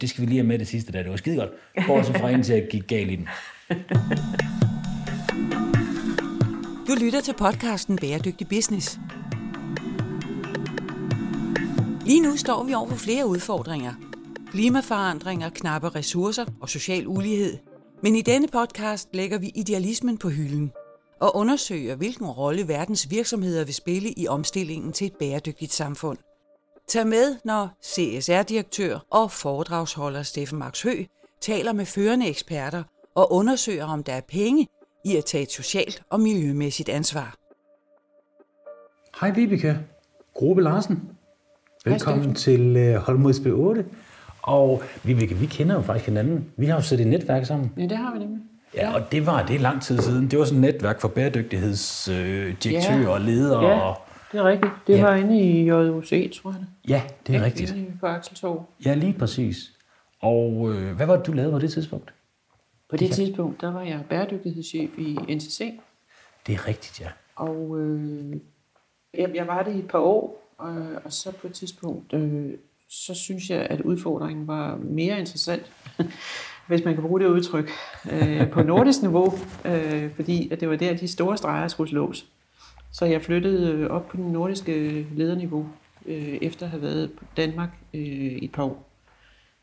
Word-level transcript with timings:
det 0.00 0.10
skal 0.10 0.20
vi 0.20 0.26
lige 0.26 0.38
have 0.38 0.46
med 0.46 0.58
det 0.58 0.68
sidste 0.68 0.92
der. 0.92 1.02
Det 1.02 1.10
var 1.10 1.16
skide 1.16 1.36
godt. 1.36 1.50
Bortset 1.86 2.16
fra 2.16 2.30
en 2.30 2.42
til 2.42 2.52
at 2.52 2.68
gik 2.68 2.86
galt 2.86 3.10
i 3.10 3.16
den. 3.16 3.28
Du 6.88 6.94
lytter 7.00 7.20
til 7.20 7.34
podcasten 7.38 7.96
Bæredygtig 7.96 8.48
Business. 8.48 8.98
Lige 12.06 12.22
nu 12.22 12.36
står 12.36 12.64
vi 12.64 12.74
over 12.74 12.88
for 12.88 12.96
flere 12.96 13.26
udfordringer. 13.26 13.94
Klimaforandringer, 14.50 15.50
knappe 15.50 15.88
ressourcer 15.88 16.44
og 16.60 16.68
social 16.68 17.06
ulighed. 17.06 17.58
Men 18.02 18.16
i 18.16 18.20
denne 18.22 18.48
podcast 18.48 19.08
lægger 19.12 19.38
vi 19.38 19.52
idealismen 19.54 20.18
på 20.18 20.28
hylden 20.28 20.72
og 21.20 21.36
undersøger, 21.36 21.96
hvilken 21.96 22.26
rolle 22.26 22.68
verdens 22.68 23.10
virksomheder 23.10 23.64
vil 23.64 23.74
spille 23.74 24.12
i 24.16 24.26
omstillingen 24.26 24.92
til 24.92 25.06
et 25.06 25.16
bæredygtigt 25.18 25.72
samfund. 25.72 26.18
Tag 26.90 27.06
med, 27.06 27.36
når 27.44 27.78
CSR-direktør 27.84 28.98
og 29.10 29.30
foredragsholder 29.30 30.22
Steffen 30.22 30.58
Max 30.58 30.82
Hø 30.82 30.90
taler 31.40 31.72
med 31.72 31.86
førende 31.86 32.28
eksperter 32.28 32.82
og 33.14 33.32
undersøger, 33.32 33.84
om 33.84 34.04
der 34.04 34.12
er 34.12 34.20
penge 34.28 34.66
i 35.04 35.16
at 35.16 35.24
tage 35.24 35.42
et 35.42 35.50
socialt 35.50 36.02
og 36.10 36.20
miljømæssigt 36.20 36.88
ansvar. 36.88 37.34
Hej 39.20 39.30
Vibeke, 39.30 39.78
Grobe 40.34 40.62
Larsen. 40.62 41.02
Velkommen 41.84 42.26
Hej, 42.26 42.34
til 42.34 42.94
uh, 42.96 43.02
Holmods 43.02 43.38
B8. 43.38 43.82
Og 44.42 44.82
Vibeke, 45.02 45.34
vi 45.34 45.46
kender 45.46 45.74
jo 45.74 45.82
faktisk 45.82 46.06
hinanden. 46.06 46.46
Vi 46.56 46.66
har 46.66 46.74
jo 46.74 46.82
siddet 46.82 47.04
i 47.04 47.08
netværk 47.08 47.46
sammen. 47.46 47.72
Ja, 47.76 47.82
det 47.82 47.96
har 47.96 48.12
vi 48.12 48.18
nemlig. 48.18 48.40
Ja, 48.74 48.94
og 48.94 49.12
det 49.12 49.26
var 49.26 49.46
det 49.46 49.60
lang 49.60 49.82
tid 49.82 49.98
siden. 49.98 50.30
Det 50.30 50.38
var 50.38 50.44
sådan 50.44 50.64
et 50.64 50.74
netværk 50.74 51.00
for 51.00 51.08
bæredygtighedsdirektører 51.08 52.98
øh, 52.98 53.02
ja. 53.02 53.08
og 53.08 53.20
ledere. 53.20 53.64
Ja, 53.64 53.80
og, 53.80 53.96
det 54.32 54.40
er 54.40 54.44
rigtigt. 54.44 54.72
Det 54.86 54.96
ja. 54.96 55.02
var 55.02 55.14
inde 55.14 55.40
i 55.40 55.68
JUC, 55.68 56.40
tror 56.42 56.50
jeg. 56.50 56.66
Ja, 56.88 57.02
det 57.26 57.34
er 57.34 57.38
ja, 57.38 57.44
rigtigt. 57.44 57.70
Inde 57.70 57.96
på 58.00 58.06
Axeltorv. 58.06 58.66
Ja, 58.84 58.94
lige 58.94 59.12
præcis. 59.18 59.72
Og 60.20 60.72
øh, 60.74 60.96
hvad 60.96 61.06
var 61.06 61.16
det, 61.16 61.26
du 61.26 61.32
lavede 61.32 61.52
på 61.52 61.58
det 61.58 61.72
tidspunkt? 61.72 62.14
På 62.88 62.96
det 62.96 63.08
ja. 63.08 63.14
tidspunkt, 63.14 63.60
der 63.60 63.72
var 63.72 63.82
jeg 63.82 64.04
bæredygtighedschef 64.08 64.98
i 64.98 65.18
NCC. 65.34 65.78
Det 66.46 66.54
er 66.54 66.68
rigtigt, 66.68 67.00
ja. 67.00 67.08
Og 67.36 67.80
øh, 67.80 68.36
jeg, 69.14 69.30
jeg 69.34 69.46
var 69.46 69.62
det 69.62 69.74
i 69.74 69.78
et 69.78 69.88
par 69.88 69.98
år, 69.98 70.54
og, 70.58 70.74
og 71.04 71.12
så 71.12 71.32
på 71.32 71.46
et 71.46 71.52
tidspunkt, 71.52 72.12
øh, 72.12 72.52
så 72.88 73.14
synes 73.14 73.50
jeg, 73.50 73.66
at 73.70 73.80
udfordringen 73.80 74.46
var 74.46 74.76
mere 74.76 75.18
interessant, 75.18 75.72
hvis 76.68 76.84
man 76.84 76.94
kan 76.94 77.02
bruge 77.02 77.20
det 77.20 77.26
udtryk, 77.26 77.70
øh, 78.12 78.50
på 78.50 78.62
nordisk 78.62 79.02
niveau, 79.02 79.32
øh, 79.64 80.14
fordi 80.14 80.50
at 80.52 80.60
det 80.60 80.68
var 80.68 80.76
der, 80.76 80.96
de 80.96 81.08
store 81.08 81.36
streger 81.36 81.68
skulle 81.68 81.90
slås. 81.90 82.26
Så 82.92 83.04
jeg 83.04 83.22
flyttede 83.22 83.72
øh, 83.72 83.90
op 83.90 84.08
på 84.08 84.16
den 84.16 84.24
nordiske 84.24 85.06
lederniveau, 85.16 85.66
øh, 86.06 86.38
efter 86.42 86.66
at 86.66 86.70
have 86.70 86.82
været 86.82 87.12
på 87.12 87.24
Danmark 87.36 87.70
øh, 87.94 88.02
et 88.02 88.52
par 88.52 88.62
år. 88.62 88.90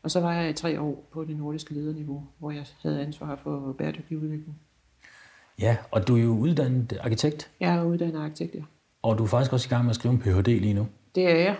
Og 0.02 0.10
så 0.10 0.20
var 0.20 0.34
jeg 0.34 0.50
i 0.50 0.52
tre 0.52 0.80
år 0.80 1.08
på 1.12 1.24
det 1.24 1.36
nordiske 1.36 1.74
lederniveau, 1.74 2.22
hvor 2.38 2.50
jeg 2.50 2.64
havde 2.82 3.00
ansvar 3.00 3.40
for 3.42 3.74
bæredygtig 3.78 4.16
udvikling. 4.16 4.58
Ja, 5.60 5.76
og 5.90 6.08
du 6.08 6.16
er 6.16 6.22
jo 6.22 6.38
uddannet 6.38 6.98
arkitekt. 7.00 7.50
Jeg 7.60 7.74
er 7.74 7.84
uddannet 7.84 8.20
arkitekt, 8.20 8.54
ja. 8.54 8.60
Og 9.02 9.18
du 9.18 9.22
er 9.22 9.28
faktisk 9.28 9.52
også 9.52 9.68
i 9.68 9.70
gang 9.70 9.84
med 9.84 9.90
at 9.90 9.96
skrive 9.96 10.14
en 10.14 10.20
Ph.D. 10.20 10.46
lige 10.46 10.74
nu. 10.74 10.86
Det 11.14 11.30
er 11.30 11.36
jeg. 11.36 11.56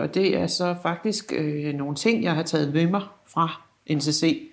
Og 0.00 0.14
det 0.14 0.36
er 0.36 0.46
så 0.46 0.76
faktisk 0.82 1.32
øh, 1.36 1.74
nogle 1.74 1.94
ting, 1.94 2.22
jeg 2.22 2.34
har 2.34 2.42
taget 2.42 2.72
ved 2.72 2.86
mig 2.86 3.02
fra 3.26 3.62
NCC, 3.90 4.49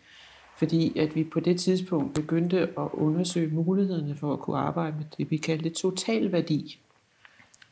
fordi 0.57 0.99
at 0.99 1.15
vi 1.15 1.23
på 1.23 1.39
det 1.39 1.59
tidspunkt 1.59 2.13
begyndte 2.13 2.61
at 2.61 2.89
undersøge 2.93 3.55
mulighederne 3.55 4.15
for 4.15 4.33
at 4.33 4.39
kunne 4.39 4.57
arbejde 4.57 4.95
med 4.97 5.05
det, 5.17 5.31
vi 5.31 5.37
kaldte 5.37 5.69
totalværdi. 5.69 6.79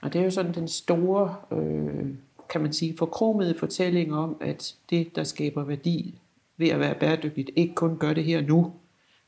Og 0.02 0.14
det 0.14 0.19
er 0.19 0.25
jo 0.25 0.31
sådan 0.31 0.53
den 0.53 0.67
store, 0.67 1.36
øh, 1.52 2.06
kan 2.50 2.61
man 2.61 2.73
sige, 2.73 2.97
forkromede 2.97 3.56
fortælling 3.59 4.13
om, 4.13 4.38
at 4.41 4.75
det, 4.89 5.16
der 5.16 5.23
skaber 5.23 5.63
værdi 5.63 6.19
ved 6.58 6.69
at 6.69 6.80
være 6.80 6.95
bæredygtigt, 6.95 7.50
ikke 7.56 7.75
kun 7.75 7.97
gør 7.97 8.13
det 8.13 8.23
her 8.23 8.41
nu, 8.41 8.73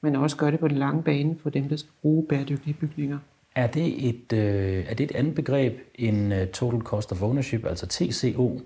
men 0.01 0.15
også 0.15 0.37
gør 0.37 0.51
det 0.51 0.59
på 0.59 0.67
den 0.67 0.77
lange 0.77 1.03
bane 1.03 1.37
for 1.43 1.49
dem, 1.49 1.69
der 1.69 1.75
skal 1.75 1.91
bruge 2.01 2.25
bæredygtige 2.25 2.73
bygninger. 2.73 3.19
Er 3.55 3.67
det 3.67 4.09
et, 4.09 4.33
øh, 4.33 4.85
er 4.89 4.93
det 4.93 5.03
et 5.03 5.15
andet 5.15 5.35
begreb 5.35 5.79
end 5.95 6.33
øh, 6.33 6.47
Total 6.47 6.81
Cost 6.81 7.11
of 7.11 7.21
Ownership, 7.21 7.65
altså 7.65 7.87
TCO? 7.87 8.61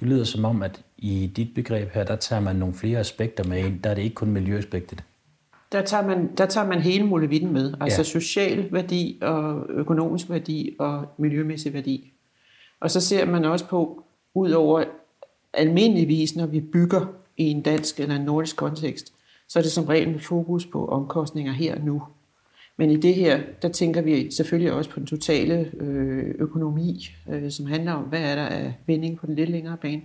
Det 0.00 0.08
lyder 0.08 0.24
som 0.24 0.44
om, 0.44 0.62
at 0.62 0.82
i 0.98 1.26
dit 1.36 1.54
begreb 1.54 1.90
her, 1.90 2.04
der 2.04 2.16
tager 2.16 2.40
man 2.40 2.56
nogle 2.56 2.74
flere 2.74 2.98
aspekter 2.98 3.44
med 3.44 3.64
ind. 3.64 3.82
Der 3.82 3.90
er 3.90 3.94
det 3.94 4.02
ikke 4.02 4.14
kun 4.14 4.30
miljøaspektet. 4.30 5.04
Der 5.72 5.82
tager 5.82 6.06
man, 6.06 6.36
der 6.36 6.46
tager 6.46 6.66
man 6.66 6.80
hele 6.80 7.06
muligheden 7.06 7.52
med. 7.52 7.74
Altså 7.80 8.00
ja. 8.00 8.04
social 8.04 8.72
værdi 8.72 9.18
og 9.22 9.66
økonomisk 9.68 10.30
værdi 10.30 10.76
og 10.78 11.06
miljømæssig 11.18 11.74
værdi. 11.74 12.12
Og 12.80 12.90
så 12.90 13.00
ser 13.00 13.26
man 13.26 13.44
også 13.44 13.66
på, 13.66 14.04
ud 14.34 14.50
over 14.50 14.84
almindeligvis, 15.52 16.36
når 16.36 16.46
vi 16.46 16.60
bygger 16.60 17.06
i 17.36 17.44
en 17.44 17.62
dansk 17.62 18.00
eller 18.00 18.16
en 18.16 18.22
nordisk 18.22 18.56
kontekst, 18.56 19.12
så 19.48 19.58
er 19.58 19.62
det 19.62 19.72
som 19.72 19.84
regel 19.84 20.10
med 20.10 20.20
fokus 20.20 20.66
på 20.66 20.88
omkostninger 20.88 21.52
her 21.52 21.74
og 21.74 21.80
nu. 21.80 22.02
Men 22.76 22.90
i 22.90 22.96
det 22.96 23.14
her, 23.14 23.40
der 23.62 23.68
tænker 23.68 24.00
vi 24.00 24.30
selvfølgelig 24.30 24.72
også 24.72 24.90
på 24.90 24.98
den 24.98 25.06
totale 25.06 25.70
øh, 25.80 26.34
økonomi, 26.38 27.10
øh, 27.30 27.50
som 27.50 27.66
handler 27.66 27.92
om, 27.92 28.04
hvad 28.04 28.20
er 28.20 28.34
der 28.34 28.46
af 28.46 28.74
vinding 28.86 29.18
på 29.18 29.26
den 29.26 29.34
lidt 29.34 29.50
længere 29.50 29.76
bane. 29.76 30.02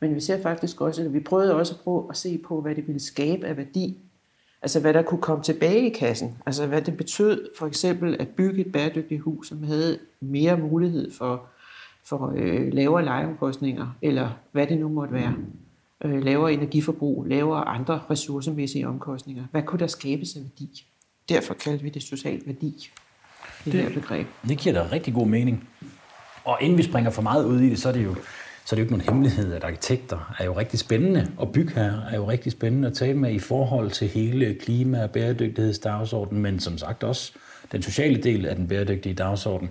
Men 0.00 0.14
vi 0.14 0.20
ser 0.20 0.42
faktisk 0.42 0.80
også, 0.80 1.02
at 1.02 1.14
vi 1.14 1.20
prøvede 1.20 1.54
også 1.54 1.74
at 1.74 1.80
prøve 1.80 2.06
at 2.10 2.16
se 2.16 2.38
på, 2.38 2.60
hvad 2.60 2.74
det 2.74 2.86
ville 2.86 3.00
skabe 3.00 3.46
af 3.46 3.56
værdi. 3.56 3.98
Altså 4.62 4.80
hvad 4.80 4.94
der 4.94 5.02
kunne 5.02 5.20
komme 5.20 5.44
tilbage 5.44 5.90
i 5.90 5.92
kassen. 5.92 6.36
Altså 6.46 6.66
hvad 6.66 6.82
det 6.82 6.96
betød 6.96 7.48
for 7.58 7.66
eksempel 7.66 8.16
at 8.20 8.28
bygge 8.28 8.60
et 8.60 8.72
bæredygtigt 8.72 9.22
hus, 9.22 9.48
som 9.48 9.62
havde 9.62 9.98
mere 10.20 10.56
mulighed 10.56 11.10
for, 11.12 11.46
for 12.04 12.32
øh, 12.36 12.72
lavere 12.72 13.04
lejeomkostninger, 13.04 13.96
eller 14.02 14.30
hvad 14.52 14.66
det 14.66 14.78
nu 14.78 14.88
måtte 14.88 15.14
være. 15.14 15.34
Øh, 16.04 16.24
lavere 16.24 16.52
energiforbrug, 16.52 17.24
lavere 17.24 17.68
andre 17.68 18.00
ressourcemæssige 18.10 18.88
omkostninger. 18.88 19.44
Hvad 19.50 19.62
kunne 19.62 19.78
der 19.80 19.86
skabes 19.86 20.36
af 20.36 20.42
værdi? 20.42 20.84
Derfor 21.28 21.54
kaldte 21.54 21.84
vi 21.84 21.88
det 21.88 22.02
social 22.02 22.42
værdi, 22.46 22.90
det, 23.64 23.72
det 23.72 23.82
her 23.82 23.90
begreb. 23.90 24.26
Det 24.48 24.58
giver 24.58 24.74
da 24.74 24.88
rigtig 24.92 25.14
god 25.14 25.26
mening. 25.26 25.68
Og 26.44 26.58
inden 26.60 26.78
vi 26.78 26.82
springer 26.82 27.10
for 27.10 27.22
meget 27.22 27.44
ud 27.44 27.60
i 27.60 27.70
det, 27.70 27.78
så 27.78 27.88
er 27.88 27.92
det 27.92 28.04
jo, 28.04 28.14
så 28.64 28.74
er 28.74 28.76
det 28.76 28.78
jo 28.78 28.84
ikke 28.84 28.92
nogen 28.92 29.08
hemmelighed, 29.08 29.54
at 29.54 29.64
arkitekter 29.64 30.34
er 30.38 30.44
jo 30.44 30.52
rigtig 30.52 30.78
spændende, 30.78 31.32
og 31.36 31.52
bygherrer 31.52 32.06
er 32.10 32.16
jo 32.16 32.28
rigtig 32.28 32.52
spændende 32.52 32.88
at 32.88 32.94
tale 32.94 33.18
med 33.18 33.32
i 33.32 33.38
forhold 33.38 33.90
til 33.90 34.08
hele 34.08 34.54
klima- 34.54 35.02
og 35.02 35.10
bæredygtighedsdagsordenen, 35.10 36.42
men 36.42 36.60
som 36.60 36.78
sagt 36.78 37.04
også 37.04 37.32
den 37.72 37.82
sociale 37.82 38.22
del 38.22 38.46
af 38.46 38.56
den 38.56 38.68
bæredygtige 38.68 39.14
dagsorden 39.14 39.70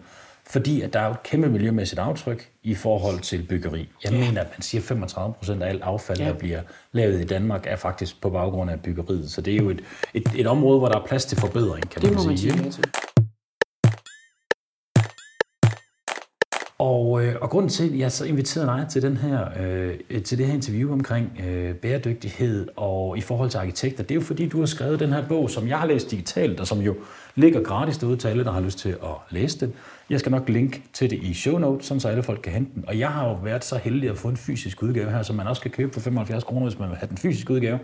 fordi 0.49 0.81
at 0.81 0.93
der 0.93 0.99
er 0.99 1.09
et 1.09 1.23
kæmpe 1.23 1.49
miljømæssigt 1.49 1.99
aftryk 1.99 2.49
i 2.63 2.75
forhold 2.75 3.19
til 3.19 3.45
byggeri. 3.49 3.89
Jeg 4.03 4.11
ja. 4.11 4.19
mener, 4.19 4.41
at 4.41 4.47
man 4.51 4.61
siger, 4.61 4.81
at 4.81 4.87
35 4.87 5.33
procent 5.33 5.63
af 5.63 5.69
alt 5.69 5.81
affald, 5.81 6.19
ja. 6.19 6.25
der 6.25 6.33
bliver 6.33 6.61
lavet 6.91 7.21
i 7.21 7.25
Danmark, 7.25 7.65
er 7.67 7.75
faktisk 7.75 8.21
på 8.21 8.29
baggrund 8.29 8.71
af 8.71 8.81
byggeriet. 8.81 9.31
Så 9.31 9.41
det 9.41 9.53
er 9.53 9.57
jo 9.57 9.69
et, 9.69 9.83
et, 10.13 10.27
et 10.35 10.47
område, 10.47 10.79
hvor 10.79 10.87
der 10.87 10.99
er 10.99 11.05
plads 11.05 11.25
til 11.25 11.37
forbedring, 11.37 11.89
kan 11.89 12.01
det 12.01 12.13
man, 12.13 12.25
man 12.27 12.37
sige. 12.37 12.51
Det 12.51 12.57
må 12.57 12.63
man 12.63 12.71
sige. 12.71 12.83
Og, 16.79 17.25
øh, 17.25 17.35
og 17.41 17.49
grunden 17.49 17.69
til, 17.69 17.89
at 17.89 17.99
jeg 17.99 18.11
så 18.11 18.25
inviterede 18.25 18.67
dig 18.67 18.85
til, 18.89 19.01
den 19.01 19.17
her, 19.17 19.47
øh, 19.59 20.23
til 20.23 20.37
det 20.37 20.45
her 20.45 20.53
interview 20.53 20.93
omkring 20.93 21.41
øh, 21.47 21.75
bæredygtighed 21.75 22.67
og 22.75 23.17
i 23.17 23.21
forhold 23.21 23.49
til 23.49 23.57
arkitekter, 23.57 24.03
det 24.03 24.11
er 24.11 24.15
jo 24.15 24.21
fordi, 24.21 24.47
du 24.47 24.59
har 24.59 24.65
skrevet 24.65 24.99
den 24.99 25.09
her 25.09 25.27
bog, 25.27 25.49
som 25.49 25.67
jeg 25.67 25.79
har 25.79 25.87
læst 25.87 26.11
digitalt, 26.11 26.59
og 26.59 26.67
som 26.67 26.79
jo 26.79 26.95
ligger 27.35 27.63
gratis 27.63 27.97
derude 27.97 28.17
til 28.17 28.27
alle, 28.27 28.43
der 28.43 28.51
har 28.51 28.61
lyst 28.61 28.79
til 28.79 28.89
at 28.89 29.15
læse 29.29 29.59
den. 29.59 29.73
Jeg 30.09 30.19
skal 30.19 30.31
nok 30.31 30.49
linke 30.49 30.83
til 30.93 31.09
det 31.09 31.23
i 31.23 31.33
show 31.33 31.57
notes, 31.57 31.85
sådan 31.85 31.99
så 31.99 32.07
alle 32.09 32.23
folk 32.23 32.41
kan 32.41 32.53
hente 32.53 32.71
den. 32.75 32.83
Og 32.87 32.99
jeg 32.99 33.09
har 33.09 33.27
jo 33.27 33.33
været 33.33 33.63
så 33.63 33.77
heldig 33.77 34.09
at 34.09 34.17
få 34.17 34.27
en 34.27 34.37
fysisk 34.37 34.83
udgave 34.83 35.11
her, 35.11 35.23
som 35.23 35.35
man 35.35 35.47
også 35.47 35.61
kan 35.61 35.71
købe 35.71 35.93
for 35.93 35.99
75 35.99 36.43
kroner, 36.43 36.67
hvis 36.67 36.79
man 36.79 36.89
vil 36.89 36.97
have 36.97 37.09
den 37.09 37.17
fysiske 37.17 37.53
udgave. 37.53 37.79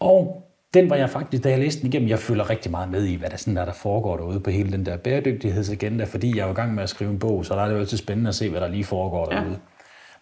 Og 0.00 0.48
den 0.74 0.90
var 0.90 0.96
jeg 0.96 1.10
faktisk, 1.10 1.44
da 1.44 1.50
jeg 1.50 1.58
læste 1.58 1.80
den 1.80 1.88
igennem, 1.88 2.08
jeg 2.08 2.18
følger 2.18 2.50
rigtig 2.50 2.70
meget 2.70 2.90
med 2.90 3.04
i, 3.04 3.14
hvad 3.14 3.30
der, 3.30 3.36
sådan 3.36 3.56
der, 3.56 3.64
der 3.64 3.72
foregår 3.72 4.16
derude 4.16 4.40
på 4.40 4.50
hele 4.50 4.72
den 4.72 4.86
der 4.86 4.96
bæredygtighedsagenda, 4.96 6.04
fordi 6.04 6.36
jeg 6.36 6.46
er 6.46 6.50
i 6.50 6.54
gang 6.54 6.74
med 6.74 6.82
at 6.82 6.90
skrive 6.90 7.10
en 7.10 7.18
bog, 7.18 7.44
så 7.46 7.54
der 7.54 7.60
er 7.60 7.66
det 7.66 7.74
jo 7.74 7.78
altid 7.78 7.96
spændende 7.96 8.28
at 8.28 8.34
se, 8.34 8.50
hvad 8.50 8.60
der 8.60 8.68
lige 8.68 8.84
foregår 8.84 9.26
derude. 9.26 9.50
Ja. 9.50 9.56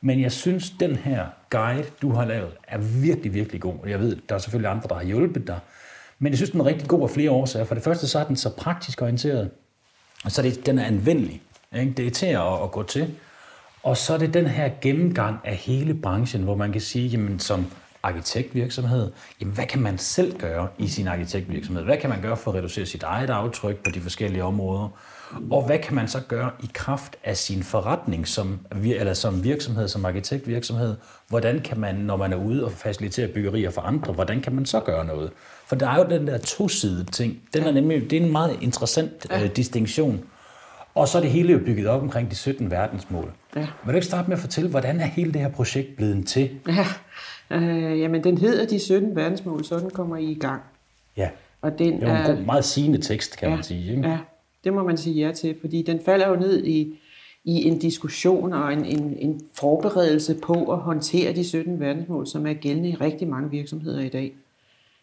Men 0.01 0.21
jeg 0.21 0.33
synes, 0.33 0.71
den 0.71 0.97
her 0.97 1.27
guide, 1.51 1.85
du 2.03 2.13
har 2.13 2.25
lavet, 2.25 2.53
er 2.69 2.79
virkelig, 2.79 3.35
virkelig 3.35 3.61
god. 3.61 3.75
Jeg 3.87 4.01
ved, 4.01 4.17
der 4.29 4.35
er 4.35 4.39
selvfølgelig 4.39 4.71
andre, 4.71 4.89
der 4.89 4.95
har 4.95 5.05
hjulpet 5.05 5.47
dig. 5.47 5.59
Men 6.19 6.31
jeg 6.33 6.39
synes, 6.39 6.51
den 6.51 6.61
er 6.61 6.65
rigtig 6.65 6.89
god 6.89 7.03
af 7.03 7.11
flere 7.11 7.31
årsager. 7.31 7.65
For 7.65 7.75
det 7.75 7.85
første, 7.85 8.09
så 8.09 8.19
er 8.19 8.25
den 8.25 8.37
så 8.37 8.57
praktisk 8.57 9.03
orienteret. 9.03 9.51
Og 10.25 10.33
så 10.33 10.43
er 10.43 10.47
det, 10.51 10.67
den 10.67 10.79
er 10.79 10.85
anvendelig. 10.85 11.43
Ikke? 11.79 11.93
Det 11.93 12.07
er 12.07 12.11
til 12.11 12.27
at, 12.27 12.63
at 12.63 12.71
gå 12.71 12.83
til. 12.83 13.15
Og 13.83 13.97
så 13.97 14.15
er 14.15 14.19
det 14.19 14.35
den 14.35 14.47
her 14.47 14.71
gennemgang 14.81 15.39
af 15.45 15.57
hele 15.57 15.95
branchen, 15.95 16.43
hvor 16.43 16.55
man 16.55 16.73
kan 16.73 16.81
sige, 16.81 17.09
jamen 17.09 17.39
som 17.39 17.67
arkitektvirksomhed, 18.03 19.13
jamen 19.41 19.55
hvad 19.55 19.67
kan 19.67 19.83
man 19.83 19.99
selv 19.99 20.39
gøre 20.39 20.69
i 20.79 20.89
sin 20.89 21.09
arkitektvirksomhed? 21.09 21.85
Hvad 21.85 21.97
kan 21.97 22.11
man 22.11 22.23
gøre 22.23 22.37
for 22.37 22.51
at 22.51 22.57
reducere 22.57 22.87
sit 22.87 23.03
eget 23.03 23.31
aftryk 23.31 23.77
på 23.77 23.91
de 23.91 24.01
forskellige 24.01 24.45
områder? 24.45 24.89
Og 25.51 25.67
hvad 25.67 25.79
kan 25.79 25.95
man 25.95 26.09
så 26.09 26.21
gøre 26.29 26.51
i 26.63 26.71
kraft 26.75 27.17
af 27.25 27.37
sin 27.37 27.63
forretning 27.63 28.29
som, 28.29 28.59
eller 28.85 29.15
som 29.15 29.45
virksomhed, 29.45 29.89
som 29.89 30.05
arkitektvirksomhed? 30.05 30.97
Hvordan 31.29 31.61
kan 31.61 31.81
man, 31.81 31.95
når 31.95 32.17
man 32.17 32.33
er 32.33 32.37
ude 32.37 32.65
og 32.65 32.73
facilitere 32.73 33.29
byggerier 33.29 33.71
for 33.71 33.81
andre, 33.81 34.13
hvordan 34.13 34.41
kan 34.41 34.55
man 34.55 34.67
så 34.67 34.81
gøre 34.81 35.05
noget? 35.05 35.31
For 35.67 35.77
der 35.77 35.89
er 35.89 35.97
jo 35.99 36.05
den 36.11 36.27
der 36.27 36.39
tosidede 36.39 37.05
ting. 37.05 37.39
Den 37.55 37.65
er 37.65 37.73
nemlig, 37.73 38.11
det 38.11 38.13
er 38.13 38.23
en 38.23 38.33
meget 38.33 38.59
interessant 38.61 39.27
ja. 39.31 39.45
øh, 39.45 39.57
distinktion. 39.57 40.25
Og 40.95 41.09
så 41.09 41.19
er 41.19 41.23
det 41.23 41.31
hele 41.31 41.53
jo 41.53 41.59
bygget 41.59 41.87
op 41.87 42.03
omkring 42.03 42.31
de 42.31 42.37
17 42.37 42.71
verdensmål. 42.71 43.33
Ja. 43.57 43.61
Vil 43.61 43.93
du 43.93 43.95
ikke 43.95 44.07
starte 44.07 44.29
med 44.29 44.37
at 44.37 44.41
fortælle, 44.41 44.71
hvordan 44.71 45.01
er 45.01 45.07
hele 45.07 45.33
det 45.33 45.41
her 45.41 45.49
projekt 45.49 45.97
blevet 45.97 46.27
til? 46.27 46.51
Ja, 46.69 46.87
Øh, 47.51 48.01
jamen, 48.01 48.25
den 48.25 48.39
hedder 48.39 48.67
De 48.67 48.79
17 48.79 49.17
verdensmål, 49.17 49.65
så 49.65 49.79
den 49.79 49.91
kommer 49.91 50.17
I 50.17 50.25
i 50.25 50.35
gang. 50.35 50.63
Ja, 51.17 51.31
Og 51.63 51.79
den 51.79 52.01
det 52.01 52.09
er 52.09 52.25
jo 52.25 52.31
en 52.31 52.37
god, 52.37 52.45
meget 52.45 52.65
sigende 52.65 52.99
tekst, 52.99 53.39
kan 53.39 53.51
man 53.51 53.63
sige. 53.63 53.91
Ikke? 53.91 54.09
Ja, 54.09 54.19
det 54.65 54.73
må 54.73 54.83
man 54.83 54.97
sige 54.97 55.27
ja 55.27 55.33
til, 55.33 55.57
fordi 55.61 55.83
den 55.83 56.01
falder 56.01 56.29
jo 56.29 56.37
ned 56.37 56.65
i, 56.65 56.99
i 57.45 57.65
en 57.69 57.79
diskussion 57.79 58.53
og 58.53 58.73
en, 58.73 58.85
en, 58.85 59.17
en 59.19 59.41
forberedelse 59.55 60.35
på 60.43 60.73
at 60.73 60.79
håndtere 60.79 61.33
de 61.33 61.45
17 61.45 61.81
verdensmål, 61.81 62.27
som 62.27 62.47
er 62.47 62.53
gældende 62.53 62.89
i 62.89 62.95
rigtig 62.95 63.29
mange 63.29 63.51
virksomheder 63.51 64.01
i 64.01 64.09
dag. 64.09 64.35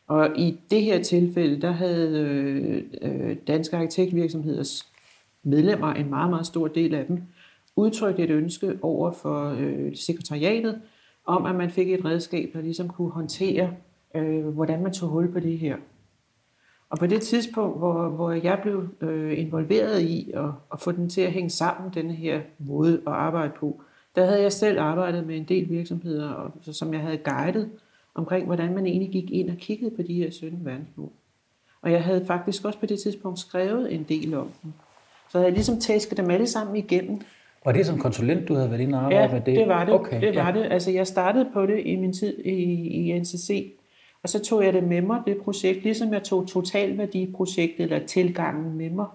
Og 0.07 0.29
i 0.37 0.59
det 0.71 0.81
her 0.81 1.03
tilfælde, 1.03 1.61
der 1.61 1.71
havde 1.71 2.19
øh, 2.19 2.83
øh, 3.01 3.35
danske 3.47 3.77
arkitektvirksomheders 3.77 4.87
medlemmer, 5.43 5.93
en 5.93 6.09
meget, 6.09 6.29
meget 6.29 6.45
stor 6.45 6.67
del 6.67 6.93
af 6.95 7.05
dem, 7.05 7.21
udtrykt 7.75 8.19
et 8.19 8.29
ønske 8.29 8.79
over 8.81 9.11
for 9.11 9.55
øh, 9.59 9.95
sekretariatet, 9.95 10.81
om 11.27 11.45
at 11.45 11.55
man 11.55 11.69
fik 11.69 11.91
et 11.91 12.05
redskab, 12.05 12.49
der 12.53 12.61
ligesom 12.61 12.89
kunne 12.89 13.11
håndtere, 13.11 13.73
øh, 14.15 14.47
hvordan 14.47 14.83
man 14.83 14.93
tog 14.93 15.09
hul 15.09 15.31
på 15.31 15.39
det 15.39 15.59
her. 15.59 15.77
Og 16.89 16.97
på 16.97 17.07
det 17.07 17.21
tidspunkt, 17.21 17.77
hvor, 17.77 18.09
hvor 18.09 18.31
jeg 18.31 18.59
blev 18.61 18.87
øh, 19.01 19.39
involveret 19.39 20.01
i 20.01 20.31
at, 20.33 20.49
at 20.73 20.81
få 20.81 20.91
den 20.91 21.09
til 21.09 21.21
at 21.21 21.31
hænge 21.31 21.49
sammen, 21.49 21.93
denne 21.93 22.13
her 22.13 22.41
måde 22.59 22.93
at 23.07 23.13
arbejde 23.13 23.53
på, 23.59 23.81
der 24.15 24.25
havde 24.25 24.41
jeg 24.41 24.51
selv 24.51 24.79
arbejdet 24.79 25.27
med 25.27 25.37
en 25.37 25.43
del 25.43 25.69
virksomheder, 25.69 26.29
og, 26.29 26.51
så, 26.61 26.73
som 26.73 26.93
jeg 26.93 27.01
havde 27.01 27.17
guidet 27.17 27.69
omkring, 28.15 28.45
hvordan 28.45 28.75
man 28.75 28.85
egentlig 28.85 29.11
gik 29.11 29.31
ind 29.31 29.49
og 29.49 29.57
kiggede 29.57 29.95
på 29.95 30.01
de 30.01 30.13
her 30.13 30.31
17 30.31 30.65
verdensmål. 30.65 31.11
Og 31.81 31.91
jeg 31.91 32.03
havde 32.03 32.25
faktisk 32.25 32.65
også 32.65 32.79
på 32.79 32.85
det 32.85 32.99
tidspunkt 32.99 33.39
skrevet 33.39 33.93
en 33.93 34.03
del 34.03 34.33
om 34.33 34.51
dem. 34.63 34.73
Så 35.29 35.37
jeg 35.37 35.43
havde 35.45 35.53
ligesom 35.53 35.79
tæsket 35.79 36.17
dem 36.17 36.29
alle 36.29 36.47
sammen 36.47 36.75
igennem. 36.75 37.21
Og 37.67 37.73
det 37.73 37.85
som 37.85 37.99
konsulent, 37.99 38.47
du 38.47 38.53
havde 38.53 38.71
været 38.71 38.81
inde 38.81 38.97
og 38.97 39.03
arbejde 39.03 39.23
Ja, 39.23 39.31
med 39.31 39.41
det? 39.41 39.55
det 39.55 39.67
var 39.67 39.85
det. 39.85 39.93
Okay, 39.93 40.21
det 40.21 40.35
var 40.35 40.51
ja. 40.55 40.59
det. 40.59 40.71
Altså, 40.71 40.91
jeg 40.91 41.07
startede 41.07 41.49
på 41.53 41.65
det 41.65 41.81
i 41.85 41.95
min 41.95 42.13
tid 42.13 42.37
i, 42.45 42.51
i 42.51 43.19
NCC, 43.19 43.73
og 44.23 44.29
så 44.29 44.43
tog 44.43 44.63
jeg 44.63 44.73
det 44.73 44.83
med 44.83 45.01
mig, 45.01 45.21
det 45.27 45.37
projekt, 45.37 45.83
ligesom 45.83 46.13
jeg 46.13 46.23
tog 46.23 46.47
totalværdiprojektet 46.47 47.83
eller 47.83 48.05
tilgangen 48.05 48.77
med 48.77 48.89
mig, 48.89 49.05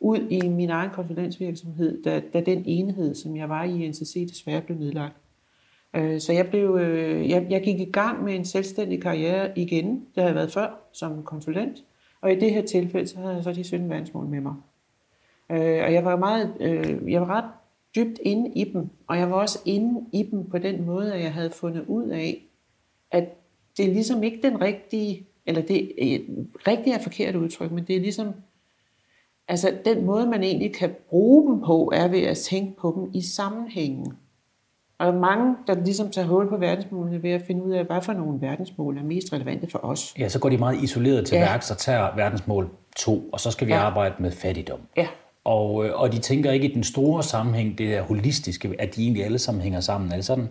ud 0.00 0.18
i 0.30 0.48
min 0.48 0.70
egen 0.70 0.90
konsulensvirksomhed, 0.90 2.02
da, 2.02 2.20
da 2.32 2.40
den 2.40 2.62
enhed, 2.66 3.14
som 3.14 3.36
jeg 3.36 3.48
var 3.48 3.64
i 3.64 3.88
NCC, 3.88 4.28
desværre 4.28 4.60
blev 4.60 4.78
nedlagt. 4.78 5.14
Øh, 5.96 6.20
Så 6.20 6.32
jeg, 6.32 6.46
blev, 6.50 6.78
øh, 6.80 7.30
jeg, 7.30 7.46
jeg 7.50 7.62
gik 7.62 7.80
i 7.80 7.90
gang 7.90 8.24
med 8.24 8.34
en 8.34 8.44
selvstændig 8.44 9.02
karriere 9.02 9.58
igen, 9.58 9.86
det 9.90 10.02
havde 10.16 10.26
jeg 10.28 10.34
været 10.34 10.52
før 10.52 10.78
som 10.92 11.22
konsulent, 11.22 11.78
og 12.20 12.32
i 12.32 12.34
det 12.34 12.50
her 12.52 12.62
tilfælde, 12.62 13.06
så 13.06 13.18
havde 13.18 13.34
jeg 13.34 13.44
så 13.44 13.52
de 13.52 13.64
17 13.64 13.90
verdensmål 13.90 14.26
med 14.26 14.40
mig. 14.40 14.54
Øh, 15.50 15.84
og 15.84 15.92
jeg 15.92 16.04
var 16.04 16.16
meget, 16.16 16.52
øh, 16.60 17.12
jeg 17.12 17.20
var 17.20 17.36
ret 17.36 17.44
dybt 17.96 18.18
inde 18.22 18.50
i 18.50 18.64
dem, 18.64 18.88
og 19.06 19.18
jeg 19.18 19.30
var 19.30 19.36
også 19.36 19.58
inde 19.64 20.06
i 20.12 20.22
dem 20.30 20.50
på 20.50 20.58
den 20.58 20.86
måde, 20.86 21.14
at 21.14 21.20
jeg 21.22 21.32
havde 21.32 21.50
fundet 21.50 21.84
ud 21.86 22.08
af, 22.08 22.42
at 23.10 23.24
det 23.76 23.84
er 23.84 23.92
ligesom 23.92 24.22
ikke 24.22 24.38
den 24.42 24.60
rigtige, 24.60 25.26
eller 25.46 25.62
det 25.62 26.14
er 26.14 26.18
rigtigt 26.66 26.96
er 26.96 27.00
forkert 27.00 27.34
udtryk, 27.34 27.70
men 27.70 27.84
det 27.84 27.96
er 27.96 28.00
ligesom, 28.00 28.28
altså 29.48 29.72
den 29.84 30.04
måde, 30.04 30.26
man 30.26 30.42
egentlig 30.42 30.74
kan 30.74 30.94
bruge 31.08 31.52
dem 31.52 31.60
på, 31.60 31.92
er 31.94 32.08
ved 32.08 32.22
at 32.22 32.36
tænke 32.36 32.76
på 32.80 32.92
dem 32.96 33.10
i 33.14 33.22
sammenhængen. 33.22 34.12
Og 34.98 35.14
mange, 35.14 35.56
der 35.66 35.74
ligesom 35.74 36.10
tager 36.10 36.28
hul 36.28 36.48
på 36.48 36.56
verdensmålene 36.56 37.22
ved 37.22 37.30
at 37.30 37.42
finde 37.46 37.62
ud 37.62 37.72
af, 37.72 37.84
hvad 37.84 38.02
for 38.02 38.12
nogle 38.12 38.40
verdensmål 38.40 38.98
er 38.98 39.02
mest 39.02 39.32
relevante 39.32 39.70
for 39.70 39.78
os. 39.78 40.14
Ja, 40.18 40.28
så 40.28 40.38
går 40.38 40.48
de 40.48 40.58
meget 40.58 40.82
isoleret 40.82 41.26
til 41.26 41.36
Ja. 41.36 41.40
værks 41.44 41.70
og 41.70 41.78
tager 41.78 42.16
verdensmål 42.16 42.68
2, 42.96 43.28
og 43.32 43.40
så 43.40 43.50
skal 43.50 43.66
vi 43.66 43.72
ja. 43.72 43.78
arbejde 43.78 44.14
med 44.18 44.30
fattigdom. 44.30 44.80
Ja, 44.96 45.06
og, 45.44 45.86
øh, 45.86 46.00
og 46.00 46.12
de 46.12 46.18
tænker 46.18 46.50
ikke 46.50 46.70
i 46.70 46.74
den 46.74 46.84
store 46.84 47.22
sammenhæng, 47.22 47.78
det 47.78 47.88
der 47.88 48.02
holistiske, 48.02 48.74
at 48.78 48.96
de 48.96 49.02
egentlig 49.02 49.24
alle 49.24 49.38
sammen 49.38 49.62
hænger 49.62 49.80
sammen. 49.80 50.12
Er 50.12 50.16
det 50.16 50.24
sådan? 50.24 50.48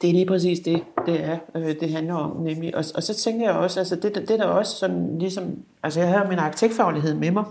Det 0.00 0.10
er 0.10 0.14
lige 0.14 0.26
præcis 0.26 0.60
det, 0.60 0.84
det 1.06 1.24
er, 1.24 1.38
øh, 1.54 1.80
det 1.80 1.92
handler 1.92 2.14
om 2.14 2.36
nemlig. 2.36 2.76
Og, 2.76 2.84
og 2.94 3.02
så 3.02 3.14
tænker 3.14 3.46
jeg 3.46 3.56
også, 3.56 3.80
altså 3.80 3.96
det, 3.96 4.14
det 4.14 4.28
der 4.28 4.44
også 4.44 4.76
sådan 4.76 5.18
ligesom, 5.18 5.62
altså 5.82 6.00
jeg 6.00 6.08
havde 6.08 6.28
min 6.28 6.38
arkitektfaglighed 6.38 7.14
med 7.14 7.30
mig, 7.30 7.44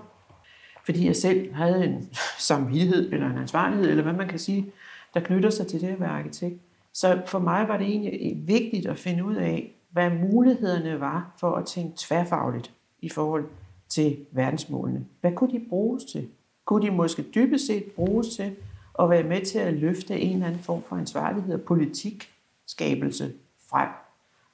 fordi 0.86 1.08
jeg 1.08 1.16
selv 1.16 1.54
havde 1.54 1.86
en 1.86 2.10
samvittighed 2.40 3.14
eller 3.14 3.30
en 3.30 3.38
ansvarlighed, 3.38 3.90
eller 3.90 4.04
hvad 4.04 4.14
man 4.14 4.28
kan 4.28 4.40
sige, 4.40 4.66
der 5.14 5.20
knytter 5.20 5.50
sig 5.50 5.68
til 5.68 5.82
det 5.82 5.88
at 5.88 6.00
være 6.00 6.10
arkitekt. 6.10 6.56
Så 6.94 7.22
for 7.26 7.40
mig 7.40 7.68
var 7.68 7.78
det 7.78 7.88
egentlig 7.88 8.38
vigtigt 8.48 8.86
at 8.86 8.98
finde 8.98 9.26
ud 9.26 9.36
af, 9.36 9.72
hvad 9.92 10.10
mulighederne 10.10 11.00
var 11.00 11.36
for 11.40 11.56
at 11.56 11.66
tænke 11.66 11.94
tværfagligt 11.98 12.72
i 13.02 13.10
forhold 13.10 13.46
til 13.90 14.18
verdensmålene. 14.32 15.06
Hvad 15.22 15.32
kunne 15.32 15.52
de 15.52 15.62
bruges 15.70 16.04
til? 16.04 16.28
Kunne 16.66 16.86
de 16.86 16.92
måske 16.92 17.26
dybest 17.36 17.68
set 17.68 17.84
bruges 17.84 18.36
til 18.36 18.56
at 19.00 19.10
være 19.10 19.24
med 19.24 19.46
til 19.46 19.60
at 19.60 19.74
løfte 19.74 20.20
en 20.20 20.34
eller 20.34 20.48
anden 20.48 20.62
form 20.62 20.84
for 20.90 20.96
ansvarlighed 20.96 21.54
og 21.54 21.62
politikskabelse 21.62 23.32
frem? 23.70 23.90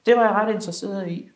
Det 0.06 0.16
var 0.16 0.22
jeg 0.22 0.30
ret 0.30 0.54
interesseret 0.54 1.08
i. 1.08 1.28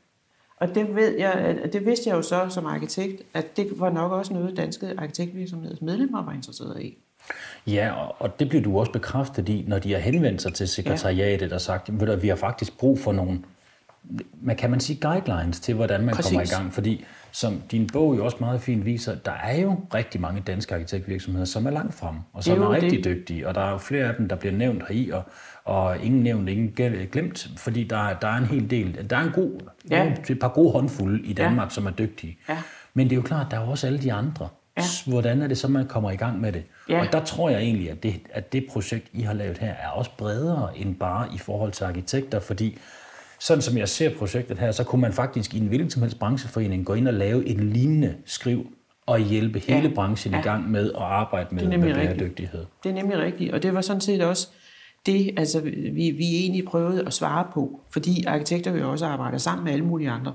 Og 0.57 0.75
det, 0.75 0.95
ved 0.95 1.19
jeg, 1.19 1.59
det 1.73 1.87
vidste 1.87 2.09
jeg 2.11 2.17
jo 2.17 2.23
så 2.23 2.49
som 2.49 2.67
arkitekt, 2.67 3.23
at 3.35 3.57
det 3.57 3.81
var 3.81 3.91
nok 3.91 4.13
også 4.13 4.33
noget, 4.33 4.57
danske 4.57 4.95
arkitektvirksomheders 4.99 5.81
medlemmer 5.81 6.23
var 6.23 6.33
interesseret 6.33 6.83
i. 6.83 6.99
Ja, 7.67 7.93
og, 8.19 8.41
det 8.41 8.49
bliver 8.49 8.63
du 8.63 8.79
også 8.79 8.93
bekræftet 8.93 9.49
i, 9.49 9.65
når 9.69 9.79
de 9.79 9.93
har 9.93 9.99
henvendt 9.99 10.43
sig 10.43 10.55
til 10.55 10.69
sekretariatet 10.69 11.53
og 11.53 11.61
sagt, 11.61 12.01
ved 12.01 12.07
du, 12.07 12.17
vi 12.17 12.29
har 12.29 12.37
faktisk 12.37 12.79
brug 12.79 12.99
for 12.99 13.13
nogle, 13.13 13.43
man 14.41 14.57
kan 14.57 14.71
man 14.71 14.81
sige, 14.81 15.01
guidelines 15.01 15.61
til, 15.61 15.75
hvordan 15.75 16.05
man 16.05 16.15
Præcis. 16.15 16.33
kommer 16.33 16.43
i 16.43 16.49
gang. 16.49 16.75
Fordi 16.75 17.05
som 17.41 17.63
din 17.71 17.87
bog 17.93 18.17
jo 18.17 18.25
også 18.25 18.37
meget 18.41 18.61
fint 18.61 18.85
viser, 18.85 19.15
der 19.15 19.33
er 19.33 19.61
jo 19.61 19.81
rigtig 19.95 20.21
mange 20.21 20.41
danske 20.47 20.75
arkitektvirksomheder, 20.75 21.45
som 21.47 21.67
er 21.67 21.71
langt 21.71 21.95
frem, 21.95 22.17
og 22.33 22.45
som 22.45 22.63
er 22.63 22.67
er, 22.67 22.71
rigtig 22.71 23.05
det. 23.05 23.05
dygtige. 23.05 23.49
Og 23.49 23.55
der 23.55 23.61
er 23.61 23.71
jo 23.71 23.79
flere 23.79 24.05
af 24.05 24.15
dem, 24.15 24.29
der 24.29 24.37
bliver 24.37 24.53
nævnt 24.53 24.83
heri, 24.89 25.11
og, 25.11 25.23
og 25.65 25.99
ingen 26.05 26.23
nævnt, 26.23 26.49
ingen 26.49 26.73
glemt, 27.13 27.49
fordi 27.57 27.85
der, 27.85 27.97
er- 28.09 28.19
der 28.19 28.29
er 28.29 28.37
en 28.37 28.45
hel 28.45 28.71
del, 28.71 29.11
der 29.11 29.17
er 29.17 29.23
en 29.25 29.33
god, 29.33 29.61
Ja. 29.91 30.05
ja. 30.05 30.13
et 30.31 30.39
par 30.41 30.49
gode 30.49 30.73
håndfulde 30.73 31.23
i 31.27 31.33
Danmark, 31.33 31.67
ja. 31.67 31.71
som 31.75 31.87
er 31.87 31.91
dygtige. 31.91 32.39
Ja. 32.49 32.59
Men 32.95 33.07
det 33.07 33.13
er 33.13 33.17
jo 33.17 33.23
klart, 33.23 33.47
der 33.51 33.57
er 33.61 33.65
jo 33.65 33.71
også 33.71 33.87
alle 33.87 33.99
de 33.99 34.13
andre. 34.13 34.49
Ja. 34.79 34.83
Hvordan 35.07 35.43
er 35.43 35.47
det 35.47 35.59
så, 35.59 35.69
man 35.69 35.87
kommer 35.87 36.11
i 36.11 36.17
gang 36.17 36.41
med 36.41 36.53
det? 36.53 36.63
Ja. 36.89 37.01
Og 37.01 37.07
der 37.13 37.25
tror 37.25 37.51
jeg 37.51 37.61
egentlig, 37.61 37.91
at 37.91 38.03
det, 38.03 38.15
at 38.33 38.53
det 38.53 38.67
projekt, 38.73 39.07
I 39.13 39.21
har 39.23 39.33
lavet 39.33 39.59
her, 39.59 39.73
er 39.73 39.89
også 39.89 40.11
bredere 40.19 40.79
end 40.79 40.95
bare 40.97 41.29
i 41.35 41.39
forhold 41.39 41.73
til 41.73 41.85
arkitekter, 41.85 42.41
fordi 42.41 42.79
sådan 43.39 43.63
som 43.63 43.77
jeg 43.79 43.89
ser 43.89 44.15
projektet 44.19 44.59
her, 44.59 44.73
så 44.73 44.85
kunne 44.85 45.01
man 45.01 45.13
faktisk 45.13 45.55
i 45.55 45.59
en 45.59 45.67
hvilken 45.67 45.91
som 45.91 46.03
helst 46.03 46.19
brancheforening 46.19 46.87
gå 46.87 46.95
ind 46.95 47.09
og 47.09 47.15
lave 47.15 47.49
en 47.49 47.71
lignende 47.71 48.15
skriv 48.25 48.67
og 49.07 49.19
hjælpe 49.19 49.59
hele 49.59 49.89
Ja. 49.89 49.95
branchen 49.95 50.33
Ja. 50.35 50.41
i 50.41 50.43
gang 50.43 50.71
med 50.71 50.91
at 50.93 51.03
arbejde 51.03 51.55
med, 51.55 51.63
med 51.63 51.71
nemlig 51.71 51.97
rigtigt. 51.97 52.19
bæredygtighed. 52.19 52.65
Det 52.83 52.91
er 52.91 52.95
nemlig 52.95 53.19
rigtigt, 53.19 53.53
og 53.53 53.63
det 53.63 53.75
var 53.75 53.81
sådan 53.81 54.01
set 54.01 54.23
også 54.23 54.49
det, 55.07 55.35
altså, 55.37 55.61
vi, 55.61 56.11
vi 56.11 56.37
egentlig 56.37 56.65
prøvede 56.65 57.07
at 57.07 57.13
svare 57.13 57.47
på, 57.55 57.81
fordi 57.91 58.25
arkitekter 58.25 58.77
jo 58.77 58.91
også 58.91 59.07
arbejder 59.07 59.39
sammen 59.39 59.65
med 59.65 59.73
alle 59.73 59.85
mulige 59.85 60.11
andre. 60.11 60.35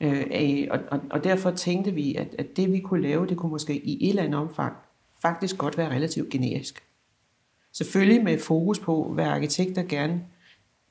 Øh, 0.00 0.66
og, 0.70 0.78
og, 0.90 1.00
og 1.10 1.24
derfor 1.24 1.50
tænkte 1.50 1.90
vi, 1.94 2.14
at, 2.14 2.26
at 2.38 2.46
det 2.56 2.72
vi 2.72 2.78
kunne 2.78 3.02
lave, 3.02 3.26
det 3.26 3.36
kunne 3.36 3.50
måske 3.52 3.76
i 3.86 4.04
et 4.06 4.08
eller 4.10 4.22
andet 4.22 4.40
omfang 4.40 4.72
faktisk 5.22 5.58
godt 5.58 5.78
være 5.78 5.90
relativt 5.90 6.30
generisk. 6.30 6.82
Selvfølgelig 7.72 8.24
med 8.24 8.38
fokus 8.38 8.78
på, 8.78 9.10
hvad 9.14 9.24
arkitekter 9.24 9.82
gerne 9.82 10.20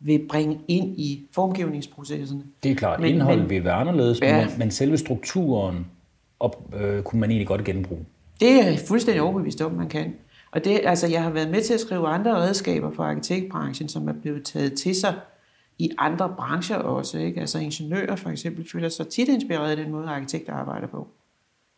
vil 0.05 0.25
bringe 0.29 0.59
ind 0.67 0.99
i 0.99 1.27
formgivningsprocesserne. 1.31 2.43
Det 2.63 2.71
er 2.71 2.75
klart, 2.75 2.99
Men- 2.99 3.09
indholdet 3.09 3.39
men- 3.41 3.49
vil 3.49 3.63
være 3.63 3.73
anderledes, 3.73 4.21
ja. 4.21 4.45
men, 4.45 4.59
men 4.59 4.71
selve 4.71 4.97
strukturen 4.97 5.87
op, 6.39 6.73
øh, 6.81 7.03
kunne 7.03 7.19
man 7.19 7.29
egentlig 7.31 7.47
godt 7.47 7.63
genbruge. 7.63 8.05
Det 8.39 8.51
er 8.51 8.63
jeg 8.69 8.79
fuldstændig 8.87 9.21
overbevist 9.21 9.61
om, 9.61 9.71
man 9.71 9.89
kan. 9.89 10.13
Og 10.51 10.63
det, 10.65 10.81
altså, 10.83 11.07
jeg 11.07 11.23
har 11.23 11.29
været 11.29 11.49
med 11.49 11.61
til 11.61 11.73
at 11.73 11.79
skrive 11.79 12.07
andre 12.07 12.35
redskaber 12.35 12.91
for 12.91 13.03
arkitektbranchen, 13.03 13.89
som 13.89 14.07
er 14.07 14.13
blevet 14.13 14.43
taget 14.43 14.73
til 14.73 14.95
sig 14.95 15.13
i 15.79 15.89
andre 15.97 16.33
brancher 16.37 16.75
også. 16.75 17.17
Ikke? 17.17 17.39
Altså 17.39 17.59
ingeniører 17.59 18.15
for 18.15 18.29
eksempel 18.29 18.69
føler 18.71 18.89
sig 18.89 19.07
tit 19.07 19.27
inspireret 19.27 19.69
af 19.71 19.77
den 19.77 19.91
måde, 19.91 20.07
arkitekter 20.07 20.53
arbejder 20.53 20.87
på. 20.87 21.07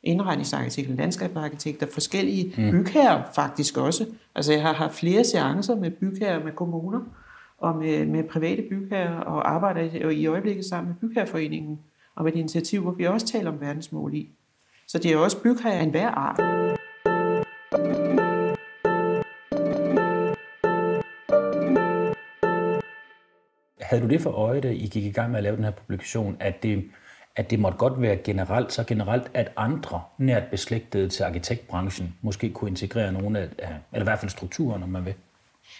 Indretningsarkitekter, 0.03 0.95
landskabsarkitekter, 0.95 1.87
forskellige 1.93 2.53
mm. 2.57 2.71
bygherrer 2.71 3.23
faktisk 3.35 3.77
også. 3.77 4.05
Altså 4.35 4.53
jeg 4.53 4.61
har 4.61 4.73
haft 4.73 4.93
flere 4.95 5.23
seancer 5.23 5.75
med 5.75 5.91
bygherrer, 5.91 6.43
med 6.43 6.51
kommuner 6.51 6.99
og 7.65 7.75
med, 7.75 8.05
med 8.05 8.23
private 8.23 8.61
bygherrer, 8.69 9.19
og 9.19 9.51
arbejder 9.51 9.81
i, 9.81 10.13
i 10.13 10.27
øjeblikket 10.27 10.65
sammen 10.65 10.87
med 10.93 11.09
Bygherreforeningen 11.09 11.79
og 12.15 12.23
med 12.23 12.33
et 12.33 12.39
initiativ, 12.39 12.81
hvor 12.81 12.91
vi 12.91 13.03
også 13.03 13.27
taler 13.27 13.51
om 13.51 13.61
verdensmål 13.61 14.13
i. 14.13 14.29
Så 14.87 14.97
det 14.99 15.11
er 15.11 15.17
også 15.17 15.43
bygherrer 15.43 15.79
af 15.79 15.83
enhver 15.83 16.09
art. 16.09 16.39
Havde 23.81 24.03
du 24.03 24.07
det 24.07 24.21
for 24.21 24.31
øje, 24.31 24.61
da 24.61 24.69
I 24.69 24.87
gik 24.91 25.05
i 25.05 25.11
gang 25.11 25.31
med 25.31 25.37
at 25.37 25.43
lave 25.43 25.55
den 25.55 25.63
her 25.63 25.71
publikation, 25.71 26.37
at 26.39 26.63
det, 26.63 26.83
at 27.35 27.51
det 27.51 27.59
måtte 27.59 27.77
godt 27.77 28.01
være 28.01 28.17
generelt, 28.17 28.73
så 28.73 28.83
generelt, 28.83 29.31
at 29.33 29.51
andre 29.57 30.01
nært 30.17 30.43
beslægtede 30.51 31.09
til 31.09 31.23
arkitektbranchen 31.23 32.15
måske 32.21 32.49
kunne 32.49 32.69
integrere 32.69 33.11
nogle 33.11 33.39
af- 33.39 33.49
eller 33.93 34.03
i 34.05 34.09
hvert 34.09 34.19
fald 34.19 34.29
strukturen, 34.29 34.83
om 34.83 34.89
man 34.89 35.05
vil? 35.05 35.13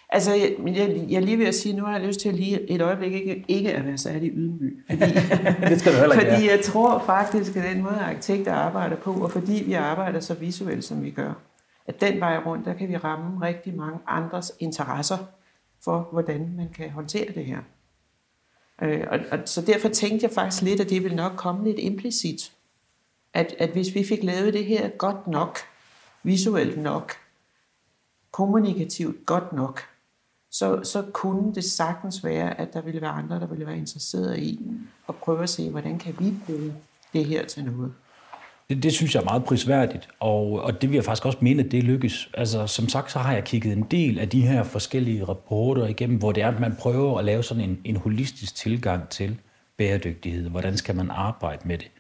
Altså, 0.09 0.33
jeg, 0.33 0.55
jeg, 0.65 1.05
jeg 1.09 1.21
lige 1.21 1.39
ved 1.39 1.45
at 1.45 1.55
sige, 1.55 1.75
nu 1.75 1.83
har 1.83 1.97
jeg 1.97 2.07
lyst 2.07 2.19
til 2.19 2.29
at 2.29 2.35
lige 2.35 2.71
et 2.71 2.81
øjeblik 2.81 3.13
ikke, 3.13 3.45
ikke 3.47 3.73
at 3.73 3.85
være 3.85 3.97
særlig 3.97 4.31
ydmyg. 4.33 4.83
Fordi, 4.89 5.01
Det 5.69 5.79
skal 5.79 5.93
du 5.93 5.97
heller 5.97 6.19
ikke 6.19 6.31
fordi 6.31 6.49
jeg 6.49 6.59
tror 6.63 7.03
faktisk, 7.05 7.55
at 7.55 7.63
den 7.63 7.83
måde, 7.83 7.99
arkitekter 7.99 8.53
arbejder 8.53 8.95
på, 8.95 9.11
og 9.11 9.31
fordi 9.31 9.63
vi 9.65 9.73
arbejder 9.73 10.19
så 10.19 10.33
visuelt, 10.33 10.83
som 10.83 11.03
vi 11.03 11.11
gør, 11.11 11.33
at 11.87 12.01
den 12.01 12.19
vej 12.19 12.37
rundt, 12.45 12.65
der 12.65 12.73
kan 12.73 12.89
vi 12.89 12.97
ramme 12.97 13.45
rigtig 13.45 13.75
mange 13.75 13.99
andres 14.07 14.51
interesser 14.59 15.17
for, 15.83 16.09
hvordan 16.11 16.53
man 16.57 16.69
kan 16.69 16.89
håndtere 16.89 17.31
det 17.35 17.45
her. 17.45 17.59
Øh, 18.81 19.03
og, 19.11 19.19
og, 19.31 19.39
så 19.45 19.61
derfor 19.61 19.89
tænkte 19.89 20.23
jeg 20.23 20.31
faktisk 20.31 20.61
lidt, 20.63 20.79
at 20.79 20.89
det 20.89 21.03
ville 21.03 21.15
nok 21.15 21.31
komme 21.35 21.63
lidt 21.63 21.79
implicit. 21.79 22.51
At, 23.33 23.55
at 23.59 23.69
hvis 23.69 23.95
vi 23.95 24.03
fik 24.03 24.23
lavet 24.23 24.53
det 24.53 24.65
her 24.65 24.89
godt 24.89 25.27
nok, 25.27 25.57
visuelt 26.23 26.77
nok, 26.77 27.13
kommunikativt 28.35 29.25
godt 29.25 29.53
nok, 29.53 29.81
så, 30.51 30.79
så 30.83 31.03
kunne 31.13 31.55
det 31.55 31.63
sagtens 31.63 32.23
være, 32.23 32.59
at 32.59 32.73
der 32.73 32.81
ville 32.81 33.01
være 33.01 33.09
andre, 33.09 33.39
der 33.39 33.47
ville 33.47 33.65
være 33.65 33.77
interesseret 33.77 34.39
i 34.39 34.59
at 35.09 35.15
prøve 35.15 35.43
at 35.43 35.49
se, 35.49 35.69
hvordan 35.69 35.99
kan 35.99 36.15
vi 36.19 36.33
bruge 36.45 36.73
det 37.13 37.25
her 37.25 37.45
til 37.45 37.65
noget. 37.65 37.93
Det, 38.69 38.83
det 38.83 38.93
synes 38.93 39.15
jeg 39.15 39.21
er 39.21 39.25
meget 39.25 39.43
prisværdigt, 39.43 40.09
og, 40.19 40.61
og 40.61 40.81
det 40.81 40.89
vil 40.89 40.95
jeg 40.95 41.03
faktisk 41.03 41.25
også 41.25 41.37
mene, 41.41 41.63
at 41.63 41.71
det 41.71 41.83
lykkes. 41.83 42.29
Altså, 42.33 42.67
som 42.67 42.89
sagt, 42.89 43.11
så 43.11 43.19
har 43.19 43.33
jeg 43.33 43.43
kigget 43.43 43.73
en 43.73 43.83
del 43.83 44.19
af 44.19 44.29
de 44.29 44.41
her 44.41 44.63
forskellige 44.63 45.23
rapporter 45.23 45.87
igennem, 45.87 46.17
hvor 46.17 46.31
det 46.31 46.43
er, 46.43 46.47
at 46.47 46.59
man 46.59 46.75
prøver 46.79 47.19
at 47.19 47.25
lave 47.25 47.43
sådan 47.43 47.63
en, 47.63 47.81
en 47.83 47.95
holistisk 47.95 48.55
tilgang 48.55 49.09
til 49.09 49.39
bæredygtighed. 49.77 50.49
Hvordan 50.49 50.77
skal 50.77 50.95
man 50.95 51.11
arbejde 51.11 51.67
med 51.67 51.77
det? 51.77 51.91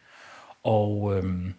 Og, 0.63 1.17
øhm, 1.17 1.53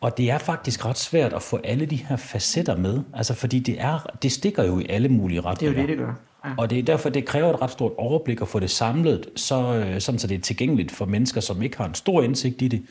og 0.00 0.18
det 0.18 0.30
er 0.30 0.38
faktisk 0.38 0.86
ret 0.86 0.98
svært 0.98 1.32
at 1.32 1.42
få 1.42 1.60
alle 1.64 1.86
de 1.86 1.96
her 1.96 2.16
facetter 2.16 2.76
med, 2.76 3.00
altså 3.14 3.34
fordi 3.34 3.58
det, 3.58 3.80
er, 3.80 4.06
det 4.22 4.32
stikker 4.32 4.64
jo 4.64 4.78
i 4.78 4.86
alle 4.88 5.08
mulige 5.08 5.40
retninger. 5.40 5.72
Det 5.72 5.78
er 5.78 5.82
jo 5.82 5.88
det, 5.88 5.98
det 5.98 6.06
gør. 6.06 6.14
Ja. 6.44 6.50
Og 6.58 6.70
det 6.70 6.78
er 6.78 6.82
derfor, 6.82 7.08
det 7.08 7.24
kræver 7.24 7.54
et 7.54 7.62
ret 7.62 7.70
stort 7.70 7.92
overblik 7.98 8.40
at 8.40 8.48
få 8.48 8.58
det 8.58 8.70
samlet, 8.70 9.26
så, 9.36 9.74
øh, 9.74 10.00
sådan 10.00 10.18
så 10.18 10.26
det 10.26 10.34
er 10.34 10.40
tilgængeligt 10.40 10.92
for 10.92 11.04
mennesker, 11.04 11.40
som 11.40 11.62
ikke 11.62 11.76
har 11.76 11.84
en 11.84 11.94
stor 11.94 12.22
indsigt 12.22 12.62
i 12.62 12.68
det, 12.68 12.82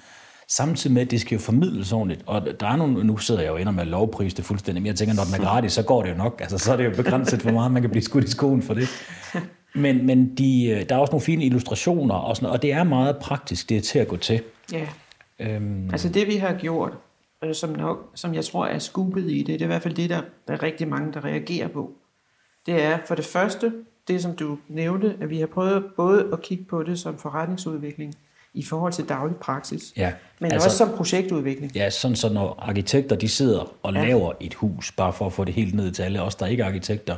samtidig 0.48 0.94
med, 0.94 1.02
at 1.02 1.12
det 1.12 1.22
skal 1.22 1.36
jo 1.36 1.42
formidles 1.42 1.92
ordentligt. 1.92 2.24
Og 2.25 2.48
der 2.60 2.68
er 2.68 2.75
nogle, 2.75 3.04
nu 3.04 3.18
sidder 3.18 3.42
jeg 3.42 3.50
jo 3.50 3.58
ender 3.58 3.72
med 3.72 3.82
at 3.82 3.88
lovprise 3.88 4.38
det 4.38 4.46
fuldstændig, 4.46 4.82
men 4.82 4.88
jeg 4.88 4.96
tænker, 4.96 5.16
når 5.16 5.24
den 5.24 5.34
er 5.34 5.40
gratis, 5.40 5.72
så 5.72 5.84
går 5.84 6.04
det 6.04 6.10
jo 6.10 6.16
nok. 6.16 6.42
Altså, 6.42 6.58
så 6.58 6.74
er 6.74 6.78
det 6.78 6.86
jo 6.86 6.92
begrænset, 6.96 7.40
hvor 7.40 7.52
meget 7.52 7.72
man 7.72 7.82
kan 7.82 7.92
blive 7.92 8.04
skudt 8.04 8.24
i 8.24 8.32
skoen 8.32 8.62
for 8.62 8.74
det. 8.74 8.88
Men, 9.75 10.06
men 10.06 10.36
de, 10.38 10.66
øh, 10.66 10.90
der 10.90 10.96
er 10.96 11.00
også 11.00 11.12
nogle 11.12 11.25
fine 11.25 11.46
illustrationer, 11.46 12.16
og, 12.16 12.36
sådan, 12.36 12.50
og 12.50 12.62
det 12.62 12.74
er 12.74 12.84
meget 12.84 13.18
praktisk, 13.18 13.70
det 13.70 13.78
er 13.78 13.82
til 13.82 14.00
at 14.00 14.08
gå 14.08 14.18
til. 14.18 14.42
Ja. 14.72 14.88
Øhm. 15.40 15.90
Altså 15.92 16.10
det, 16.10 16.28
vi 16.28 16.36
har 16.36 16.54
gjort, 16.54 16.94
øh, 17.44 17.56
som, 17.56 17.70
nok, 17.70 18.12
som 18.16 18.34
jeg 18.34 18.46
tror 18.46 18.66
er 18.66 18.80
skubbet 18.80 19.32
i 19.32 19.38
det, 19.38 19.48
det 19.48 19.62
er 19.62 19.66
i 19.66 19.68
hvert 19.68 19.82
fald 19.82 19.94
det, 19.94 20.10
der, 20.10 20.22
der 20.48 20.54
er 20.54 20.63
rigtig 20.63 20.88
mange, 20.88 21.13
der 21.13 21.25
reagerer 21.25 21.68
på. 21.68 21.92
Det 22.66 22.84
er 22.84 23.00
for 23.08 23.16
det 23.16 23.25
første, 23.25 23.74
det 24.08 24.22
som 24.22 24.36
du 24.36 24.58
nævnte, 24.68 25.18
at 25.22 25.30
vi 25.30 25.40
har 25.40 25.48
prøvet 25.48 25.86
både 25.98 26.30
at 26.34 26.42
kigge 26.42 26.63
på 26.63 26.84
det 26.84 27.00
som 27.00 27.18
forretningsudvikling, 27.18 28.16
i 28.54 28.63
forhold 28.63 28.94
til 28.94 29.10
daglig 29.10 29.38
praksis, 29.38 29.94
ja, 29.98 30.13
men 30.40 30.52
altså, 30.52 30.68
også 30.68 30.78
som 30.78 30.90
projektudvikling. 30.98 31.75
Ja, 31.75 31.90
sådan 31.90 32.16
så 32.16 32.34
når 32.34 32.56
arkitekter 32.60 33.16
de 33.16 33.30
sidder 33.30 33.74
og 33.84 33.94
ja. 33.94 34.06
laver 34.06 34.32
et 34.40 34.54
hus, 34.54 34.92
bare 34.92 35.13
for 35.13 35.25
at 35.25 35.34
få 35.34 35.44
det 35.44 35.54
helt 35.54 35.74
ned 35.74 35.92
til 35.92 36.04
alle 36.04 36.22
os, 36.22 36.36
der 36.36 36.46
ikke 36.46 36.63
er 36.63 36.68
arkitekter, 36.68 37.16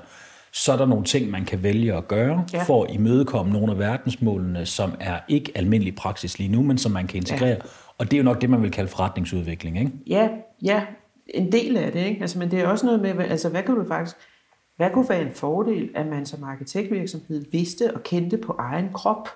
så 0.56 0.74
er 0.74 0.78
der 0.78 0.86
nogle 0.86 1.06
ting, 1.06 1.32
man 1.32 1.46
kan 1.46 1.64
vælge 1.64 1.94
at 1.94 2.08
gøre, 2.08 2.46
ja. 2.54 2.64
for 2.64 2.84
at 2.84 2.92
imødekomme 2.92 3.54
nogle 3.54 3.72
af 3.72 3.80
verdensmålene, 3.80 4.66
som 4.66 4.92
er 5.00 5.20
ikke 5.28 5.52
almindelig 5.56 5.96
praksis 5.96 6.40
lige 6.40 6.52
nu, 6.52 6.64
men 6.64 6.78
som 6.78 6.92
man 6.92 7.08
kan 7.08 7.18
integrere. 7.18 7.50
Ja. 7.50 7.58
Og 7.98 8.06
det 8.06 8.14
er 8.14 8.18
jo 8.18 8.24
nok 8.24 8.42
det, 8.42 8.50
man 8.50 8.62
vil 8.62 8.72
kalde 8.72 8.90
forretningsudvikling, 8.90 9.80
ikke? 9.80 9.92
Ja, 10.08 10.30
ja, 10.64 10.86
en 11.28 11.52
del 11.52 11.78
af 11.78 11.92
det, 11.92 12.06
ikke? 12.06 12.22
Altså, 12.22 12.40
men 12.40 12.52
det 12.52 12.60
er 12.60 12.68
også 12.68 12.86
noget 12.86 13.02
med, 13.02 13.26
altså, 13.26 13.50
hvad 13.50 13.64
kan 13.64 13.76
du 13.76 13.88
faktisk, 13.88 14.16
hvad 14.78 14.90
kunne 14.90 15.10
være 15.10 15.22
en 15.22 15.34
fordel, 15.34 15.90
at 15.96 16.08
man 16.08 16.26
som 16.26 16.44
arkitektvirksomhed 16.44 17.46
vidste 17.52 17.96
og 17.96 18.04
kendte 18.04 18.38
på 18.38 18.56
egen 18.60 18.90
krop, 18.94 19.30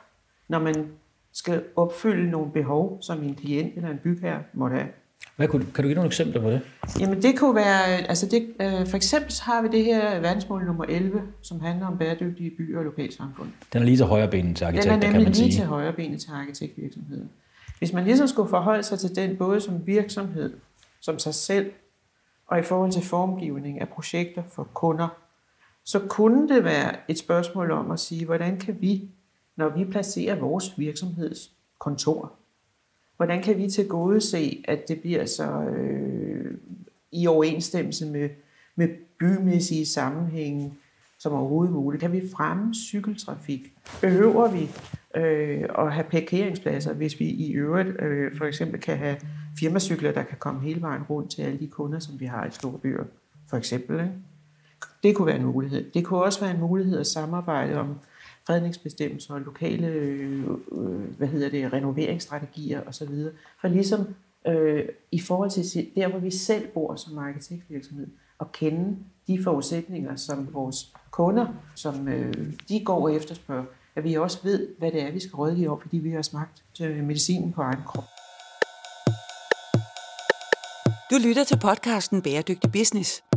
når 0.47 0.59
man 0.59 0.87
skal 1.33 1.63
opfylde 1.75 2.31
nogle 2.31 2.51
behov, 2.51 2.97
som 3.01 3.23
en 3.23 3.35
klient 3.35 3.75
eller 3.75 3.89
en 3.89 3.99
bygherre 4.03 4.43
måtte 4.53 4.75
have. 4.75 4.89
Hvad 5.39 5.47
kunne, 5.47 5.65
kan 5.75 5.83
du 5.83 5.87
give 5.87 5.95
nogle 5.95 6.07
eksempler 6.07 6.41
på 6.41 6.49
det? 6.49 6.61
Jamen 6.99 7.21
det 7.21 7.39
kunne 7.39 7.55
være, 7.55 7.85
altså 7.85 8.25
det, 8.25 8.53
øh, 8.61 8.87
for 8.87 8.95
eksempel 8.95 9.33
har 9.41 9.61
vi 9.61 9.67
det 9.67 9.85
her 9.85 10.19
verdensmål 10.19 10.65
nummer 10.65 10.85
11, 10.85 11.21
som 11.41 11.59
handler 11.59 11.87
om 11.87 11.97
bæredygtige 11.97 12.51
byer 12.57 12.77
og 12.77 12.83
lokalsamfund. 12.83 13.49
Den 13.73 13.81
er 13.81 13.85
lige 13.85 13.97
til 13.97 14.05
højrebenet 14.05 14.57
til 14.57 14.65
arkitekter, 14.65 14.91
kan 14.91 14.99
man 14.99 15.01
sige. 15.01 15.11
Den 15.11 15.15
er 15.15 15.23
nemlig 15.23 15.43
lige 15.43 15.57
til 15.57 15.65
højrebenet 15.65 16.21
til 16.21 16.29
arkitektvirksomheden. 16.31 17.29
Hvis 17.77 17.93
man 17.93 18.03
ligesom 18.03 18.27
skulle 18.27 18.49
forholde 18.49 18.83
sig 18.83 18.99
til 18.99 19.15
den 19.15 19.37
både 19.37 19.61
som 19.61 19.87
virksomhed, 19.87 20.53
som 21.01 21.19
sig 21.19 21.33
selv, 21.33 21.71
og 22.47 22.59
i 22.59 22.63
forhold 22.63 22.91
til 22.91 23.03
formgivning 23.03 23.81
af 23.81 23.89
projekter 23.89 24.43
for 24.51 24.63
kunder, 24.73 25.07
så 25.83 25.99
kunne 25.99 26.49
det 26.55 26.63
være 26.63 26.95
et 27.07 27.17
spørgsmål 27.17 27.71
om 27.71 27.91
at 27.91 27.99
sige, 27.99 28.25
hvordan 28.25 28.59
kan 28.59 28.77
vi 28.81 29.09
når 29.55 29.69
vi 29.69 29.85
placerer 29.85 30.35
vores 30.35 30.77
virksomhedskontor? 30.77 32.38
Hvordan 33.19 33.41
kan 33.41 33.57
vi 33.57 33.69
til 33.69 33.87
gode 33.87 34.21
se, 34.21 34.63
at 34.67 34.87
det 34.87 35.01
bliver 35.01 35.25
så 35.25 35.61
øh, 35.61 36.57
i 37.11 37.27
overensstemmelse 37.27 38.05
med, 38.05 38.29
med 38.75 38.87
bymæssige 39.19 39.85
sammenhænge 39.85 40.73
som 41.19 41.33
overhovedet 41.33 41.73
muligt? 41.73 42.01
Kan 42.01 42.11
vi 42.11 42.21
fremme 42.35 42.75
cykeltrafik? 42.75 43.73
Behøver 44.01 44.51
vi 44.51 44.69
øh, 45.15 45.65
at 45.77 45.93
have 45.93 46.03
parkeringspladser, 46.11 46.93
hvis 46.93 47.19
vi 47.19 47.25
i 47.25 47.51
øvrigt 47.51 48.01
øh, 48.01 48.37
for 48.37 48.45
eksempel 48.45 48.79
kan 48.79 48.97
have 48.97 49.17
firmacykler, 49.59 50.11
der 50.11 50.23
kan 50.23 50.37
komme 50.39 50.61
hele 50.61 50.81
vejen 50.81 51.03
rundt 51.03 51.31
til 51.31 51.41
alle 51.41 51.59
de 51.59 51.67
kunder, 51.67 51.99
som 51.99 52.19
vi 52.19 52.25
har 52.25 52.45
i 52.45 52.51
store 52.51 52.79
byer, 52.79 53.03
for 53.49 53.57
eksempel. 53.57 53.99
Ikke? 53.99 54.11
Det 55.03 55.15
kunne 55.15 55.27
være 55.27 55.39
en 55.39 55.45
mulighed. 55.45 55.91
Det 55.93 56.05
kunne 56.05 56.23
også 56.23 56.41
være 56.41 56.51
en 56.51 56.59
mulighed 56.59 56.99
at 56.99 57.07
samarbejde 57.07 57.79
om 57.79 57.95
fredningsbestemmelser 58.49 59.33
og 59.33 59.41
lokale 59.41 59.87
øh, 59.87 60.43
hvad 61.17 61.27
hedder 61.27 61.49
det, 61.49 61.73
renoveringsstrategier 61.73 62.81
osv. 62.87 63.09
For 63.61 63.67
ligesom 63.67 64.07
øh, 64.47 64.85
i 65.11 65.19
forhold 65.19 65.49
til 65.49 65.89
der, 65.95 66.07
hvor 66.07 66.19
vi 66.19 66.31
selv 66.31 66.67
bor 66.67 66.95
som 66.95 67.17
arkitektvirksomhed, 67.17 68.07
at 68.41 68.51
kende 68.51 68.97
de 69.27 69.43
forudsætninger, 69.43 70.15
som 70.15 70.53
vores 70.53 70.93
kunder, 71.11 71.47
som 71.75 72.07
øh, 72.07 72.33
de 72.69 72.83
går 72.85 73.03
og 73.03 73.15
efterspørger, 73.15 73.65
at 73.95 74.03
vi 74.03 74.13
også 74.13 74.39
ved, 74.43 74.67
hvad 74.79 74.91
det 74.91 75.01
er, 75.01 75.11
vi 75.11 75.19
skal 75.19 75.35
rådgive 75.35 75.69
over, 75.69 75.79
fordi 75.79 75.97
vi 75.97 76.11
har 76.11 76.21
smagt 76.21 76.63
øh, 76.81 77.03
medicinen 77.03 77.51
på 77.53 77.61
egen 77.61 77.83
krop. 77.85 78.03
Du 81.11 81.15
lytter 81.27 81.43
til 81.43 81.59
podcasten 81.59 82.21
Bæredygtig 82.21 82.71
Business. 82.71 83.28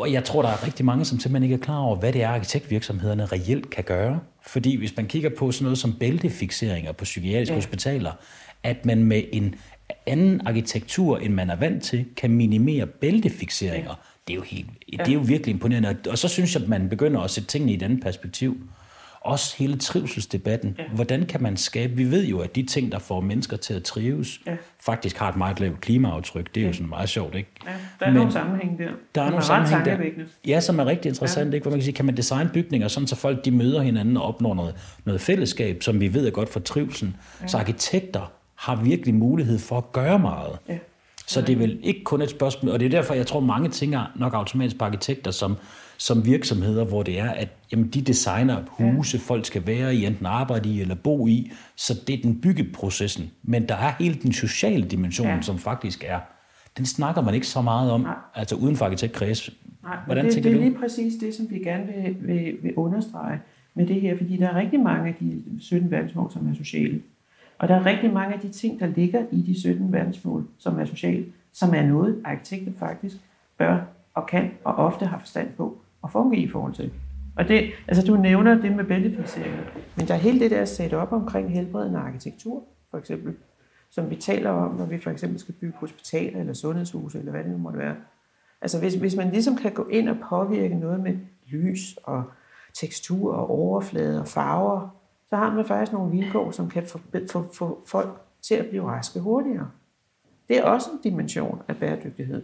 Og 0.00 0.12
jeg 0.12 0.24
tror, 0.24 0.42
der 0.42 0.48
er 0.48 0.66
rigtig 0.66 0.84
mange, 0.84 1.04
som 1.04 1.20
simpelthen 1.20 1.42
ikke 1.42 1.54
er 1.54 1.64
klar 1.64 1.78
over, 1.78 1.96
hvad 1.96 2.12
det 2.12 2.22
er, 2.22 2.28
arkitektvirksomhederne 2.28 3.26
reelt 3.26 3.70
kan 3.70 3.84
gøre. 3.84 4.20
Fordi 4.46 4.76
hvis 4.76 4.96
man 4.96 5.06
kigger 5.06 5.30
på 5.38 5.52
sådan 5.52 5.64
noget 5.64 5.78
som 5.78 5.92
bæltefixeringer 5.92 6.92
på 6.92 7.04
psykiatriske 7.04 7.52
ja. 7.52 7.56
hospitaler, 7.56 8.12
at 8.62 8.86
man 8.86 9.04
med 9.04 9.22
en 9.32 9.54
anden 10.06 10.40
arkitektur, 10.46 11.18
end 11.18 11.34
man 11.34 11.50
er 11.50 11.56
vant 11.56 11.82
til, 11.82 12.04
kan 12.16 12.30
minimere 12.30 12.86
bæltefixeringer. 12.86 13.90
Ja. 13.90 13.94
Det 14.28 14.32
er 14.32 14.36
jo, 14.36 14.42
helt, 14.42 14.66
det 14.90 15.08
er 15.08 15.12
jo 15.12 15.20
virkelig 15.26 15.52
imponerende. 15.52 15.96
Og 16.10 16.18
så 16.18 16.28
synes 16.28 16.54
jeg, 16.54 16.62
at 16.62 16.68
man 16.68 16.88
begynder 16.88 17.20
at 17.20 17.30
sætte 17.30 17.48
tingene 17.48 17.72
i 17.72 17.74
et 17.74 17.82
andet 17.82 18.00
perspektiv 18.00 18.56
også 19.26 19.54
hele 19.58 19.78
trivselsdebatten. 19.78 20.74
Ja. 20.78 20.84
Hvordan 20.94 21.26
kan 21.26 21.42
man 21.42 21.56
skabe... 21.56 21.96
Vi 21.96 22.10
ved 22.10 22.26
jo, 22.26 22.38
at 22.38 22.56
de 22.56 22.62
ting, 22.62 22.92
der 22.92 22.98
får 22.98 23.20
mennesker 23.20 23.56
til 23.56 23.74
at 23.74 23.82
trives, 23.82 24.40
ja. 24.46 24.56
faktisk 24.80 25.16
har 25.16 25.28
et 25.28 25.36
meget 25.36 25.60
lavt 25.60 25.80
klimaaftryk. 25.80 26.54
Det 26.54 26.60
er 26.60 26.64
ja. 26.64 26.66
jo 26.66 26.72
sådan 26.72 26.88
meget 26.88 27.08
sjovt, 27.08 27.34
ikke? 27.34 27.50
Ja, 27.66 27.70
der 28.00 28.06
er 28.06 28.10
Men, 28.10 28.16
nogle 28.16 28.32
sammenhæng 28.32 28.78
der. 28.78 28.88
Der 29.14 29.22
er 29.22 29.30
nogle 29.30 29.44
sammenhæng 29.44 29.84
der. 29.84 29.96
Ja, 30.46 30.60
som 30.60 30.78
er 30.78 30.86
rigtig 30.86 31.08
interessant, 31.08 31.50
ja. 31.50 31.54
ikke? 31.54 31.64
Hvor 31.64 31.70
man 31.70 31.78
kan 31.78 31.84
sige, 31.84 31.94
kan 31.94 32.04
man 32.04 32.16
designe 32.16 32.50
bygninger, 32.54 32.88
sådan 32.88 33.06
så 33.06 33.16
folk 33.16 33.44
de 33.44 33.50
møder 33.50 33.82
hinanden 33.82 34.16
og 34.16 34.22
opnår 34.22 34.54
noget, 34.54 34.74
noget 35.04 35.20
fællesskab, 35.20 35.82
som 35.82 36.00
vi 36.00 36.14
ved 36.14 36.26
er 36.26 36.30
godt 36.30 36.48
for 36.48 36.60
trivselen. 36.60 37.16
Ja. 37.42 37.46
Så 37.46 37.58
arkitekter 37.58 38.32
har 38.54 38.76
virkelig 38.76 39.14
mulighed 39.14 39.58
for 39.58 39.78
at 39.78 39.92
gøre 39.92 40.18
meget. 40.18 40.58
Ja. 40.68 40.78
Så 41.26 41.40
det 41.40 41.52
er 41.52 41.56
vel 41.56 41.78
ikke 41.82 42.04
kun 42.04 42.22
et 42.22 42.30
spørgsmål, 42.30 42.72
og 42.72 42.80
det 42.80 42.86
er 42.86 42.90
derfor, 42.90 43.14
jeg 43.14 43.26
tror, 43.26 43.40
mange 43.40 43.68
tænker 43.68 44.12
nok 44.16 44.34
automatisk 44.34 44.78
på 44.78 44.84
arkitekter 44.84 45.30
som 45.30 45.56
som 45.98 46.24
virksomheder, 46.24 46.84
hvor 46.84 47.02
det 47.02 47.18
er, 47.18 47.30
at 47.30 47.48
jamen, 47.72 47.88
de 47.88 48.00
designer 48.00 48.62
huse, 48.68 49.18
folk 49.18 49.46
skal 49.46 49.66
være 49.66 49.94
i, 49.94 50.06
enten 50.06 50.26
arbejde 50.26 50.68
i 50.68 50.80
eller 50.80 50.94
bo 50.94 51.26
i, 51.26 51.52
så 51.76 51.94
det 52.06 52.18
er 52.18 52.22
den 52.22 52.40
byggeprocessen. 52.40 53.30
Men 53.42 53.68
der 53.68 53.74
er 53.74 53.92
hele 53.98 54.14
den 54.14 54.32
sociale 54.32 54.84
dimension, 54.84 55.26
ja. 55.26 55.40
som 55.40 55.58
faktisk 55.58 56.04
er, 56.06 56.20
den 56.76 56.86
snakker 56.86 57.22
man 57.22 57.34
ikke 57.34 57.46
så 57.46 57.62
meget 57.62 57.90
om, 57.90 58.00
Nej. 58.00 58.14
altså 58.34 58.56
uden 58.56 58.76
for 58.76 58.84
arkitektkreds. 58.84 59.50
Nej, 59.82 59.96
Hvordan 60.06 60.24
det, 60.24 60.34
tænker 60.34 60.50
det 60.50 60.58
er 60.58 60.64
lige 60.64 60.78
præcis 60.78 61.14
det, 61.20 61.34
som 61.34 61.50
vi 61.50 61.58
gerne 61.58 61.86
vil, 61.86 62.16
vil, 62.20 62.56
vil 62.62 62.74
understrege 62.74 63.40
med 63.74 63.86
det 63.86 64.00
her, 64.00 64.16
fordi 64.16 64.36
der 64.36 64.48
er 64.48 64.54
rigtig 64.54 64.80
mange 64.80 65.08
af 65.08 65.14
de 65.20 65.42
17 65.60 65.90
verdensmål, 65.90 66.32
som 66.32 66.48
er 66.50 66.54
sociale. 66.54 67.02
Og 67.58 67.68
der 67.68 67.74
er 67.74 67.86
rigtig 67.86 68.12
mange 68.12 68.34
af 68.34 68.40
de 68.40 68.48
ting, 68.48 68.80
der 68.80 68.86
ligger 68.86 69.22
i 69.32 69.42
de 69.42 69.60
17 69.60 69.92
verdensmål, 69.92 70.46
som 70.58 70.78
er 70.78 70.84
sociale, 70.84 71.24
som 71.52 71.74
er 71.74 71.86
noget, 71.86 72.20
arkitekter 72.24 72.72
faktisk 72.78 73.16
bør 73.58 73.80
og 74.14 74.26
kan 74.26 74.50
og 74.64 74.74
ofte 74.74 75.06
har 75.06 75.18
forstand 75.18 75.48
på 75.56 75.78
at 76.06 76.12
fungere 76.12 76.40
i 76.40 76.48
forhold 76.48 76.74
til. 76.74 76.92
Og 77.36 77.48
det, 77.48 77.70
altså 77.88 78.06
du 78.06 78.16
nævner 78.16 78.54
det 78.54 78.76
med 78.76 78.84
bæltefixeringer, 78.84 79.62
men 79.96 80.08
der 80.08 80.14
er 80.14 80.18
hele 80.18 80.40
det 80.40 80.50
der 80.50 80.64
sat 80.64 80.92
op 80.92 81.12
omkring 81.12 81.52
helbredende 81.52 81.98
arkitektur, 81.98 82.62
for 82.90 82.98
eksempel, 82.98 83.34
som 83.90 84.10
vi 84.10 84.16
taler 84.16 84.50
om, 84.50 84.74
når 84.74 84.86
vi 84.86 84.98
for 84.98 85.10
eksempel 85.10 85.38
skal 85.38 85.54
bygge 85.54 85.76
hospitaler 85.78 86.40
eller 86.40 86.52
sundhedshuse, 86.52 87.18
eller 87.18 87.32
hvad 87.32 87.44
det 87.44 87.52
nu 87.52 87.58
måtte 87.58 87.78
være. 87.78 87.96
Altså 88.60 88.78
hvis, 88.78 88.94
hvis 88.94 89.16
man 89.16 89.30
ligesom 89.30 89.56
kan 89.56 89.72
gå 89.72 89.86
ind 89.88 90.08
og 90.08 90.16
påvirke 90.28 90.74
noget 90.74 91.00
med 91.00 91.16
lys 91.46 91.98
og 92.02 92.24
tekstur 92.74 93.34
og 93.34 93.50
overflade 93.50 94.20
og 94.20 94.28
farver, 94.28 94.88
så 95.30 95.36
har 95.36 95.54
man 95.54 95.64
faktisk 95.64 95.92
nogle 95.92 96.10
vilkår, 96.10 96.50
som 96.50 96.70
kan 96.70 96.86
få, 96.86 97.00
få, 97.32 97.52
få 97.54 97.82
folk 97.86 98.20
til 98.42 98.54
at 98.54 98.66
blive 98.66 98.84
raske 98.90 99.20
hurtigere. 99.20 99.70
Det 100.48 100.58
er 100.58 100.64
også 100.64 100.90
en 100.90 101.10
dimension 101.10 101.62
af 101.68 101.76
bæredygtighed. 101.76 102.42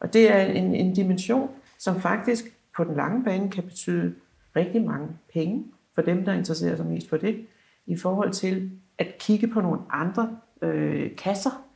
Og 0.00 0.12
det 0.12 0.32
er 0.34 0.40
en, 0.40 0.74
en 0.74 0.94
dimension, 0.94 1.50
som 1.78 2.00
faktisk 2.00 2.44
på 2.76 2.84
den 2.84 2.96
lange 2.96 3.24
bane 3.24 3.50
kan 3.50 3.62
betyde 3.64 4.14
rigtig 4.56 4.82
mange 4.82 5.08
penge 5.32 5.64
for 5.94 6.02
dem, 6.02 6.24
der 6.24 6.32
interesserer 6.32 6.76
sig 6.76 6.86
mest 6.86 7.08
for 7.08 7.16
det, 7.16 7.46
i 7.86 7.96
forhold 7.96 8.32
til 8.32 8.70
at 8.98 9.06
kigge 9.18 9.48
på 9.48 9.60
nogle 9.60 9.80
andre 9.90 10.36
øh, 10.62 11.16
kasser, 11.16 11.66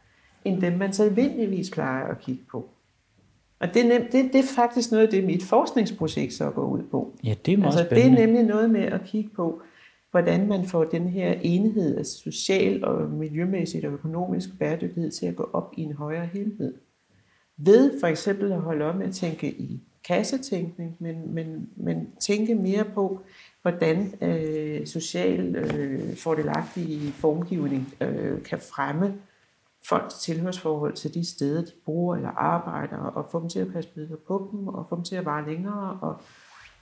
end 0.44 0.60
dem, 0.60 0.72
man 0.72 0.92
så 0.92 1.04
almindeligvis 1.04 1.70
plejer 1.70 2.06
at 2.06 2.18
kigge 2.18 2.42
på. 2.50 2.68
Og 3.60 3.74
det 3.74 3.84
er, 3.84 3.88
nem, 3.88 4.10
det, 4.12 4.32
det 4.32 4.38
er 4.38 4.54
faktisk 4.54 4.90
noget 4.90 5.04
af 5.04 5.10
det, 5.10 5.24
mit 5.24 5.42
forskningsprojekt 5.42 6.32
så 6.32 6.50
går 6.50 6.66
ud 6.66 6.82
på. 6.82 7.14
Ja, 7.24 7.34
det 7.46 7.54
er 7.54 7.58
meget 7.58 7.72
altså, 7.72 7.86
spændende. 7.86 8.16
Det 8.16 8.22
er 8.22 8.26
nemlig 8.26 8.44
noget 8.44 8.70
med 8.70 8.82
at 8.82 9.00
kigge 9.04 9.30
på, 9.30 9.62
hvordan 10.10 10.48
man 10.48 10.64
får 10.64 10.84
den 10.84 11.08
her 11.08 11.34
enhed 11.42 11.96
af 11.96 12.06
social 12.06 12.84
og 12.84 13.10
miljømæssigt 13.10 13.84
og 13.84 13.92
økonomisk 13.92 14.58
bæredygtighed 14.58 15.10
til 15.10 15.26
at 15.26 15.36
gå 15.36 15.50
op 15.52 15.72
i 15.76 15.82
en 15.82 15.92
højere 15.92 16.26
helhed. 16.26 16.74
Ved 17.56 18.00
for 18.00 18.06
eksempel 18.06 18.52
at 18.52 18.60
holde 18.60 18.84
op 18.84 18.96
med 18.96 19.06
at 19.06 19.14
tænke 19.14 19.50
i 19.50 19.80
kassetænkning, 20.04 20.96
men, 20.98 21.34
men, 21.34 21.68
men 21.76 22.12
tænke 22.20 22.54
mere 22.54 22.84
på, 22.84 23.20
hvordan 23.62 24.14
øh, 24.22 24.86
social 24.86 25.56
øh, 25.56 26.16
fordelagtig 26.16 27.12
formgivning 27.14 27.94
øh, 28.00 28.42
kan 28.42 28.58
fremme 28.58 29.14
folks 29.88 30.14
tilhørsforhold 30.14 30.92
til 30.92 31.14
de 31.14 31.24
steder, 31.24 31.62
de 31.62 31.72
bor 31.84 32.14
eller 32.16 32.30
arbejder, 32.30 32.96
og 32.96 33.28
få 33.30 33.40
dem 33.40 33.48
til 33.48 33.58
at 33.58 33.72
passe 33.72 33.90
bedre 33.94 34.16
på 34.16 34.48
dem, 34.52 34.68
og 34.68 34.86
få 34.88 34.96
dem 34.96 35.04
til 35.04 35.16
at 35.16 35.24
vare 35.24 35.46
længere. 35.46 35.98
Og, 36.02 36.20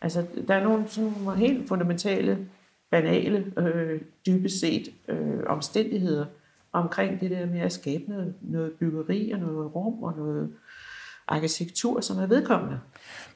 altså, 0.01 0.27
der 0.49 0.55
er 0.55 0.65
nogle 0.65 0.89
sådan 0.89 1.13
nogle 1.25 1.39
helt 1.39 1.69
fundamentale, 1.69 2.49
banale, 2.91 3.53
øh, 3.57 4.01
dybest 4.27 4.61
set 4.61 4.89
øh, 5.09 5.41
omstændigheder 5.47 6.27
omkring 6.73 7.21
det 7.21 7.31
der 7.31 7.47
med 7.47 7.61
at 7.61 7.73
skabe 7.73 8.05
noget, 8.09 8.35
noget 8.41 8.73
byggeri 8.73 9.31
og 9.31 9.39
noget 9.39 9.75
rum 9.75 10.03
og 10.03 10.17
noget 10.17 10.55
arkitektur, 11.29 12.01
som 12.01 12.19
er 12.19 12.27
vedkommende. 12.27 12.79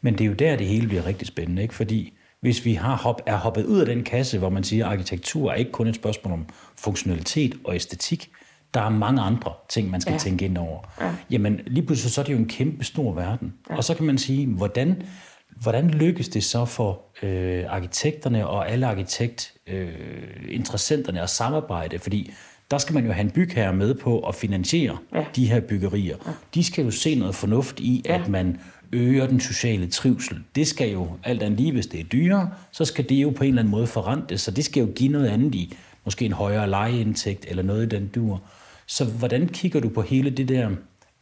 Men 0.00 0.14
det 0.14 0.20
er 0.20 0.28
jo 0.28 0.34
der, 0.34 0.56
det 0.56 0.66
hele 0.66 0.88
bliver 0.88 1.06
rigtig 1.06 1.28
spændende, 1.28 1.62
ikke? 1.62 1.74
fordi 1.74 2.12
hvis 2.40 2.64
vi 2.64 2.74
har 2.74 2.96
hop, 2.96 3.22
er 3.26 3.36
hoppet 3.36 3.64
ud 3.64 3.80
af 3.80 3.86
den 3.86 4.04
kasse, 4.04 4.38
hvor 4.38 4.48
man 4.48 4.64
siger, 4.64 4.86
at 4.86 4.92
arkitektur 4.92 5.50
er 5.50 5.54
ikke 5.54 5.72
kun 5.72 5.86
et 5.86 5.94
spørgsmål 5.94 6.32
om 6.32 6.46
funktionalitet 6.76 7.54
og 7.64 7.74
æstetik, 7.74 8.30
der 8.74 8.80
er 8.80 8.88
mange 8.88 9.22
andre 9.22 9.52
ting, 9.68 9.90
man 9.90 10.00
skal 10.00 10.12
ja. 10.12 10.18
tænke 10.18 10.44
ind 10.44 10.58
over. 10.58 10.80
Ja. 11.00 11.14
Jamen 11.30 11.60
lige 11.66 11.86
pludselig 11.86 12.12
så 12.12 12.20
er 12.20 12.24
det 12.24 12.32
jo 12.32 12.38
en 12.38 12.48
kæmpe 12.48 12.84
stor 12.84 13.12
verden. 13.12 13.54
Ja. 13.70 13.76
Og 13.76 13.84
så 13.84 13.94
kan 13.94 14.06
man 14.06 14.18
sige, 14.18 14.46
hvordan, 14.46 15.02
hvordan 15.62 15.90
lykkes 15.90 16.28
det 16.28 16.44
så 16.44 16.64
for 16.64 17.00
øh, 17.22 17.64
arkitekterne 17.68 18.46
og 18.46 18.70
alle 18.70 18.86
arkitektinteressenterne 18.86 21.18
øh, 21.18 21.22
at 21.22 21.30
samarbejde? 21.30 21.98
Fordi 21.98 22.32
der 22.72 22.78
skal 22.78 22.94
man 22.94 23.06
jo 23.06 23.12
have 23.12 23.24
en 23.24 23.30
bygherre 23.30 23.72
med 23.72 23.94
på 23.94 24.20
at 24.20 24.34
finansiere 24.34 24.98
ja. 25.14 25.24
de 25.36 25.46
her 25.46 25.60
byggerier. 25.60 26.16
Ja. 26.26 26.32
De 26.54 26.64
skal 26.64 26.84
jo 26.84 26.90
se 26.90 27.14
noget 27.14 27.34
fornuft 27.34 27.80
i, 27.80 28.02
ja. 28.04 28.14
at 28.14 28.28
man 28.28 28.58
øger 28.92 29.26
den 29.26 29.40
sociale 29.40 29.86
trivsel. 29.86 30.38
Det 30.54 30.66
skal 30.66 30.90
jo, 30.90 31.08
alt 31.24 31.42
andet 31.42 31.60
lige, 31.60 31.72
hvis 31.72 31.86
det 31.86 32.00
er 32.00 32.04
dyrere, 32.04 32.50
så 32.70 32.84
skal 32.84 33.08
det 33.08 33.14
jo 33.14 33.30
på 33.30 33.44
en 33.44 33.48
eller 33.48 33.62
anden 33.62 33.70
måde 33.70 33.86
forrente, 33.86 34.38
så 34.38 34.50
det 34.50 34.64
skal 34.64 34.80
jo 34.80 34.88
give 34.96 35.12
noget 35.12 35.28
andet 35.28 35.54
i, 35.54 35.76
måske 36.04 36.24
en 36.24 36.32
højere 36.32 36.70
lejeindtægt 36.70 37.46
eller 37.48 37.62
noget 37.62 37.82
i 37.92 37.96
den 37.96 38.06
dur. 38.08 38.42
Så 38.86 39.04
hvordan 39.04 39.48
kigger 39.48 39.80
du 39.80 39.88
på 39.88 40.02
hele 40.02 40.30
det 40.30 40.48
der 40.48 40.70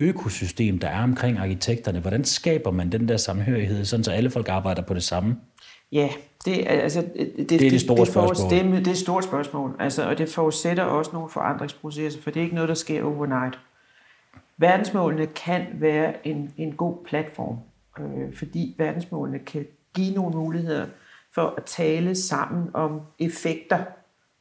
økosystem, 0.01 0.79
der 0.79 0.89
er 0.89 1.03
omkring 1.03 1.39
arkitekterne? 1.39 2.01
Hvordan 2.01 2.25
skaber 2.25 2.71
man 2.71 2.93
den 2.93 3.09
der 3.09 3.17
samhørighed, 3.17 3.85
sådan 3.85 4.05
så 4.05 4.11
alle 4.11 4.31
folk 4.31 4.49
arbejder 4.49 4.83
på 4.83 4.95
det 4.95 5.03
samme? 5.03 5.37
Ja, 5.93 6.09
det, 6.45 6.65
altså, 6.67 7.01
det, 7.01 7.33
det, 7.37 7.51
det 7.51 7.67
er 7.67 7.71
det 7.71 7.81
store 7.81 8.01
det, 8.01 8.09
spørgsmål. 8.09 8.51
Det, 8.51 8.79
det 8.79 8.87
er 8.87 8.91
et 8.91 8.99
stort 8.99 9.25
spørgsmål, 9.25 9.77
altså, 9.79 10.09
og 10.09 10.19
det 10.19 10.29
forudsætter 10.29 10.85
også 10.85 11.11
nogle 11.13 11.29
forandringsprocesser, 11.31 12.23
for 12.23 12.31
det 12.31 12.41
er 12.41 12.45
ikke 12.45 12.55
noget, 12.55 12.69
der 12.69 12.75
sker 12.75 13.05
overnight. 13.05 13.59
Verdensmålene 14.57 15.27
kan 15.27 15.67
være 15.75 16.27
en, 16.27 16.55
en 16.57 16.73
god 16.73 16.97
platform, 17.05 17.57
øh, 17.99 18.37
fordi 18.37 18.75
verdensmålene 18.79 19.39
kan 19.39 19.67
give 19.95 20.15
nogle 20.15 20.37
muligheder 20.37 20.87
for 21.35 21.55
at 21.57 21.65
tale 21.65 22.15
sammen 22.15 22.71
om 22.75 23.01
effekter 23.19 23.85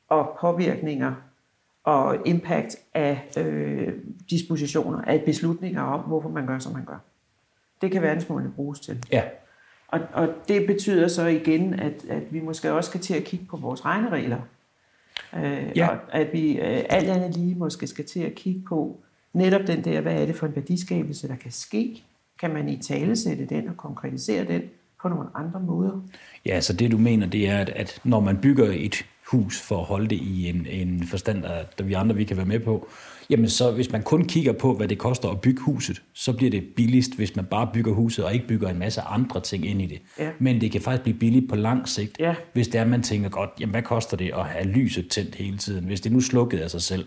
og 0.09 0.37
påvirkninger 0.41 1.13
og 1.83 2.17
impact 2.25 2.75
af 2.93 3.21
øh, 3.37 3.93
dispositioner, 4.29 5.01
af 5.01 5.23
beslutninger 5.25 5.81
om, 5.81 5.99
hvorfor 5.99 6.29
man 6.29 6.47
gør, 6.47 6.59
som 6.59 6.73
man 6.73 6.85
gør. 6.85 6.97
Det 7.81 7.91
kan 7.91 8.01
verdensmålene 8.01 8.51
bruges 8.51 8.79
til. 8.79 9.05
Ja. 9.11 9.23
Og, 9.91 9.99
og 10.13 10.27
det 10.47 10.67
betyder 10.67 11.07
så 11.07 11.25
igen, 11.25 11.73
at, 11.73 12.05
at 12.09 12.33
vi 12.33 12.39
måske 12.39 12.73
også 12.73 12.89
skal 12.89 13.01
til 13.01 13.13
at 13.13 13.23
kigge 13.23 13.45
på 13.45 13.57
vores 13.57 13.85
regneregler. 13.85 14.39
Øh, 15.35 15.67
ja. 15.75 15.87
Og 15.87 15.97
at 16.11 16.33
vi 16.33 16.51
øh, 16.51 16.83
alt 16.89 17.09
andet 17.09 17.37
lige 17.37 17.55
måske 17.55 17.87
skal 17.87 18.05
til 18.05 18.19
at 18.19 18.35
kigge 18.35 18.61
på 18.69 18.97
netop 19.33 19.61
den 19.67 19.83
der, 19.83 20.01
hvad 20.01 20.21
er 20.21 20.25
det 20.25 20.35
for 20.35 20.47
en 20.47 20.55
værdiskabelse, 20.55 21.27
der 21.27 21.35
kan 21.35 21.51
ske? 21.51 22.03
Kan 22.39 22.53
man 22.53 22.69
i 22.69 22.77
tale 22.77 23.15
sætte 23.15 23.45
den 23.45 23.67
og 23.67 23.77
konkretisere 23.77 24.45
den 24.45 24.61
på 25.01 25.09
nogle 25.09 25.25
andre 25.35 25.59
måder? 25.59 26.01
Ja, 26.45 26.61
så 26.61 26.73
det 26.73 26.91
du 26.91 26.97
mener, 26.97 27.27
det 27.27 27.49
er, 27.49 27.57
at, 27.57 27.69
at 27.69 28.01
når 28.03 28.19
man 28.19 28.37
bygger 28.37 28.71
et 28.71 29.05
hus 29.31 29.61
for 29.61 29.79
at 29.79 29.85
holde 29.85 30.07
det 30.07 30.15
i 30.15 30.49
en, 30.49 30.65
en 30.65 31.03
forstand, 31.03 31.43
der 31.77 31.83
vi 31.83 31.93
andre 31.93 32.15
vi 32.15 32.23
kan 32.23 32.37
være 32.37 32.45
med 32.45 32.59
på, 32.59 32.87
jamen 33.29 33.49
så 33.49 33.71
hvis 33.71 33.91
man 33.91 34.03
kun 34.03 34.25
kigger 34.25 34.51
på, 34.51 34.73
hvad 34.73 34.87
det 34.87 34.97
koster 34.97 35.29
at 35.29 35.41
bygge 35.41 35.61
huset, 35.61 36.01
så 36.13 36.33
bliver 36.33 36.51
det 36.51 36.63
billigst, 36.75 37.15
hvis 37.15 37.35
man 37.35 37.45
bare 37.45 37.69
bygger 37.73 37.93
huset 37.93 38.25
og 38.25 38.33
ikke 38.33 38.47
bygger 38.47 38.69
en 38.69 38.79
masse 38.79 39.01
andre 39.01 39.41
ting 39.41 39.65
ind 39.65 39.81
i 39.81 39.85
det. 39.85 40.01
Ja. 40.19 40.29
Men 40.39 40.61
det 40.61 40.71
kan 40.71 40.81
faktisk 40.81 41.03
blive 41.03 41.17
billigt 41.17 41.49
på 41.49 41.55
lang 41.55 41.89
sigt, 41.89 42.19
ja. 42.19 42.35
hvis 42.53 42.67
det 42.67 42.79
er, 42.79 42.85
man 42.85 43.03
tænker 43.03 43.29
godt, 43.29 43.49
jamen 43.59 43.71
hvad 43.71 43.81
koster 43.81 44.17
det 44.17 44.31
at 44.35 44.45
have 44.45 44.65
lyset 44.65 45.09
tændt 45.09 45.35
hele 45.35 45.57
tiden? 45.57 45.85
Hvis 45.85 46.01
det 46.01 46.11
nu 46.11 46.21
slukkede 46.21 46.63
af 46.63 46.71
sig 46.71 46.81
selv, 46.81 47.05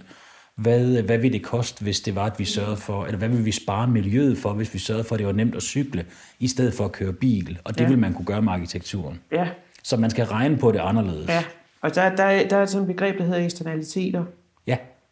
hvad, 0.56 1.02
hvad 1.02 1.18
vil 1.18 1.32
det 1.32 1.42
koste, 1.42 1.82
hvis 1.82 2.00
det 2.00 2.14
var, 2.14 2.24
at 2.24 2.38
vi 2.38 2.44
sørgede 2.44 2.76
for, 2.76 3.04
eller 3.04 3.18
hvad 3.18 3.28
vil 3.28 3.44
vi 3.44 3.52
spare 3.52 3.88
miljøet 3.88 4.38
for, 4.38 4.52
hvis 4.52 4.74
vi 4.74 4.78
sørgede 4.78 5.04
for, 5.04 5.14
at 5.14 5.18
det 5.18 5.26
var 5.26 5.32
nemt 5.32 5.54
at 5.54 5.62
cykle, 5.62 6.04
i 6.38 6.48
stedet 6.48 6.74
for 6.74 6.84
at 6.84 6.92
køre 6.92 7.12
bil? 7.12 7.58
Og 7.64 7.74
det 7.74 7.84
ja. 7.84 7.88
vil 7.88 7.98
man 7.98 8.14
kunne 8.14 8.26
gøre 8.26 8.42
med 8.42 8.52
arkitekturen. 8.52 9.20
Ja. 9.32 9.48
Så 9.82 9.96
man 9.96 10.10
skal 10.10 10.24
regne 10.24 10.56
på 10.58 10.72
det 10.72 10.78
anderledes. 10.78 11.28
Ja, 11.28 11.44
og 11.80 11.94
der, 11.94 12.16
der, 12.16 12.48
der 12.48 12.56
er 12.56 12.66
sådan 12.66 12.90
et 12.90 12.94
begreb, 12.94 13.18
der 13.18 13.24
hedder 13.24 13.44
eksternaliteter. 13.44 14.24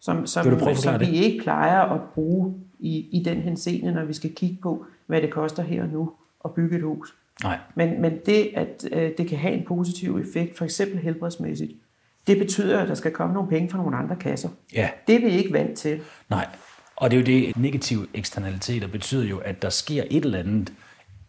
Som, 0.00 0.26
som, 0.26 0.74
som 0.74 1.00
vi 1.00 1.06
ikke 1.06 1.42
plejer 1.42 1.80
at 1.80 2.00
bruge 2.14 2.54
i, 2.78 3.08
i 3.12 3.22
den 3.24 3.36
henseende, 3.36 3.92
når 3.92 4.04
vi 4.04 4.12
skal 4.12 4.34
kigge 4.34 4.58
på, 4.62 4.86
hvad 5.06 5.22
det 5.22 5.30
koster 5.30 5.62
her 5.62 5.82
og 5.82 5.88
nu 5.88 6.12
at 6.44 6.54
bygge 6.54 6.76
et 6.76 6.82
hus. 6.82 7.14
Nej. 7.42 7.58
Men, 7.74 8.02
men 8.02 8.12
det, 8.26 8.50
at 8.54 8.84
øh, 8.92 9.10
det 9.18 9.28
kan 9.28 9.38
have 9.38 9.54
en 9.54 9.64
positiv 9.64 10.18
effekt, 10.18 10.58
for 10.58 10.64
eksempel 10.64 10.98
helbredsmæssigt, 10.98 11.72
det 12.26 12.38
betyder, 12.38 12.80
at 12.80 12.88
der 12.88 12.94
skal 12.94 13.10
komme 13.12 13.34
nogle 13.34 13.48
penge 13.48 13.70
fra 13.70 13.78
nogle 13.78 13.96
andre 13.96 14.16
kasser. 14.16 14.48
Ja. 14.74 14.90
Det 15.06 15.14
er 15.14 15.20
vi 15.20 15.30
ikke 15.30 15.52
vant 15.52 15.78
til. 15.78 16.00
Nej, 16.30 16.46
og 16.96 17.10
det 17.10 17.16
er 17.16 17.20
jo 17.20 17.26
det, 17.26 17.56
negative 17.56 18.06
eksternaliteter 18.14 18.88
betyder 18.88 19.24
jo, 19.24 19.38
at 19.38 19.62
der 19.62 19.70
sker 19.70 20.04
et 20.10 20.24
eller 20.24 20.38
andet, 20.38 20.72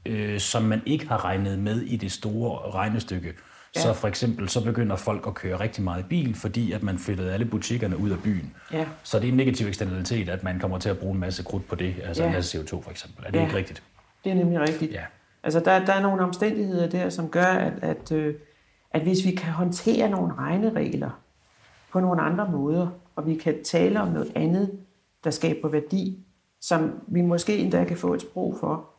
øh, 0.06 0.40
som 0.40 0.64
man 0.64 0.82
ikke 0.86 1.08
har 1.08 1.26
regnet 1.26 1.60
med 1.60 1.82
i 1.82 1.96
det 1.96 2.12
store 2.12 2.72
regnestykke. 2.72 3.34
Ja. 3.76 3.82
Så 3.82 3.94
for 3.94 4.08
eksempel, 4.08 4.50
så 4.50 4.64
begynder 4.64 4.96
folk 4.96 5.28
at 5.28 5.34
køre 5.34 5.60
rigtig 5.60 5.84
meget 5.84 6.06
bil, 6.10 6.36
fordi 6.36 6.72
at 6.72 6.84
man 6.84 6.98
flyttede 6.98 7.34
alle 7.34 7.46
butikkerne 7.46 7.98
ud 7.98 8.10
af 8.10 8.20
byen. 8.24 8.54
Ja. 8.72 8.86
Så 9.04 9.20
det 9.20 9.28
er 9.28 9.32
en 9.32 9.38
negativ 9.38 9.68
eksternalitet, 9.68 10.30
at 10.30 10.44
man 10.44 10.60
kommer 10.60 10.80
til 10.80 10.90
at 10.90 11.00
bruge 11.00 11.14
en 11.14 11.20
masse 11.20 11.44
krudt 11.44 11.68
på 11.68 11.76
det, 11.76 11.96
altså 12.04 12.24
ja. 12.24 12.30
en 12.30 12.36
masse 12.36 12.60
CO2 12.60 12.84
for 12.84 12.92
eksempel. 12.92 13.26
Er 13.26 13.32
det 13.32 13.40
ja. 13.40 13.46
ikke 13.46 13.58
rigtigt? 13.58 13.84
Det 14.24 14.32
er 14.32 14.36
nemlig 14.36 14.60
rigtigt. 14.60 14.92
Ja. 14.92 15.04
Altså 15.44 15.60
der, 15.60 15.86
der 15.86 15.94
er 15.94 16.02
nogle 16.02 16.24
omstændigheder 16.24 16.90
der, 16.90 17.10
som 17.10 17.30
gør, 17.30 17.46
at, 17.46 17.74
at 17.82 18.12
øh, 18.12 18.36
at 18.94 19.02
hvis 19.02 19.26
vi 19.26 19.32
kan 19.32 19.54
håndtere 19.54 20.10
nogle 20.10 20.34
regneregler 20.34 21.22
på 21.92 22.00
nogle 22.00 22.22
andre 22.22 22.50
måder, 22.52 22.88
og 23.16 23.28
vi 23.28 23.36
kan 23.36 23.64
tale 23.64 24.02
om 24.02 24.08
noget 24.08 24.32
andet, 24.36 24.80
der 25.24 25.32
skaber 25.32 25.70
værdi, 25.70 26.26
som 26.62 26.92
vi 27.08 27.22
måske 27.22 27.58
endda 27.58 27.84
kan 27.84 27.98
få 27.98 28.14
et 28.14 28.22
sprog 28.22 28.58
for, 28.60 28.90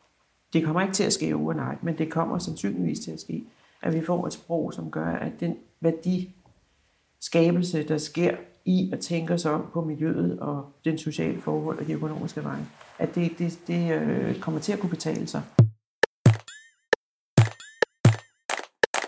det 0.53 0.65
kommer 0.65 0.81
ikke 0.81 0.95
til 0.95 1.05
at 1.05 1.13
ske 1.13 1.35
overnight, 1.35 1.83
men 1.83 1.99
det 1.99 2.11
kommer 2.11 2.39
sandsynligvis 2.39 3.01
til 3.01 3.11
at 3.11 3.21
ske, 3.21 3.45
at 3.83 3.95
vi 3.95 4.05
får 4.05 4.27
et 4.27 4.33
sprog, 4.33 4.75
som 4.75 4.91
gør, 4.91 5.07
at 5.07 5.33
den 5.41 5.57
værdiskabelse, 5.81 7.89
der 7.89 7.99
sker 7.99 8.37
i 8.65 8.91
at 8.93 9.01
tænke 9.01 9.35
os 9.35 9.45
om 9.45 9.67
på 9.73 9.85
miljøet 9.85 10.41
og 10.41 10.65
den 10.85 10.99
sociale 10.99 11.41
forhold 11.41 11.79
og 11.79 11.87
de 11.87 11.93
økonomiske 11.93 12.45
veje, 12.45 12.67
at 12.99 13.15
det, 13.15 13.33
det, 13.39 13.59
det 13.67 13.93
øh, 13.93 14.41
kommer 14.41 14.61
til 14.61 14.73
at 14.73 14.79
kunne 14.79 14.91
betale 14.91 15.27
sig. 15.27 15.43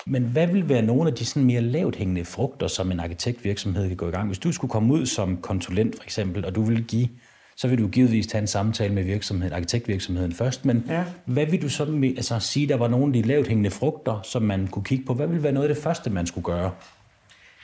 Men 0.06 0.24
hvad 0.24 0.46
vil 0.46 0.68
være 0.68 0.82
nogle 0.82 1.10
af 1.10 1.16
de 1.16 1.24
sådan 1.24 1.46
mere 1.46 1.60
lavt 1.60 1.96
hængende 1.96 2.24
frugter, 2.24 2.66
som 2.66 2.92
en 2.92 3.00
arkitektvirksomhed 3.00 3.88
kan 3.88 3.96
gå 3.96 4.08
i 4.08 4.10
gang? 4.10 4.26
Hvis 4.26 4.38
du 4.38 4.52
skulle 4.52 4.70
komme 4.70 4.94
ud 4.94 5.06
som 5.06 5.36
konsulent 5.36 5.96
for 5.96 6.02
eksempel, 6.02 6.44
og 6.44 6.54
du 6.54 6.62
ville 6.62 6.82
give, 6.82 7.08
så 7.56 7.68
vil 7.68 7.78
du 7.78 7.88
givetvis 7.88 8.26
tage 8.26 8.40
en 8.40 8.46
samtale 8.46 8.94
med 8.94 9.02
virksomheden, 9.02 9.52
arkitektvirksomheden 9.52 10.32
først, 10.32 10.64
men 10.64 10.84
ja. 10.88 11.04
hvad 11.24 11.46
vil 11.46 11.62
du 11.62 11.68
så 11.68 12.12
altså, 12.16 12.38
sige, 12.38 12.68
der 12.68 12.76
var 12.76 12.88
nogle 12.88 13.06
af 13.06 13.12
de 13.12 13.28
lavt 13.28 13.48
hængende 13.48 13.70
frugter, 13.70 14.22
som 14.22 14.42
man 14.42 14.66
kunne 14.66 14.84
kigge 14.84 15.04
på? 15.04 15.14
Hvad 15.14 15.26
vil 15.26 15.42
være 15.42 15.52
noget 15.52 15.68
af 15.68 15.74
det 15.74 15.82
første, 15.82 16.10
man 16.10 16.26
skulle 16.26 16.44
gøre? 16.44 16.72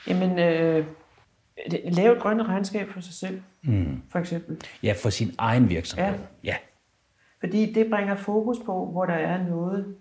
Jamen, 0.07 0.39
øh, 0.39 0.85
lave 1.83 2.15
et 2.15 2.21
grønne 2.21 2.43
regnskab 2.43 2.89
for 2.89 3.01
sig 3.01 3.13
selv, 3.13 3.41
mm. 3.61 4.01
for 4.09 4.19
eksempel. 4.19 4.57
Ja, 4.83 4.93
for 5.03 5.09
sin 5.09 5.35
egen 5.37 5.69
virksomhed. 5.69 6.13
Ja. 6.13 6.19
ja. 6.43 6.55
Fordi 7.39 7.73
det 7.73 7.89
bringer 7.89 8.15
fokus 8.15 8.57
på, 8.65 8.85
hvor 8.91 9.05
der 9.05 9.13
er 9.13 9.47
noget, 9.47 9.95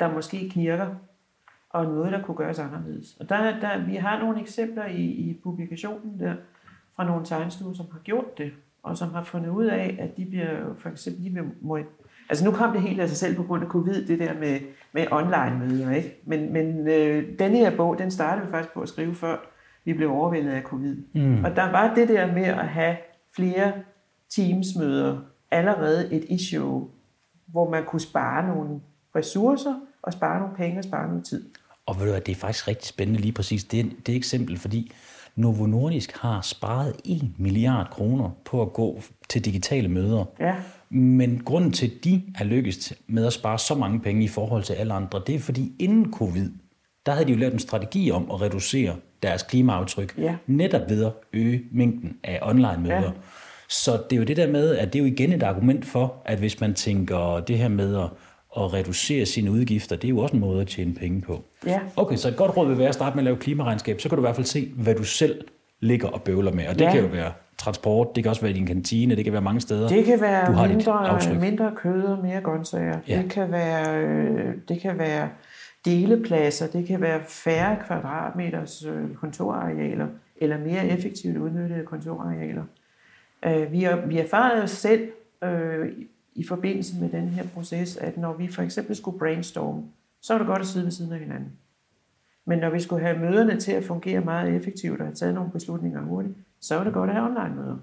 der 0.00 0.12
måske 0.12 0.50
knirker, 0.50 0.94
og 1.70 1.84
noget, 1.84 2.12
der 2.12 2.22
kunne 2.22 2.36
gøres 2.36 2.58
anderledes. 2.58 3.16
Og 3.20 3.28
der, 3.28 3.60
der, 3.60 3.86
vi 3.86 3.96
har 3.96 4.18
nogle 4.18 4.40
eksempler 4.40 4.86
i, 4.86 5.02
i 5.02 5.40
publikationen 5.42 6.20
der, 6.20 6.34
fra 6.96 7.04
nogle 7.04 7.24
tegnstuer, 7.24 7.74
som 7.74 7.86
har 7.92 7.98
gjort 7.98 8.38
det, 8.38 8.52
og 8.86 8.96
som 8.96 9.14
har 9.14 9.22
fundet 9.22 9.48
ud 9.48 9.64
af, 9.64 9.96
at 10.00 10.16
de 10.16 10.26
bliver 10.26 10.74
for 10.78 10.88
eksempel 10.88 11.24
de 11.24 11.30
bliver 11.30 11.82
Altså 12.28 12.44
nu 12.44 12.50
kom 12.50 12.72
det 12.72 12.82
helt 12.82 13.00
af 13.00 13.08
sig 13.08 13.18
selv 13.18 13.36
på 13.36 13.42
grund 13.42 13.62
af 13.62 13.68
covid, 13.68 14.06
det 14.06 14.18
der 14.18 14.34
med, 14.34 14.60
med 14.92 15.06
online-møder, 15.10 15.94
ikke? 15.94 16.20
Men, 16.24 16.52
men 16.52 16.88
øh, 16.88 17.38
denne 17.38 17.56
her 17.56 17.76
bog, 17.76 17.98
den 17.98 18.10
startede 18.10 18.46
vi 18.46 18.52
faktisk 18.52 18.74
på 18.74 18.80
at 18.80 18.88
skrive 18.88 19.14
før 19.14 19.36
vi 19.84 19.92
blev 19.92 20.10
overvældet 20.10 20.50
af 20.50 20.62
covid. 20.62 20.96
Mm. 21.14 21.44
Og 21.44 21.56
der 21.56 21.70
var 21.70 21.94
det 21.94 22.08
der 22.08 22.32
med 22.32 22.44
at 22.44 22.68
have 22.68 22.96
flere 23.36 23.72
teamsmøder, 24.30 25.18
allerede 25.50 26.14
et 26.14 26.24
issue, 26.28 26.88
hvor 27.46 27.70
man 27.70 27.84
kunne 27.84 28.00
spare 28.00 28.46
nogle 28.46 28.80
ressourcer, 29.16 29.74
og 30.02 30.12
spare 30.12 30.40
nogle 30.40 30.56
penge 30.56 30.78
og 30.78 30.84
spare 30.84 31.08
noget 31.08 31.24
tid. 31.24 31.48
Og 31.86 31.96
ved 31.96 32.04
du 32.04 32.10
hvad, 32.10 32.20
det 32.20 32.32
er 32.32 32.36
faktisk 32.36 32.68
rigtig 32.68 32.88
spændende 32.88 33.20
lige 33.20 33.32
præcis 33.32 33.64
det, 33.64 34.06
det 34.06 34.16
eksempel, 34.16 34.58
fordi 34.58 34.92
Novo 35.36 35.66
Nordisk 35.66 36.16
har 36.16 36.40
sparet 36.40 36.96
1 37.04 37.30
milliard 37.38 37.90
kroner 37.90 38.30
på 38.44 38.62
at 38.62 38.72
gå 38.72 39.00
til 39.28 39.44
digitale 39.44 39.88
møder. 39.88 40.24
Ja. 40.40 40.54
Men 40.90 41.42
grunden 41.44 41.72
til, 41.72 41.86
at 41.86 42.04
de 42.04 42.22
er 42.38 42.44
lykkes 42.44 42.92
med 43.06 43.26
at 43.26 43.32
spare 43.32 43.58
så 43.58 43.74
mange 43.74 44.00
penge 44.00 44.24
i 44.24 44.28
forhold 44.28 44.62
til 44.62 44.72
alle 44.72 44.94
andre, 44.94 45.22
det 45.26 45.34
er 45.34 45.38
fordi 45.38 45.72
inden 45.78 46.12
covid, 46.12 46.50
der 47.06 47.12
havde 47.12 47.26
de 47.26 47.32
jo 47.32 47.38
lavet 47.38 47.52
en 47.52 47.58
strategi 47.58 48.10
om 48.10 48.30
at 48.30 48.40
reducere 48.40 48.96
deres 49.22 49.42
klimaaftryk, 49.42 50.18
ja. 50.18 50.36
netop 50.46 50.90
ved 50.90 51.04
at 51.04 51.12
øge 51.32 51.62
mængden 51.72 52.16
af 52.24 52.38
online-møder. 52.42 53.02
Ja. 53.02 53.10
Så 53.68 53.92
det 54.10 54.16
er 54.16 54.20
jo 54.20 54.24
det 54.24 54.36
der 54.36 54.50
med, 54.50 54.76
at 54.76 54.92
det 54.92 54.98
er 54.98 55.02
jo 55.02 55.12
igen 55.12 55.32
et 55.32 55.42
argument 55.42 55.84
for, 55.84 56.14
at 56.24 56.38
hvis 56.38 56.60
man 56.60 56.74
tænker 56.74 57.40
det 57.40 57.58
her 57.58 57.68
med 57.68 57.96
at 57.96 58.08
at 58.56 58.72
reducere 58.72 59.26
sine 59.26 59.50
udgifter, 59.50 59.96
det 59.96 60.04
er 60.04 60.08
jo 60.08 60.18
også 60.18 60.34
en 60.34 60.40
måde 60.40 60.60
at 60.60 60.66
tjene 60.66 60.94
penge 60.94 61.20
på. 61.20 61.44
Ja. 61.66 61.80
Okay, 61.96 62.16
så 62.16 62.28
et 62.28 62.36
godt 62.36 62.56
råd 62.56 62.68
vil 62.68 62.78
være 62.78 62.88
at 62.88 62.94
starte 62.94 63.16
med 63.16 63.20
at 63.20 63.24
lave 63.24 63.36
klimaregnskab, 63.36 64.00
så 64.00 64.08
kan 64.08 64.16
du 64.16 64.22
i 64.22 64.26
hvert 64.26 64.34
fald 64.34 64.46
se, 64.46 64.72
hvad 64.76 64.94
du 64.94 65.04
selv 65.04 65.44
ligger 65.80 66.08
og 66.08 66.22
bøvler 66.22 66.52
med. 66.52 66.68
Og 66.68 66.78
det 66.78 66.84
ja. 66.84 66.92
kan 66.92 67.00
jo 67.00 67.06
være 67.06 67.32
transport, 67.58 68.16
det 68.16 68.24
kan 68.24 68.30
også 68.30 68.42
være 68.42 68.52
din 68.52 68.66
kantine, 68.66 69.16
det 69.16 69.24
kan 69.24 69.32
være 69.32 69.42
mange 69.42 69.60
steder. 69.60 69.88
Det 69.88 70.04
kan 70.04 70.20
være 70.20 70.46
du 70.46 70.52
har 70.52 70.68
mindre, 70.68 71.40
mindre 71.40 71.72
kød 71.76 72.02
og 72.02 72.18
mere 72.22 72.40
grøntsager. 72.40 72.98
Ja. 73.08 73.22
Det 73.22 73.30
kan 73.30 73.52
være, 73.52 73.98
øh, 73.98 74.54
det 74.68 74.80
kan 74.80 74.98
være 74.98 75.28
delepladser, 75.84 76.66
det 76.66 76.86
kan 76.86 77.00
være 77.00 77.20
færre 77.28 77.76
kvadratmeters 77.86 78.84
øh, 78.84 79.14
kontorarealer, 79.14 80.06
eller 80.36 80.58
mere 80.58 80.88
effektivt 80.88 81.36
udnyttede 81.36 81.84
kontorarealer. 81.84 82.62
Øh, 83.44 83.72
vi, 83.72 83.82
har, 83.82 84.06
vi 84.06 84.18
erfarede 84.18 84.68
selv 84.68 85.08
øh, 85.44 85.88
i 86.36 86.44
forbindelse 86.44 87.00
med 87.00 87.08
den 87.08 87.28
her 87.28 87.44
proces, 87.54 87.96
at 87.96 88.16
når 88.16 88.32
vi 88.32 88.48
for 88.48 88.62
eksempel 88.62 88.96
skulle 88.96 89.18
brainstorme, 89.18 89.82
så 90.22 90.32
var 90.32 90.38
det 90.38 90.46
godt 90.46 90.60
at 90.60 90.66
sidde 90.66 90.84
ved 90.84 90.92
siden 90.92 91.12
af 91.12 91.18
hinanden. 91.18 91.52
Men 92.46 92.58
når 92.58 92.70
vi 92.70 92.80
skulle 92.80 93.02
have 93.02 93.18
møderne 93.18 93.60
til 93.60 93.72
at 93.72 93.84
fungere 93.84 94.20
meget 94.20 94.56
effektivt 94.56 95.00
og 95.00 95.06
have 95.06 95.14
taget 95.14 95.34
nogle 95.34 95.50
beslutninger 95.50 96.00
hurtigt, 96.02 96.34
så 96.60 96.76
var 96.76 96.84
det 96.84 96.92
godt 96.92 97.10
at 97.10 97.16
have 97.16 97.28
online-møder. 97.28 97.76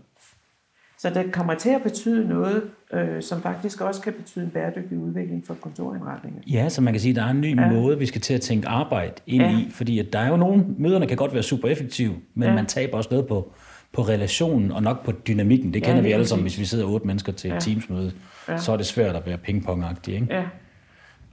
Så 0.97 1.09
det 1.09 1.31
kommer 1.31 1.53
til 1.53 1.69
at 1.69 1.83
betyde 1.83 2.27
noget, 2.27 2.63
øh, 2.93 3.21
som 3.21 3.41
faktisk 3.41 3.81
også 3.81 4.01
kan 4.01 4.13
betyde 4.13 4.45
en 4.45 4.51
bæredygtig 4.51 4.97
udvikling 4.97 5.45
for 5.45 5.53
kontorindretninger. 5.53 6.41
Ja, 6.47 6.69
så 6.69 6.81
man 6.81 6.93
kan 6.93 7.01
sige, 7.01 7.09
at 7.09 7.15
der 7.15 7.23
er 7.23 7.29
en 7.29 7.41
ny 7.41 7.59
ja. 7.59 7.71
måde, 7.71 7.99
vi 7.99 8.05
skal 8.05 8.21
til 8.21 8.33
at 8.33 8.41
tænke 8.41 8.67
arbejde 8.67 9.13
ind 9.27 9.43
ja. 9.43 9.59
i, 9.59 9.67
fordi 9.69 9.99
at 9.99 10.13
der 10.13 10.19
er 10.19 10.29
jo 10.29 10.37
nogle, 10.37 10.65
møderne 10.77 11.07
kan 11.07 11.17
godt 11.17 11.33
være 11.33 11.43
super 11.43 11.67
effektive, 11.67 12.13
men 12.33 12.49
ja. 12.49 12.55
man 12.55 12.65
taber 12.65 12.97
også 12.97 13.09
noget 13.11 13.27
på, 13.27 13.53
på 13.93 14.01
relationen 14.01 14.71
og 14.71 14.83
nok 14.83 15.05
på 15.05 15.11
dynamikken. 15.11 15.73
Det 15.73 15.81
ja, 15.81 15.85
kender 15.85 16.01
vi 16.01 16.11
alle 16.11 16.27
sammen, 16.27 16.43
hvis 16.43 16.59
vi 16.59 16.65
sidder 16.65 16.85
otte 16.85 17.07
mennesker 17.07 17.31
til 17.31 17.49
ja. 17.49 17.57
et 17.57 17.63
teamsmøde. 17.63 18.11
Ja. 18.47 18.57
Så 18.57 18.71
er 18.71 18.77
det 18.77 18.85
svært 18.85 19.15
at 19.15 19.25
være 19.25 19.37
pingpongagtig, 19.37 20.13
ikke? 20.13 20.27
Ja. 20.29 20.43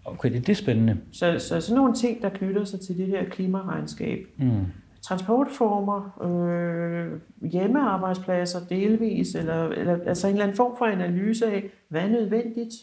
Okay, 0.05 0.33
det, 0.33 0.47
det 0.47 0.53
er 0.53 0.57
spændende. 0.57 0.97
Så, 1.13 1.39
så 1.39 1.61
sådan 1.61 1.77
nogle 1.77 1.95
ting, 1.95 2.23
der 2.23 2.29
knytter 2.29 2.65
sig 2.65 2.81
til 2.81 2.99
det 2.99 3.07
her 3.07 3.25
klimaregnskab. 3.25 4.27
Mm. 4.37 4.67
Transportformer, 5.03 6.23
øh, 6.23 7.21
hjemmearbejdspladser 7.51 8.59
delvis, 8.69 9.35
eller, 9.35 9.69
eller 9.69 9.99
altså 10.07 10.27
en 10.27 10.33
eller 10.33 10.45
anden 10.45 10.57
form 10.57 10.73
for 10.79 10.85
analyse 10.85 11.47
af, 11.47 11.65
hvad 11.89 12.03
er 12.03 12.09
nødvendigt 12.09 12.75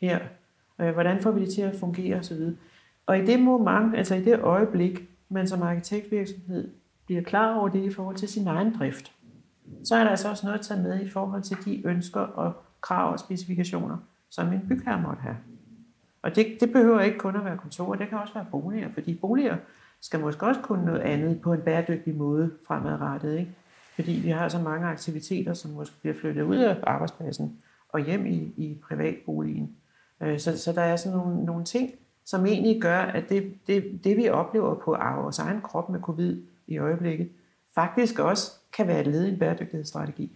her? 0.00 0.18
Øh, 0.80 0.92
hvordan 0.92 1.22
får 1.22 1.30
vi 1.30 1.40
det 1.40 1.54
til 1.54 1.62
at 1.62 1.76
fungere 1.80 2.18
osv. 2.18 2.40
Og 3.06 3.18
i 3.18 3.26
det 3.26 3.40
moment, 3.40 3.96
altså 3.96 4.14
i 4.14 4.24
det 4.24 4.40
øjeblik, 4.40 5.00
man 5.28 5.48
som 5.48 5.62
arkitektvirksomhed 5.62 6.68
bliver 7.06 7.22
klar 7.22 7.58
over 7.58 7.68
det 7.68 7.84
i 7.84 7.90
forhold 7.90 8.16
til 8.16 8.28
sin 8.28 8.46
egen 8.46 8.74
drift, 8.78 9.12
så 9.84 9.96
er 9.96 10.04
der 10.04 10.10
altså 10.10 10.28
også 10.30 10.46
noget 10.46 10.58
at 10.58 10.64
tage 10.64 10.82
med 10.82 11.00
i 11.00 11.08
forhold 11.08 11.42
til 11.42 11.56
de 11.64 11.86
ønsker 11.86 12.20
og 12.20 12.52
krav 12.80 13.12
og 13.12 13.18
specifikationer, 13.18 13.96
som 14.30 14.52
en 14.52 14.60
bygherre 14.68 15.02
måtte 15.02 15.22
have. 15.22 15.36
Og 16.22 16.36
det, 16.36 16.46
det 16.60 16.72
behøver 16.72 17.00
ikke 17.00 17.18
kun 17.18 17.36
at 17.36 17.44
være 17.44 17.56
kontorer, 17.56 17.98
det 17.98 18.08
kan 18.08 18.18
også 18.18 18.34
være 18.34 18.46
boliger, 18.50 18.88
fordi 18.94 19.14
boliger 19.14 19.56
skal 20.00 20.20
måske 20.20 20.46
også 20.46 20.60
kunne 20.60 20.84
noget 20.84 21.00
andet 21.00 21.40
på 21.40 21.52
en 21.52 21.60
bæredygtig 21.60 22.14
måde 22.14 22.50
fremadrettet. 22.66 23.38
Ikke? 23.38 23.50
Fordi 23.94 24.12
vi 24.12 24.30
har 24.30 24.48
så 24.48 24.58
mange 24.58 24.86
aktiviteter, 24.86 25.54
som 25.54 25.70
måske 25.70 26.00
bliver 26.00 26.14
flyttet 26.14 26.42
ud 26.42 26.56
af 26.56 26.76
arbejdspladsen 26.82 27.58
og 27.88 28.00
hjem 28.00 28.26
i, 28.26 28.52
i 28.56 28.78
privatboligen. 28.88 29.76
Øh, 30.20 30.38
så, 30.38 30.58
så 30.58 30.72
der 30.72 30.82
er 30.82 30.96
sådan 30.96 31.18
nogle, 31.18 31.44
nogle 31.44 31.64
ting, 31.64 31.90
som 32.24 32.46
egentlig 32.46 32.82
gør, 32.82 32.98
at 32.98 33.28
det, 33.28 33.54
det, 33.66 34.00
det 34.04 34.16
vi 34.16 34.28
oplever 34.28 34.74
på 34.74 34.96
vores 35.16 35.38
egen 35.38 35.60
krop 35.60 35.88
med 35.88 36.00
covid 36.00 36.42
i 36.66 36.78
øjeblikket, 36.78 37.28
faktisk 37.74 38.18
også 38.18 38.50
kan 38.76 38.86
være 38.86 39.00
et 39.00 39.06
led 39.06 39.26
i 39.26 39.28
en 39.28 39.38
bæredygtighedsstrategi. 39.38 40.30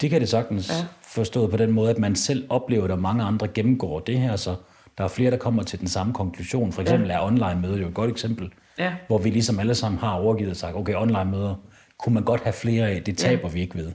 Det 0.00 0.10
kan 0.10 0.20
det 0.20 0.28
sagtens 0.28 0.70
ja. 0.70 0.86
forstået 1.02 1.50
på 1.50 1.56
den 1.56 1.72
måde, 1.72 1.90
at 1.90 1.98
man 1.98 2.16
selv 2.16 2.46
oplever, 2.48 2.92
at 2.92 2.98
mange 2.98 3.24
andre 3.24 3.48
gennemgår 3.48 4.00
det 4.00 4.18
her, 4.18 4.36
så 4.36 4.56
der 4.98 5.04
er 5.04 5.08
flere, 5.08 5.30
der 5.30 5.36
kommer 5.36 5.62
til 5.62 5.80
den 5.80 5.88
samme 5.88 6.12
konklusion. 6.12 6.72
For 6.72 6.82
eksempel 6.82 7.08
ja. 7.08 7.14
er 7.14 7.20
online-møder 7.20 7.76
jo 7.76 7.88
et 7.88 7.94
godt 7.94 8.10
eksempel, 8.10 8.52
ja. 8.78 8.92
hvor 9.06 9.18
vi 9.18 9.30
ligesom 9.30 9.58
alle 9.58 9.74
sammen 9.74 9.98
har 9.98 10.12
overgivet 10.12 10.50
og 10.50 10.56
sagt, 10.56 10.76
okay, 10.76 10.94
online-møder 10.94 11.54
kunne 11.98 12.14
man 12.14 12.24
godt 12.24 12.40
have 12.40 12.52
flere 12.52 12.88
af, 12.88 13.02
det 13.02 13.18
taber 13.18 13.48
ja. 13.48 13.52
vi 13.52 13.60
ikke 13.60 13.78
ved. 13.78 13.92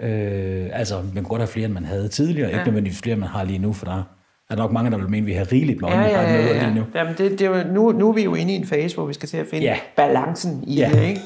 Øh, 0.00 0.70
altså, 0.72 1.02
man 1.14 1.14
kunne 1.14 1.28
godt 1.28 1.40
have 1.40 1.48
flere, 1.48 1.64
end 1.64 1.74
man 1.74 1.84
havde 1.84 2.08
tidligere, 2.08 2.48
ja. 2.48 2.54
ikke 2.54 2.66
nødvendigvis 2.66 3.00
flere, 3.00 3.16
man 3.16 3.28
har 3.28 3.44
lige 3.44 3.58
nu, 3.58 3.72
for 3.72 3.86
der 3.86 4.02
er 4.50 4.56
nok 4.56 4.72
mange, 4.72 4.90
der 4.90 4.96
vil 4.96 5.10
mene, 5.10 5.24
at 5.24 5.26
vi 5.26 5.32
har 5.32 5.52
rigeligt 5.52 5.80
med 5.80 5.88
ja, 5.88 6.00
ja, 6.00 6.22
ja, 6.22 6.46
ja. 6.46 6.64
lige 6.64 6.74
nu. 6.74 6.84
Jamen, 6.94 7.14
det, 7.18 7.30
det 7.30 7.40
er 7.40 7.58
jo, 7.58 7.72
nu. 7.72 7.92
Nu 7.92 8.08
er 8.08 8.12
vi 8.12 8.24
jo 8.24 8.34
inde 8.34 8.52
i 8.52 8.56
en 8.56 8.66
fase, 8.66 8.96
hvor 8.96 9.06
vi 9.06 9.12
skal 9.12 9.28
til 9.28 9.36
at 9.36 9.46
finde 9.50 9.66
ja. 9.66 9.78
balancen 9.96 10.64
i 10.66 10.74
ja. 10.74 10.90
det, 10.92 11.02
ikke? 11.02 11.20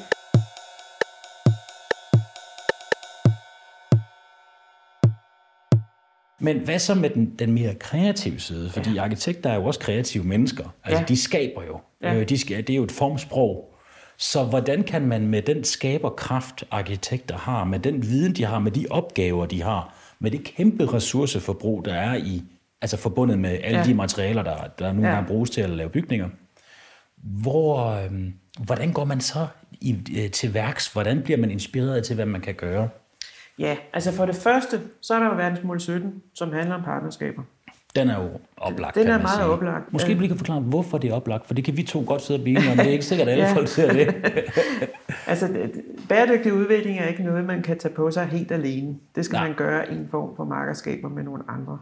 Men 6.40 6.58
hvad 6.58 6.78
så 6.78 6.94
med 6.94 7.10
den, 7.10 7.34
den 7.38 7.52
mere 7.52 7.74
kreative 7.74 8.40
side? 8.40 8.70
Fordi 8.70 8.90
ja. 8.90 9.02
arkitekter 9.02 9.50
er 9.50 9.54
jo 9.54 9.64
også 9.64 9.80
kreative 9.80 10.24
mennesker. 10.24 10.74
Altså, 10.84 11.00
ja. 11.00 11.06
de 11.06 11.16
skaber 11.16 11.64
jo. 11.64 11.80
Ja. 12.02 12.14
Øh, 12.14 12.28
de 12.28 12.36
det 12.36 12.70
er 12.70 12.74
jo 12.74 12.84
et 12.84 12.92
formsprog. 12.92 13.74
Så 14.18 14.44
hvordan 14.44 14.82
kan 14.82 15.06
man 15.06 15.26
med 15.26 15.42
den 15.42 15.64
skaberkraft, 15.64 16.64
arkitekter 16.70 17.36
har, 17.36 17.64
med 17.64 17.78
den 17.78 18.02
viden, 18.02 18.32
de 18.32 18.44
har, 18.44 18.58
med 18.58 18.72
de 18.72 18.86
opgaver, 18.90 19.46
de 19.46 19.62
har, 19.62 19.94
med 20.18 20.30
det 20.30 20.44
kæmpe 20.44 20.86
ressourceforbrug, 20.92 21.84
der 21.84 21.94
er 21.94 22.16
i, 22.16 22.42
altså 22.82 22.96
forbundet 22.96 23.38
med 23.38 23.58
alle 23.64 23.78
ja. 23.78 23.84
de 23.84 23.94
materialer, 23.94 24.42
der, 24.42 24.56
der 24.78 24.92
nu 24.92 25.06
ja. 25.06 25.24
bruges 25.28 25.50
til 25.50 25.60
at 25.60 25.70
lave 25.70 25.90
bygninger, 25.90 26.28
hvor, 27.16 27.86
øh, 27.86 28.10
hvordan 28.58 28.92
går 28.92 29.04
man 29.04 29.20
så 29.20 29.46
i, 29.80 29.96
øh, 30.18 30.30
til 30.30 30.54
værks? 30.54 30.92
Hvordan 30.92 31.22
bliver 31.22 31.38
man 31.38 31.50
inspireret 31.50 32.04
til, 32.04 32.14
hvad 32.14 32.26
man 32.26 32.40
kan 32.40 32.54
gøre? 32.54 32.88
Ja, 33.58 33.76
altså 33.92 34.12
for 34.12 34.26
det 34.26 34.34
første, 34.34 34.80
så 35.00 35.14
er 35.14 35.18
der 35.18 35.26
jo 35.26 35.34
verdensmål 35.34 35.80
17, 35.80 36.22
som 36.34 36.52
handler 36.52 36.74
om 36.74 36.82
partnerskaber. 36.82 37.42
Den 37.96 38.10
er 38.10 38.22
jo 38.22 38.28
oplagt, 38.56 38.94
Den 38.94 39.06
er 39.06 39.18
meget 39.18 39.28
sige. 39.36 39.44
oplagt. 39.46 39.92
Måske 39.92 40.14
lige 40.14 40.28
kan 40.28 40.36
forklare, 40.36 40.60
hvorfor 40.60 40.98
det 40.98 41.10
er 41.10 41.14
oplagt, 41.14 41.46
for 41.46 41.54
det 41.54 41.64
kan 41.64 41.76
vi 41.76 41.82
to 41.82 42.04
godt 42.06 42.22
sidde 42.22 42.40
og 42.40 42.42
blive 42.42 42.58
om. 42.58 42.76
Det 42.76 42.86
er 42.86 42.90
ikke 42.90 43.04
sikkert, 43.04 43.28
at 43.28 43.32
alle 43.32 43.44
ja. 43.48 43.54
folk 43.54 43.68
ser 43.68 43.92
det. 43.92 44.14
altså, 45.26 45.68
bæredygtig 46.08 46.52
udvikling 46.52 46.98
er 46.98 47.06
ikke 47.06 47.22
noget, 47.22 47.44
man 47.44 47.62
kan 47.62 47.78
tage 47.78 47.94
på 47.94 48.10
sig 48.10 48.26
helt 48.26 48.52
alene. 48.52 48.96
Det 49.14 49.24
skal 49.24 49.36
Nej. 49.36 49.46
man 49.46 49.56
gøre 49.56 49.92
i 49.92 49.96
en 49.96 50.08
form 50.10 50.36
for 50.36 50.44
markerskaber 50.44 51.08
med 51.08 51.22
nogle 51.22 51.42
andre. 51.48 51.78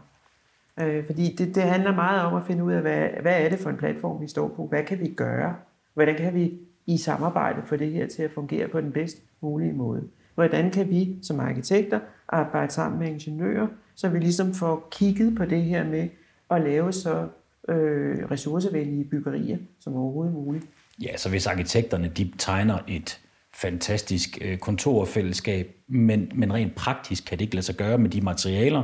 Øh, 0.79 1.05
fordi 1.05 1.35
det, 1.35 1.55
det 1.55 1.63
handler 1.63 1.95
meget 1.95 2.21
om 2.21 2.35
at 2.35 2.43
finde 2.47 2.63
ud 2.63 2.73
af, 2.73 2.81
hvad, 2.81 3.07
hvad 3.21 3.41
er 3.41 3.49
det 3.49 3.59
for 3.59 3.69
en 3.69 3.77
platform, 3.77 4.21
vi 4.21 4.27
står 4.27 4.47
på? 4.47 4.67
Hvad 4.67 4.83
kan 4.83 4.99
vi 4.99 5.07
gøre? 5.07 5.55
Hvordan 5.93 6.15
kan 6.15 6.33
vi 6.33 6.53
i 6.85 6.97
samarbejde 6.97 7.61
få 7.65 7.75
det 7.75 7.91
her 7.91 8.07
til 8.07 8.23
at 8.23 8.31
fungere 8.31 8.67
på 8.67 8.81
den 8.81 8.91
bedst 8.91 9.17
mulige 9.41 9.73
måde? 9.73 10.03
Hvordan 10.37 10.71
kan 10.71 10.89
vi 10.89 11.15
som 11.21 11.39
arkitekter 11.39 11.99
arbejde 12.29 12.71
sammen 12.71 12.99
med 12.99 13.07
ingeniører, 13.07 13.67
så 13.95 14.09
vi 14.09 14.19
ligesom 14.19 14.53
får 14.53 14.87
kigget 14.91 15.35
på 15.35 15.45
det 15.45 15.61
her 15.61 15.83
med 15.83 16.09
at 16.51 16.61
lave 16.61 16.93
så 16.93 17.27
øh, 17.69 18.31
ressourcevenlige 18.31 19.03
byggerier 19.03 19.57
som 19.79 19.95
overhovedet 19.95 20.33
muligt. 20.33 20.65
Ja, 21.01 21.17
så 21.17 21.29
hvis 21.29 21.47
arkitekterne 21.47 22.07
de 22.07 22.31
tegner 22.37 22.77
et 22.87 23.19
fantastisk 23.55 24.37
øh, 24.41 24.57
kontorfællesskab, 24.57 25.75
men, 25.87 26.31
men 26.35 26.53
rent 26.53 26.75
praktisk 26.75 27.25
kan 27.25 27.37
det 27.37 27.43
ikke 27.43 27.55
lade 27.55 27.65
sig 27.65 27.75
gøre 27.75 27.97
med 27.97 28.09
de 28.09 28.21
materialer, 28.21 28.83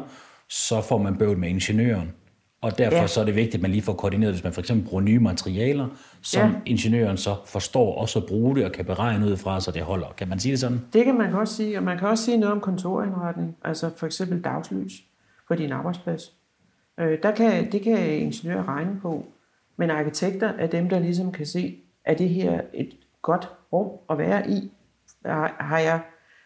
så 0.50 0.82
får 0.82 0.98
man 0.98 1.18
bøvl 1.18 1.38
med 1.38 1.50
ingeniøren. 1.50 2.12
Og 2.63 2.78
derfor 2.78 2.97
ja. 2.97 3.08
så 3.08 3.21
er 3.21 3.26
det 3.26 3.36
vigtigt, 3.36 3.56
at 3.56 3.62
man 3.62 3.71
lige 3.71 3.82
får 3.82 3.93
koordineret, 3.93 4.34
hvis 4.34 4.43
man 4.43 4.54
for 4.54 4.62
eksempel 4.62 4.89
bruger 4.89 5.04
nye 5.04 5.19
materialer, 5.19 5.88
som 6.21 6.49
ja. 6.49 6.56
ingeniøren 6.65 7.17
så 7.17 7.36
forstår 7.45 7.95
også 7.95 8.19
at 8.19 8.26
bruge 8.26 8.56
det 8.56 8.65
og 8.65 8.71
kan 8.71 8.86
beregne 8.86 9.26
ud 9.26 9.38
fra, 9.38 9.62
så 9.62 9.71
det 9.71 9.82
holder. 9.82 10.08
Kan 10.17 10.28
man 10.28 10.39
sige 10.39 10.52
det 10.52 10.60
sådan? 10.60 10.82
Det 10.93 11.06
kan 11.06 11.17
man 11.17 11.32
godt 11.32 11.49
sige, 11.49 11.78
og 11.78 11.84
man 11.84 11.97
kan 11.97 12.08
også 12.08 12.23
sige 12.23 12.38
noget 12.38 12.52
om 12.52 12.62
kontorindretning, 12.62 13.58
altså 13.63 13.89
for 13.97 14.06
eksempel 14.06 14.41
dagslys 14.41 14.93
på 15.47 15.56
din 15.56 15.71
arbejdsplads. 15.71 16.34
Øh, 16.99 17.17
der 17.23 17.32
kan, 17.32 17.71
det 17.71 17.82
kan 17.82 18.19
ingeniører 18.19 18.67
regne 18.67 18.99
på, 19.02 19.26
men 19.78 19.89
arkitekter 19.89 20.47
er 20.47 20.67
dem, 20.67 20.89
der 20.89 20.99
ligesom 20.99 21.32
kan 21.32 21.45
se, 21.45 21.76
er 22.06 22.13
det 22.13 22.30
her 22.30 22.62
et 22.73 22.89
godt 23.21 23.49
rum 23.73 23.88
at 24.10 24.17
være 24.17 24.49
i? 24.49 24.71
Har 25.26 25.80
jeg 25.80 25.99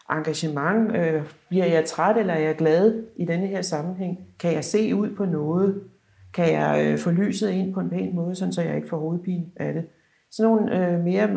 engagement. 0.10 0.96
Øh, 0.96 1.22
bliver 1.50 1.66
jeg 1.66 1.86
træt, 1.86 2.18
eller 2.18 2.34
er 2.34 2.40
jeg 2.40 2.56
glad 2.56 3.04
i 3.16 3.26
denne 3.26 3.48
her 3.48 3.62
sammenhæng? 3.62 4.20
Kan 4.40 4.54
jeg 4.54 4.64
se 4.64 4.96
ud 4.96 5.16
på 5.16 5.26
noget? 5.26 5.84
Kan 6.38 6.54
jeg 6.54 6.86
øh, 6.86 6.98
få 6.98 7.12
lyset 7.12 7.50
ind 7.50 7.74
på 7.74 7.80
en 7.80 7.90
pæn 7.90 8.16
måde, 8.16 8.36
sådan 8.36 8.54
så 8.54 8.62
jeg 8.62 8.76
ikke 8.76 8.88
får 8.88 9.00
hovedpine 9.00 9.46
af 9.56 9.74
det? 9.74 9.86
Sådan 10.32 10.52
nogle 10.52 10.88
øh, 10.88 11.04
mere, 11.04 11.30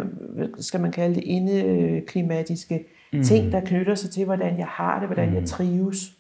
skal 0.59 0.81
man 0.81 0.93
kalde 0.93 1.15
det, 1.15 1.25
indeklimatiske 1.25 2.87
mm. 3.13 3.23
ting, 3.23 3.53
der 3.53 3.61
knytter 3.61 3.95
sig 3.95 4.11
til, 4.11 4.25
hvordan 4.25 4.59
jeg 4.59 4.67
har 4.67 4.99
det, 4.99 5.09
hvordan 5.09 5.29
mm. 5.29 5.35
jeg 5.35 5.45
trives. 5.47 6.17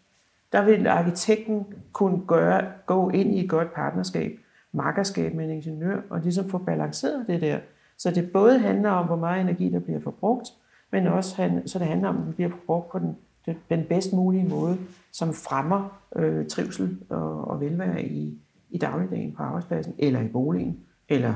Der 0.52 0.64
vil 0.64 0.86
arkitekten 0.86 1.66
kunne 1.92 2.20
gøre, 2.26 2.64
gå 2.86 3.10
ind 3.10 3.34
i 3.34 3.44
et 3.44 3.50
godt 3.50 3.74
partnerskab, 3.74 4.38
makkerskab 4.72 5.34
med 5.34 5.44
en 5.44 5.50
ingeniør, 5.50 6.00
og 6.10 6.20
ligesom 6.20 6.48
få 6.48 6.58
balanceret 6.58 7.24
det 7.26 7.40
der. 7.40 7.58
Så 7.98 8.10
det 8.10 8.32
både 8.32 8.58
handler 8.58 8.90
om, 8.90 9.06
hvor 9.06 9.16
meget 9.16 9.40
energi, 9.40 9.68
der 9.68 9.78
bliver 9.78 10.00
forbrugt, 10.00 10.48
men 10.92 11.06
også 11.06 11.50
så 11.66 11.78
det 11.78 11.86
handler 11.86 12.08
om, 12.08 12.16
at 12.16 12.24
den 12.24 12.32
bliver 12.32 12.50
brugt 12.66 12.90
på 12.90 12.98
den, 12.98 13.16
den 13.70 13.84
bedst 13.88 14.12
mulige 14.12 14.48
måde, 14.48 14.76
som 15.12 15.34
fremmer 15.34 16.00
øh, 16.16 16.46
trivsel 16.46 16.98
og, 17.08 17.48
og 17.48 17.60
velvære 17.60 18.02
i, 18.02 18.38
i 18.70 18.78
dagligdagen 18.78 19.34
på 19.36 19.42
arbejdspladsen, 19.42 19.94
eller 19.98 20.20
i 20.20 20.28
boligen, 20.28 20.78
eller 21.08 21.34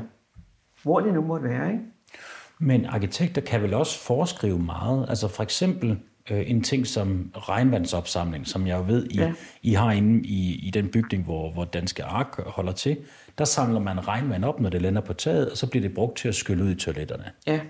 hvor 0.82 1.00
det 1.00 1.14
nu 1.14 1.20
måtte 1.22 1.48
være. 1.48 1.72
Ikke? 1.72 1.84
Men 2.58 2.86
arkitekter 2.86 3.40
kan 3.40 3.62
vel 3.62 3.74
også 3.74 3.98
foreskrive 3.98 4.58
meget. 4.58 5.06
Altså 5.08 5.28
for 5.28 5.42
eksempel 5.42 5.98
øh, 6.30 6.50
en 6.50 6.62
ting 6.62 6.86
som 6.86 7.30
regnvandsopsamling, 7.34 8.46
som 8.46 8.66
jeg 8.66 8.88
ved, 8.88 9.06
I, 9.10 9.16
ja. 9.16 9.32
I 9.62 9.72
har 9.72 9.92
inde 9.92 10.28
i, 10.28 10.66
i 10.66 10.70
den 10.70 10.88
bygning, 10.88 11.24
hvor, 11.24 11.52
hvor 11.52 11.64
Danske 11.64 12.04
Ark 12.04 12.40
holder 12.46 12.72
til. 12.72 12.96
Der 13.38 13.44
samler 13.44 13.80
man 13.80 14.08
regnvand 14.08 14.44
op, 14.44 14.60
når 14.60 14.70
det 14.70 14.82
lander 14.82 15.00
på 15.00 15.12
taget, 15.12 15.50
og 15.50 15.56
så 15.56 15.70
bliver 15.70 15.82
det 15.82 15.94
brugt 15.94 16.16
til 16.16 16.28
at 16.28 16.34
skylle 16.34 16.64
ud 16.64 16.70
i 16.70 16.74
toiletterne. 16.74 17.24
Ja. 17.46 17.60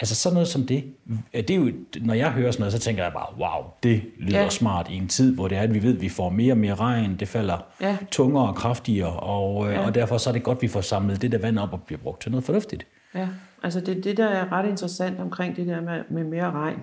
Altså 0.00 0.14
sådan 0.14 0.34
noget 0.34 0.48
som 0.48 0.62
det, 0.62 0.84
det 1.32 1.50
er 1.50 1.54
jo, 1.54 1.72
når 2.00 2.14
jeg 2.14 2.32
hører 2.32 2.50
sådan 2.50 2.60
noget, 2.60 2.72
så 2.72 2.78
tænker 2.78 3.02
jeg 3.02 3.12
bare, 3.12 3.26
wow, 3.38 3.70
det 3.82 4.02
lyder 4.18 4.40
ja. 4.40 4.48
smart 4.48 4.90
i 4.90 4.96
en 4.96 5.08
tid, 5.08 5.34
hvor 5.34 5.48
det 5.48 5.58
er, 5.58 5.62
at 5.62 5.74
vi 5.74 5.82
ved, 5.82 5.94
at 5.94 6.00
vi 6.00 6.08
får 6.08 6.30
mere 6.30 6.52
og 6.52 6.58
mere 6.58 6.74
regn, 6.74 7.16
det 7.16 7.28
falder 7.28 7.58
ja. 7.80 7.96
tungere 8.10 8.48
og 8.48 8.54
kraftigere, 8.54 9.20
og, 9.20 9.68
øh, 9.68 9.72
ja. 9.72 9.86
og 9.86 9.94
derfor 9.94 10.18
så 10.18 10.30
er 10.30 10.32
det 10.32 10.42
godt, 10.42 10.58
at 10.58 10.62
vi 10.62 10.68
får 10.68 10.80
samlet 10.80 11.22
det 11.22 11.32
der 11.32 11.38
vand 11.38 11.58
op 11.58 11.72
og 11.72 11.82
bliver 11.82 11.98
brugt 11.98 12.22
til 12.22 12.30
noget 12.30 12.44
fornuftigt. 12.44 12.86
Ja, 13.14 13.28
altså 13.62 13.80
det, 13.80 14.04
det 14.04 14.16
der 14.16 14.26
er 14.26 14.52
ret 14.52 14.68
interessant 14.68 15.20
omkring 15.20 15.56
det 15.56 15.66
der 15.66 15.80
med, 15.80 16.02
med 16.10 16.24
mere 16.24 16.50
regn, 16.50 16.78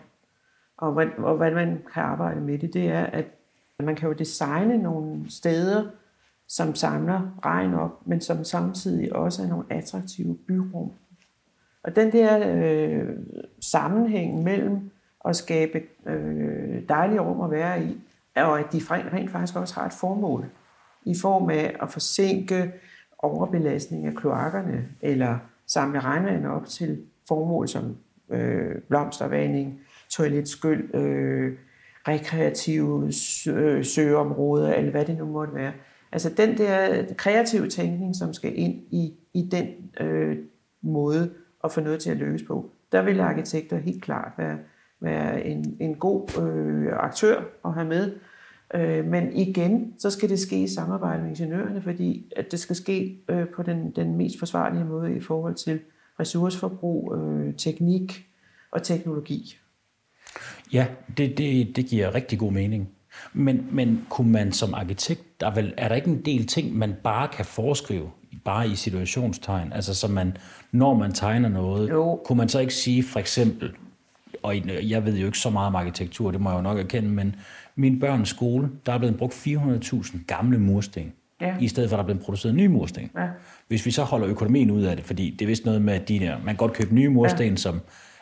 og, 0.78 1.04
og 1.18 1.38
hvad 1.38 1.52
man 1.52 1.82
kan 1.94 2.04
arbejde 2.04 2.42
med 2.42 2.58
det, 2.60 2.74
det 2.74 2.88
er, 2.88 3.06
at 3.06 3.26
man 3.84 3.96
kan 3.96 4.08
jo 4.08 4.14
designe 4.14 4.78
nogle 4.78 5.26
steder, 5.30 5.84
som 6.48 6.76
samler 6.76 7.22
regn 7.46 7.74
op, 7.74 8.08
men 8.08 8.22
som 8.22 8.44
samtidig 8.44 9.16
også 9.16 9.44
er 9.44 9.48
nogle 9.48 9.66
attraktive 9.70 10.38
byrum 10.48 10.92
og 11.84 11.96
den 11.96 12.12
der 12.12 12.54
øh, 12.56 13.08
sammenhæng 13.60 14.44
mellem 14.44 14.92
at 15.26 15.36
skabe 15.36 15.82
øh, 16.06 16.82
dejlige 16.90 17.20
rum 17.20 17.42
at 17.42 17.52
være 17.52 17.84
i, 17.84 17.98
og 18.36 18.60
at 18.60 18.66
de 18.74 18.82
rent 18.90 19.32
faktisk 19.32 19.58
også 19.58 19.76
har 19.76 19.86
et 19.86 19.94
formål 19.94 20.46
i 21.06 21.16
form 21.22 21.50
af 21.50 21.76
at 21.82 21.90
forsinke 21.90 22.74
overbelastning 23.20 24.06
af 24.06 24.16
kloakkerne, 24.16 24.86
eller 25.02 25.38
samle 25.68 26.00
regnvand 26.00 26.46
op 26.46 26.66
til 26.66 27.02
formål 27.28 27.68
som 27.68 27.98
øh, 28.30 28.76
blomstervanding, 28.90 29.80
toiletskyld, 30.10 30.96
øh, 30.96 31.58
rekreative 32.08 33.12
øh, 33.48 33.86
søgeområder, 33.86 34.74
eller 34.74 34.92
hvad 34.92 35.06
det 35.06 35.18
nu 35.18 35.26
måtte 35.26 35.56
være. 35.56 35.74
Altså 36.12 36.30
den 36.30 36.58
der 36.58 37.04
kreative 37.18 37.70
tænkning, 37.70 38.16
som 38.16 38.34
skal 38.34 38.60
ind 38.60 38.74
i, 38.92 39.14
i 39.34 39.50
den 39.52 39.68
øh, 40.00 40.38
måde 40.82 41.30
at 41.64 41.72
få 41.72 41.82
noget 41.82 42.00
til 42.00 42.10
at 42.10 42.18
løse 42.18 42.46
på. 42.46 42.70
Der 42.92 43.02
vil 43.02 43.20
arkitekter 43.20 43.78
helt 43.78 44.04
klart 44.04 44.32
være, 44.38 44.58
være 45.00 45.46
en, 45.46 45.78
en 45.80 45.96
god 45.96 46.42
øh, 46.42 46.94
aktør 46.94 47.44
at 47.66 47.74
have 47.74 47.88
med. 47.88 48.12
Øh, 48.74 49.06
men 49.06 49.34
igen, 49.34 49.94
så 49.98 50.10
skal 50.10 50.30
det 50.30 50.40
ske 50.40 50.64
i 50.64 50.68
samarbejde 50.68 51.22
med 51.22 51.30
ingeniørerne, 51.30 51.82
fordi 51.82 52.34
at 52.36 52.52
det 52.52 52.60
skal 52.60 52.76
ske 52.76 53.18
øh, 53.30 53.48
på 53.56 53.64
den, 53.64 53.92
den 53.92 54.16
mest 54.16 54.40
forsvarlige 54.40 54.86
måde 54.86 55.16
i 55.16 55.20
forhold 55.20 55.56
til 55.56 55.80
ressourceforbrug, 56.20 57.16
øh, 57.16 57.54
teknik 57.54 58.28
og 58.72 58.84
teknologi. 58.84 59.58
Ja, 60.74 60.88
det, 61.18 61.38
det, 61.38 61.76
det 61.76 61.86
giver 61.86 62.16
rigtig 62.16 62.40
god 62.40 62.52
mening. 62.52 62.90
Men, 63.34 63.68
men 63.72 64.06
kunne 64.10 64.32
man 64.32 64.52
som 64.52 64.74
arkitekt, 64.74 65.42
der 65.42 65.56
vel, 65.56 65.74
er 65.78 65.88
der 65.88 65.96
ikke 65.96 66.10
en 66.10 66.26
del 66.26 66.48
ting, 66.48 66.78
man 66.78 66.96
bare 67.04 67.28
kan 67.28 67.46
foreskrive 67.46 68.12
bare 68.46 68.70
i 68.70 68.76
situationstegn. 68.76 69.74
Altså, 69.74 69.94
så 69.94 70.08
man, 70.08 70.38
når 70.72 70.94
man 70.94 71.12
tegner 71.12 71.50
noget, 71.50 71.90
jo. 71.90 72.22
kunne 72.26 72.38
man 72.38 72.50
så 72.50 72.60
ikke 72.60 72.74
sige 72.74 73.04
for 73.04 73.20
eksempel, 73.20 73.72
og 74.44 74.56
jeg 74.90 75.06
ved 75.06 75.18
jo 75.18 75.26
ikke 75.26 75.38
så 75.38 75.50
meget 75.50 75.68
om 75.68 75.76
arkitektur, 75.76 76.32
det 76.32 76.42
må 76.42 76.50
jeg 76.50 76.58
jo 76.58 76.62
nok 76.62 76.80
erkende, 76.80 77.10
men 77.10 77.36
min 77.76 78.00
børns 78.00 78.30
skole, 78.30 78.70
der 78.86 78.94
er 78.94 78.98
blevet 78.98 79.18
brugt 79.18 79.34
400.000 79.34 80.18
gamle 80.28 80.58
mursten. 80.58 81.14
Ja. 81.42 81.56
i 81.60 81.68
stedet 81.68 81.90
for 81.90 81.96
at 81.96 81.98
der 81.98 82.04
er 82.04 82.06
blevet 82.06 82.22
produceret 82.22 82.56
nye 82.56 82.68
mursten. 82.68 83.12
Ja. 83.18 83.28
Hvis 83.68 83.86
vi 83.86 83.92
så 83.92 84.04
holder 84.04 84.28
økonomien 84.28 84.72
ud 84.72 84.84
af 84.84 84.96
det, 84.96 85.06
fordi 85.06 85.30
det 85.30 85.42
er 85.42 85.48
vist 85.48 85.66
noget 85.66 85.82
med, 85.82 85.94
at 85.94 86.08
de 86.08 86.20
der, 86.20 86.38
man 86.38 86.46
kan 86.46 86.56
godt 86.56 86.74
købe 86.74 86.96
nye 86.96 87.10
mursten, 87.10 87.50
ja. 87.50 87.56
som 87.56 87.82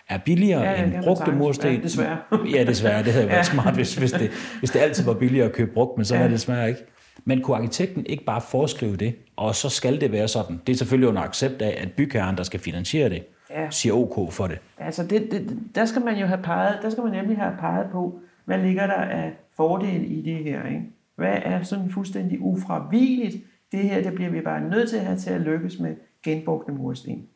er 0.10 0.18
billigere 0.18 0.62
ja, 0.62 0.72
ja, 0.72 0.84
end 0.84 1.04
brugte 1.04 1.32
mursten. 1.32 1.74
Ja, 1.74 1.82
desværre. 1.82 2.18
ja, 2.56 2.64
desværre. 2.64 3.04
Det 3.04 3.14
havde 3.14 3.28
været 3.28 3.38
ja. 3.38 3.44
smart, 3.44 3.74
hvis, 3.74 3.96
hvis, 3.96 4.12
det, 4.12 4.32
hvis 4.60 4.72
det 4.72 4.80
altid 4.80 5.04
var 5.06 5.14
billigere 5.14 5.46
at 5.46 5.54
købe 5.54 5.72
brugt, 5.74 5.98
men 5.98 6.06
så 6.06 6.16
ja. 6.16 6.22
er 6.22 6.24
det 6.24 6.34
desværre 6.34 6.70
ikke. 6.70 6.82
Men 7.24 7.42
kunne 7.42 7.58
arkitekten 7.58 8.06
ikke 8.06 8.24
bare 8.24 8.42
foreskrive 8.42 8.96
det, 8.96 9.16
og 9.36 9.56
så 9.56 9.70
skal 9.70 10.02
det 10.02 10.12
være 10.12 10.28
sådan? 10.28 10.62
Det 10.68 10.74
er 10.74 10.78
selvfølgelig 10.78 11.10
under 11.10 11.22
accept 11.22 11.62
af, 11.62 11.78
at 11.82 11.92
bygherren, 11.92 12.38
der 12.38 12.44
skal 12.44 12.60
finansiere 12.60 13.10
det, 13.10 13.24
ja. 13.50 13.70
siger 13.70 13.94
OK 13.94 14.34
for 14.34 14.48
det. 14.48 14.60
Altså, 14.78 15.04
det, 15.04 15.32
det, 15.32 15.60
der 15.76 15.86
skal 15.86 16.02
man 16.02 16.18
jo 16.18 16.26
have 16.26 16.42
peget, 16.44 16.80
der 16.82 16.90
skal 16.90 17.04
man 17.04 17.14
nemlig 17.14 17.38
have 17.38 17.54
peget 17.60 17.88
på, 17.92 18.20
hvad 18.46 18.58
ligger 18.58 18.88
der 18.88 18.94
af 18.94 19.34
fordel 19.58 20.12
i 20.12 20.22
det 20.22 20.44
her, 20.44 20.68
ikke? 20.68 20.82
Hvad 21.16 21.38
er 21.44 21.64
sådan 21.64 21.92
fuldstændig 21.92 22.42
ufravigeligt? 22.42 23.36
Det 23.72 23.80
her, 23.80 24.04
det 24.04 24.14
bliver 24.14 24.32
vi 24.32 24.42
bare 24.42 24.62
nødt 24.62 24.90
til 24.90 24.98
at 24.98 25.06
have 25.06 25.18
til 25.18 25.30
at 25.30 25.42
lykkes 25.42 25.80
med 25.80 25.96
genbrugte 26.24 26.72
mursten. 26.72 27.28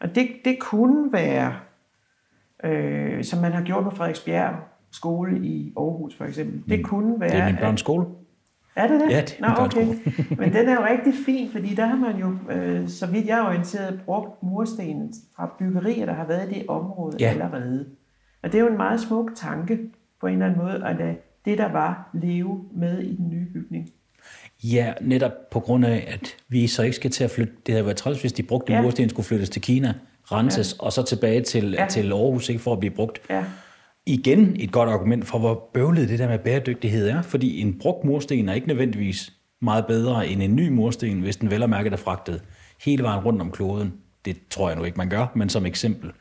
Og 0.00 0.14
det, 0.14 0.28
det 0.44 0.58
kunne 0.60 1.12
være, 1.12 1.54
øh, 2.64 3.24
som 3.24 3.40
man 3.40 3.52
har 3.52 3.62
gjort 3.62 3.84
på 3.84 3.90
Frederiksbjerg 3.90 4.54
skole 4.92 5.46
i 5.46 5.72
Aarhus 5.76 6.14
for 6.14 6.24
eksempel. 6.24 6.62
Det 6.68 6.78
mm. 6.78 6.84
kunne 6.84 7.20
være... 7.20 7.30
Det 7.30 7.38
er 7.38 7.46
min 7.46 7.56
børns 7.56 7.80
skole. 7.80 8.06
Er 8.76 8.86
det 8.86 9.00
det? 9.00 9.10
Ja, 9.10 9.20
det 9.20 9.36
Nå, 9.40 9.46
okay. 9.58 9.86
Men 10.40 10.52
den 10.52 10.68
er 10.68 10.74
jo 10.74 10.86
rigtig 10.90 11.12
fin, 11.26 11.50
fordi 11.52 11.74
der 11.74 11.86
har 11.86 11.96
man 11.96 12.16
jo, 12.16 12.52
øh, 12.52 12.88
så 12.88 13.06
vidt 13.06 13.26
jeg 13.26 13.38
er 13.38 13.46
orienteret, 13.46 14.00
brugt 14.04 14.42
murstenen 14.42 15.14
fra 15.36 15.54
byggerier, 15.58 16.06
der 16.06 16.12
har 16.12 16.26
været 16.26 16.52
i 16.52 16.54
det 16.54 16.64
område 16.68 17.16
ja. 17.20 17.28
allerede. 17.28 17.86
Og 18.42 18.52
det 18.52 18.58
er 18.58 18.62
jo 18.62 18.68
en 18.68 18.76
meget 18.76 19.00
smuk 19.00 19.30
tanke 19.36 19.78
på 20.20 20.26
en 20.26 20.32
eller 20.32 20.46
anden 20.46 20.60
måde, 20.62 20.86
at 20.86 20.96
lade 20.96 21.16
det, 21.44 21.58
der 21.58 21.72
var, 21.72 22.10
leve 22.14 22.64
med 22.72 22.98
i 22.98 23.16
den 23.16 23.28
nye 23.28 23.46
bygning. 23.52 23.90
Ja, 24.64 24.92
netop 25.00 25.32
på 25.50 25.60
grund 25.60 25.84
af, 25.84 26.04
at 26.08 26.36
vi 26.48 26.66
så 26.66 26.82
ikke 26.82 26.96
skal 26.96 27.10
til 27.10 27.24
at 27.24 27.30
flytte. 27.30 27.52
Det 27.66 27.74
havde 27.74 27.84
været 27.84 27.96
træls, 27.96 28.20
hvis 28.20 28.32
de 28.32 28.42
brugte 28.42 28.72
ja. 28.72 28.82
mursten 28.82 29.08
skulle 29.08 29.26
flyttes 29.26 29.50
til 29.50 29.62
Kina, 29.62 29.94
renses, 30.32 30.76
ja. 30.78 30.84
og 30.84 30.92
så 30.92 31.02
tilbage 31.02 31.40
til, 31.40 31.70
ja. 31.70 31.86
til 31.90 32.12
Aarhus 32.12 32.48
ikke, 32.48 32.62
for 32.62 32.72
at 32.72 32.78
blive 32.78 32.94
brugt. 32.94 33.20
Ja 33.30 33.44
igen 34.06 34.56
et 34.60 34.72
godt 34.72 34.88
argument 34.88 35.26
for, 35.26 35.38
hvor 35.38 35.70
bøvlet 35.74 36.08
det 36.08 36.18
der 36.18 36.28
med 36.28 36.38
bæredygtighed 36.38 37.08
er, 37.08 37.22
fordi 37.22 37.60
en 37.60 37.78
brugt 37.78 38.04
mursten 38.04 38.48
er 38.48 38.52
ikke 38.52 38.68
nødvendigvis 38.68 39.32
meget 39.62 39.86
bedre 39.86 40.28
end 40.28 40.42
en 40.42 40.56
ny 40.56 40.68
mursten, 40.68 41.20
hvis 41.20 41.36
den 41.36 41.50
vel 41.50 41.62
er 41.62 41.66
mærket 41.66 41.92
er 41.92 41.96
fragtet 41.96 42.42
hele 42.84 43.02
vejen 43.02 43.24
rundt 43.24 43.40
om 43.40 43.50
kloden. 43.50 43.94
Det 44.24 44.36
tror 44.50 44.68
jeg 44.68 44.78
nu 44.78 44.84
ikke, 44.84 44.96
man 44.96 45.08
gør, 45.08 45.26
men 45.34 45.48
som 45.48 45.66
eksempel. 45.66 46.12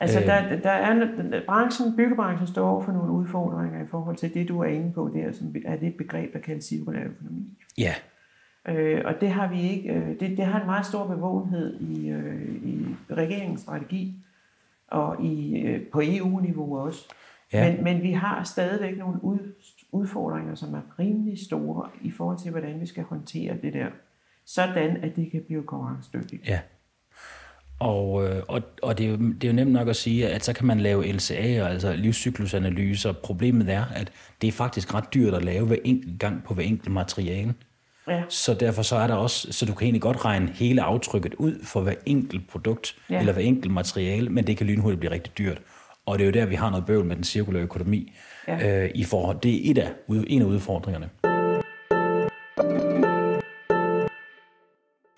Altså, 0.00 0.20
der, 0.20 0.52
øh. 0.52 0.62
der 0.62 0.70
er, 0.70 1.40
branchen, 1.46 1.96
byggebranchen 1.96 2.46
står 2.46 2.68
over 2.68 2.82
for 2.82 2.92
nogle 2.92 3.12
udfordringer 3.12 3.84
i 3.84 3.86
forhold 3.90 4.16
til 4.16 4.34
det, 4.34 4.48
du 4.48 4.60
er 4.60 4.66
inde 4.66 4.92
på 4.92 5.10
der, 5.14 5.32
som 5.32 5.54
er 5.64 5.76
det 5.76 5.94
begreb, 5.94 6.32
der 6.32 6.38
kaldes 6.38 6.64
cirkulær 6.64 7.04
økonomi. 7.04 7.58
Ja. 7.78 7.94
Øh, 8.68 9.02
og 9.04 9.14
det 9.20 9.30
har 9.30 9.48
vi 9.48 9.60
ikke, 9.60 9.88
øh, 9.88 10.20
det, 10.20 10.36
det 10.36 10.44
har 10.44 10.60
en 10.60 10.66
meget 10.66 10.86
stor 10.86 11.06
bevågenhed 11.06 11.80
i, 11.80 12.08
øh, 12.08 12.54
i 12.64 12.86
regeringens 13.10 13.60
strategi, 13.60 14.22
og 14.88 15.24
i, 15.24 15.56
øh, 15.56 15.86
på 15.92 16.00
EU-niveau 16.04 16.78
også. 16.78 17.08
Ja. 17.52 17.72
Men, 17.72 17.84
men 17.84 18.02
vi 18.02 18.12
har 18.12 18.44
stadigvæk 18.44 18.98
nogle 18.98 19.24
ud, 19.24 19.54
udfordringer, 19.92 20.54
som 20.54 20.74
er 20.74 20.80
rimelig 20.98 21.38
store 21.46 21.88
i 22.02 22.10
forhold 22.10 22.38
til, 22.38 22.50
hvordan 22.50 22.80
vi 22.80 22.86
skal 22.86 23.04
håndtere 23.04 23.56
det 23.62 23.72
der, 23.72 23.86
sådan 24.46 24.96
at 24.96 25.16
det 25.16 25.30
kan 25.30 25.42
blive 25.46 25.62
konkurrencedygtigt. 25.62 26.48
Ja. 26.48 26.60
Og, 27.78 28.28
øh, 28.28 28.42
og, 28.48 28.62
og 28.82 28.98
det, 28.98 29.06
er 29.06 29.10
jo, 29.10 29.16
det 29.16 29.44
er 29.44 29.48
jo 29.48 29.54
nemt 29.54 29.72
nok 29.72 29.88
at 29.88 29.96
sige, 29.96 30.28
at 30.28 30.44
så 30.44 30.52
kan 30.52 30.66
man 30.66 30.80
lave 30.80 31.04
LCA'er, 31.04 31.64
altså 31.64 31.96
livscyklusanalyser. 31.96 33.12
Problemet 33.12 33.68
er, 33.68 33.84
at 33.84 34.12
det 34.42 34.48
er 34.48 34.52
faktisk 34.52 34.94
ret 34.94 35.14
dyrt 35.14 35.34
at 35.34 35.44
lave 35.44 35.66
hver 35.66 35.76
enkelt 35.84 36.20
gang 36.20 36.44
på 36.44 36.54
hver 36.54 36.64
enkelt 36.64 36.92
materiale. 36.92 37.54
Ja. 38.08 38.22
Så 38.28 38.54
derfor 38.54 38.82
så 38.82 38.96
er 38.96 39.06
der 39.06 39.14
også, 39.14 39.52
så 39.52 39.66
du 39.66 39.74
kan 39.74 39.84
egentlig 39.84 40.02
godt 40.02 40.24
regne 40.24 40.50
hele 40.54 40.82
aftrykket 40.82 41.34
ud 41.34 41.64
for 41.64 41.80
hver 41.80 41.94
enkelt 42.06 42.48
produkt, 42.48 42.96
ja. 43.10 43.20
eller 43.20 43.32
hver 43.32 43.42
enkelt 43.42 43.72
materiale, 43.72 44.30
men 44.30 44.46
det 44.46 44.56
kan 44.56 44.66
lynhurtigt 44.66 45.00
blive 45.00 45.12
rigtig 45.12 45.38
dyrt. 45.38 45.62
Og 46.06 46.18
det 46.18 46.24
er 46.24 46.26
jo 46.26 46.32
der, 46.32 46.46
vi 46.46 46.54
har 46.54 46.70
noget 46.70 46.86
bøvl 46.86 47.04
med 47.04 47.16
den 47.16 47.24
cirkulære 47.24 47.62
økonomi. 47.62 48.12
Ja. 48.48 48.84
Øh, 48.84 48.90
i 48.94 49.04
forhold, 49.04 49.40
det 49.40 49.68
er 49.68 49.70
et 49.70 49.78
af, 49.78 49.92
en 50.08 50.42
af 50.42 50.46
udfordringerne. 50.46 51.08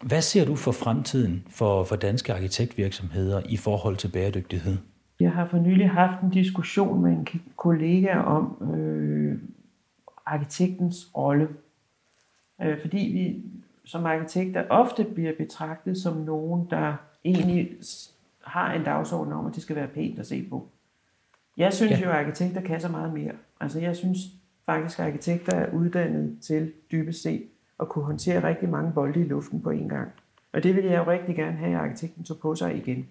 Hvad 0.02 0.22
ser 0.22 0.44
du 0.44 0.56
for 0.56 0.72
fremtiden 0.72 1.46
for, 1.50 1.84
for 1.84 1.96
danske 1.96 2.34
arkitektvirksomheder 2.34 3.42
i 3.48 3.56
forhold 3.56 3.96
til 3.96 4.08
bæredygtighed? 4.08 4.76
Jeg 5.20 5.30
har 5.30 5.48
for 5.50 5.58
nylig 5.58 5.90
haft 5.90 6.22
en 6.22 6.30
diskussion 6.30 7.02
med 7.02 7.10
en 7.10 7.28
kollega 7.56 8.18
om 8.18 8.72
øh, 8.74 9.38
arkitektens 10.26 10.96
rolle. 11.16 11.48
Øh, 12.62 12.80
fordi 12.80 12.98
vi 12.98 13.42
som 13.84 14.06
arkitekter 14.06 14.64
ofte 14.70 15.04
bliver 15.04 15.32
betragtet 15.38 15.98
som 15.98 16.16
nogen, 16.16 16.66
der 16.70 16.94
egentlig 17.24 17.70
har 18.44 18.72
en 18.72 18.84
dagsorden 18.84 19.32
om, 19.32 19.46
at 19.46 19.54
det 19.54 19.62
skal 19.62 19.76
være 19.76 19.88
pænt 19.88 20.18
at 20.18 20.26
se 20.26 20.46
på. 20.50 20.68
Jeg 21.56 21.72
synes 21.72 22.00
ja. 22.00 22.04
jo, 22.04 22.10
at 22.10 22.16
arkitekter 22.16 22.60
kan 22.60 22.80
så 22.80 22.88
meget 22.88 23.14
mere. 23.14 23.32
Altså 23.60 23.80
jeg 23.80 23.96
synes 23.96 24.18
faktisk, 24.66 24.98
at 24.98 25.06
arkitekter 25.06 25.56
er 25.56 25.72
uddannet 25.72 26.38
til 26.40 26.72
dybest 26.92 27.22
set 27.22 27.42
at 27.80 27.88
kunne 27.88 28.04
håndtere 28.04 28.48
rigtig 28.48 28.68
mange 28.68 28.92
bolde 28.92 29.20
i 29.20 29.24
luften 29.24 29.62
på 29.62 29.70
en 29.70 29.88
gang. 29.88 30.10
Og 30.52 30.62
det 30.62 30.76
vil 30.76 30.84
jeg 30.84 30.98
jo 30.98 31.10
rigtig 31.10 31.36
gerne 31.36 31.56
have, 31.56 31.74
at 31.74 31.80
arkitekten 31.80 32.24
tog 32.24 32.38
på 32.38 32.54
sig 32.54 32.76
igen. 32.76 33.08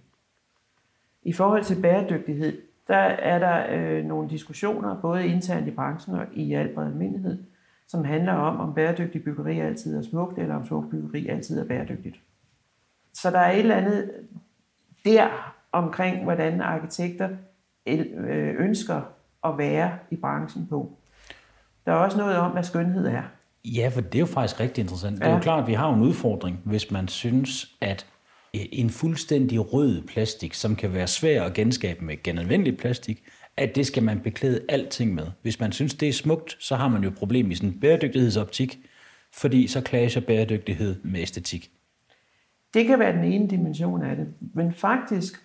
I 1.24 1.34
forhold 1.34 1.64
til 1.64 1.82
bæredygtighed, 1.82 2.62
der 2.88 2.98
er 2.98 3.40
der 3.40 3.78
øh, 3.80 4.06
nogle 4.06 4.30
diskussioner, 4.30 5.02
både 5.02 5.28
internt 5.28 5.68
i 5.68 5.72
branchen 5.72 6.16
og 6.16 6.26
i 6.34 6.54
al 6.54 6.74
bred 6.74 6.86
almindelighed, 6.86 7.44
som 7.88 8.06
handler 8.06 8.34
om, 8.34 8.60
om 8.60 8.74
bæredygtig 8.74 9.24
byggeri 9.24 9.60
altid 9.60 9.98
er 9.98 10.02
smukt, 10.02 10.40
eller 10.40 10.56
om 10.56 10.66
smukt 10.66 10.90
byggeri 10.90 11.28
altid 11.28 11.60
er 11.60 11.66
bæredygtigt. 11.66 12.20
Så 13.14 13.32
der 13.32 13.40
er 13.40 13.52
et 13.52 13.60
eller 13.60 13.76
andet 13.76 14.12
der 15.06 15.54
omkring, 15.72 16.24
hvordan 16.24 16.62
arkitekter 16.62 17.30
øh, 17.88 18.56
ønsker 18.60 19.02
at 19.44 19.58
være 19.58 19.98
i 20.12 20.16
branchen 20.16 20.68
på. 20.68 20.92
Der 21.86 21.92
er 21.92 21.96
også 21.96 22.18
noget 22.18 22.38
om, 22.38 22.52
hvad 22.52 22.64
skønhed 22.64 23.08
er. 23.08 23.24
Ja, 23.66 23.92
for 23.94 24.02
det 24.02 24.16
er 24.16 24.20
jo 24.20 24.26
faktisk 24.26 24.60
rigtig 24.60 24.82
interessant. 24.82 25.20
Ja. 25.20 25.26
Det 25.26 25.32
er 25.32 25.36
jo 25.36 25.42
klart, 25.42 25.62
at 25.62 25.68
vi 25.68 25.74
har 25.74 25.94
en 25.94 26.02
udfordring, 26.02 26.62
hvis 26.64 26.92
man 26.92 27.08
synes, 27.08 27.76
at 27.82 28.06
en 28.54 28.90
fuldstændig 28.90 29.74
rød 29.74 30.02
plastik, 30.02 30.54
som 30.54 30.76
kan 30.76 30.94
være 30.94 31.08
svær 31.08 31.44
at 31.44 31.54
genskabe 31.54 32.06
med 32.06 32.24
genanvendelig 32.24 32.78
plastik, 32.78 33.24
at 33.58 33.76
det 33.76 33.88
skal 33.88 34.04
man 34.04 34.20
beklæde 34.20 34.66
alting 34.70 35.14
med. 35.14 35.26
Hvis 35.42 35.60
man 35.60 35.72
synes, 35.72 35.94
det 35.94 36.10
er 36.10 36.14
smukt, 36.14 36.58
så 36.60 36.76
har 36.76 36.88
man 36.88 37.04
jo 37.04 37.10
et 37.10 37.16
problem 37.16 37.52
i 37.52 37.56
sådan 37.56 37.70
en 37.70 37.80
bæredygtighedsoptik, 37.80 38.80
fordi 39.34 39.68
så 39.68 39.82
klager 39.82 40.22
bæredygtighed 40.22 40.96
med 41.04 41.22
æstetik. 41.22 41.72
Det 42.74 42.86
kan 42.86 43.00
være 43.00 43.18
den 43.18 43.24
ene 43.24 43.50
dimension 43.50 44.04
af 44.04 44.16
det. 44.16 44.28
Men 44.54 44.74
faktisk, 44.74 45.44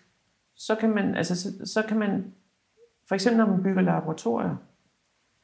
så 0.55 0.75
kan 0.75 0.91
man, 0.91 1.15
altså, 1.15 1.43
så, 1.43 1.67
så 1.67 1.83
kan 1.83 1.99
man 1.99 2.25
for 3.13 3.15
eksempel 3.15 3.39
når 3.39 3.47
man 3.47 3.63
bygger 3.63 3.83
laboratorier, 3.83 4.57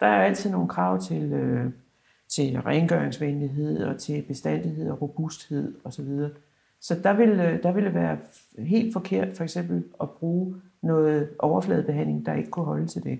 der 0.01 0.07
er 0.07 0.25
altid 0.25 0.51
nogle 0.51 0.69
krav 0.69 1.01
til, 1.01 1.33
øh, 1.33 1.71
til 2.29 2.61
rengøringsvenlighed 2.61 3.85
og 3.85 3.99
til 3.99 4.23
bestandighed 4.23 4.91
og 4.91 5.03
robusthed 5.03 5.75
osv. 5.85 6.09
Så 6.81 7.01
der 7.03 7.13
vil, 7.13 7.29
øh, 7.29 7.63
der 7.63 7.73
vil 7.73 7.85
det 7.85 7.95
være 7.95 8.19
helt 8.59 8.93
forkert 8.93 9.37
for 9.37 9.45
eksempel 9.45 9.85
at 10.01 10.11
bruge 10.11 10.55
noget 10.83 11.29
overfladebehandling, 11.39 12.27
der 12.27 12.35
ikke 12.35 12.51
kunne 12.51 12.67
holde 12.67 12.87
til 12.87 13.03
det. 13.03 13.19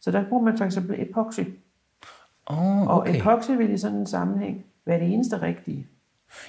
Så 0.00 0.10
der 0.10 0.24
bruger 0.28 0.42
man 0.42 0.58
for 0.58 0.64
eksempel 0.64 1.02
epoxy. 1.02 1.40
Oh, 2.46 2.96
okay. 2.96 3.10
Og 3.10 3.18
epoxy 3.18 3.50
vil 3.50 3.70
i 3.70 3.78
sådan 3.78 3.98
en 3.98 4.06
sammenhæng 4.06 4.64
være 4.86 5.00
det 5.00 5.12
eneste 5.12 5.42
rigtige. 5.42 5.86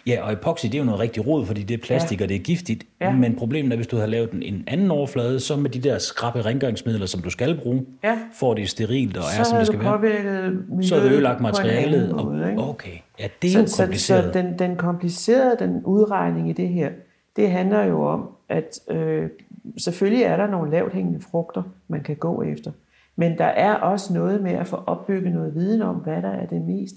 Ja, 0.08 0.21
og 0.23 0.34
epoxy, 0.34 0.65
det 0.65 0.75
er 0.75 0.79
jo 0.79 0.86
noget 0.86 0.99
rigtig 0.99 1.27
rod, 1.27 1.45
fordi 1.45 1.63
det 1.63 1.73
er 1.73 1.86
plastik, 1.86 2.19
ja. 2.19 2.25
og 2.25 2.29
det 2.29 2.36
er 2.36 2.39
giftigt. 2.39 2.84
Ja. 3.01 3.15
Men 3.15 3.36
problemet 3.36 3.71
er, 3.71 3.75
hvis 3.75 3.88
du 3.88 3.97
har 3.97 4.05
lavet 4.05 4.31
en, 4.31 4.43
en 4.43 4.63
anden 4.67 4.91
overflade, 4.91 5.39
så 5.39 5.55
med 5.55 5.69
de 5.69 5.79
der 5.79 5.97
skrappe 5.97 6.41
rengøringsmidler, 6.41 7.05
som 7.05 7.21
du 7.21 7.29
skal 7.29 7.60
bruge, 7.63 7.86
ja. 8.03 8.19
får 8.34 8.53
det 8.53 8.69
sterilt 8.69 9.17
og 9.17 9.23
så 9.23 9.39
er, 9.39 9.43
som 9.43 9.58
det 9.58 9.67
skal 9.67 9.79
være. 9.79 10.84
Så 10.84 10.95
er 10.95 11.03
det 11.03 11.12
ødelagt 11.12 11.41
materialet. 11.41 12.15
Måde, 12.15 12.55
og, 12.58 12.69
okay, 12.69 12.97
ja, 13.19 13.27
det 13.41 13.47
er 13.47 13.67
så, 13.67 13.81
jo 13.81 13.86
kompliceret. 13.86 14.23
Så, 14.23 14.34
så 14.34 14.39
den, 14.39 14.60
den 14.60 14.75
komplicerede 14.75 15.55
den 15.60 15.84
udregning 15.84 16.49
i 16.49 16.53
det 16.53 16.69
her, 16.69 16.89
det 17.36 17.51
handler 17.51 17.84
jo 17.84 18.05
om, 18.08 18.29
at 18.49 18.79
øh, 18.89 19.29
selvfølgelig 19.77 20.23
er 20.23 20.38
der 20.38 20.47
nogle 20.47 20.71
lavt 20.71 20.93
hængende 20.93 21.21
frugter, 21.21 21.63
man 21.88 22.03
kan 22.03 22.15
gå 22.15 22.41
efter. 22.41 22.71
Men 23.15 23.38
der 23.38 23.45
er 23.45 23.75
også 23.75 24.13
noget 24.13 24.43
med 24.43 24.51
at 24.51 24.67
få 24.67 24.75
opbygget 24.75 25.34
noget 25.34 25.55
viden 25.55 25.81
om, 25.81 25.95
hvad 25.95 26.21
der 26.21 26.29
er 26.29 26.45
det 26.45 26.62
mest 26.62 26.95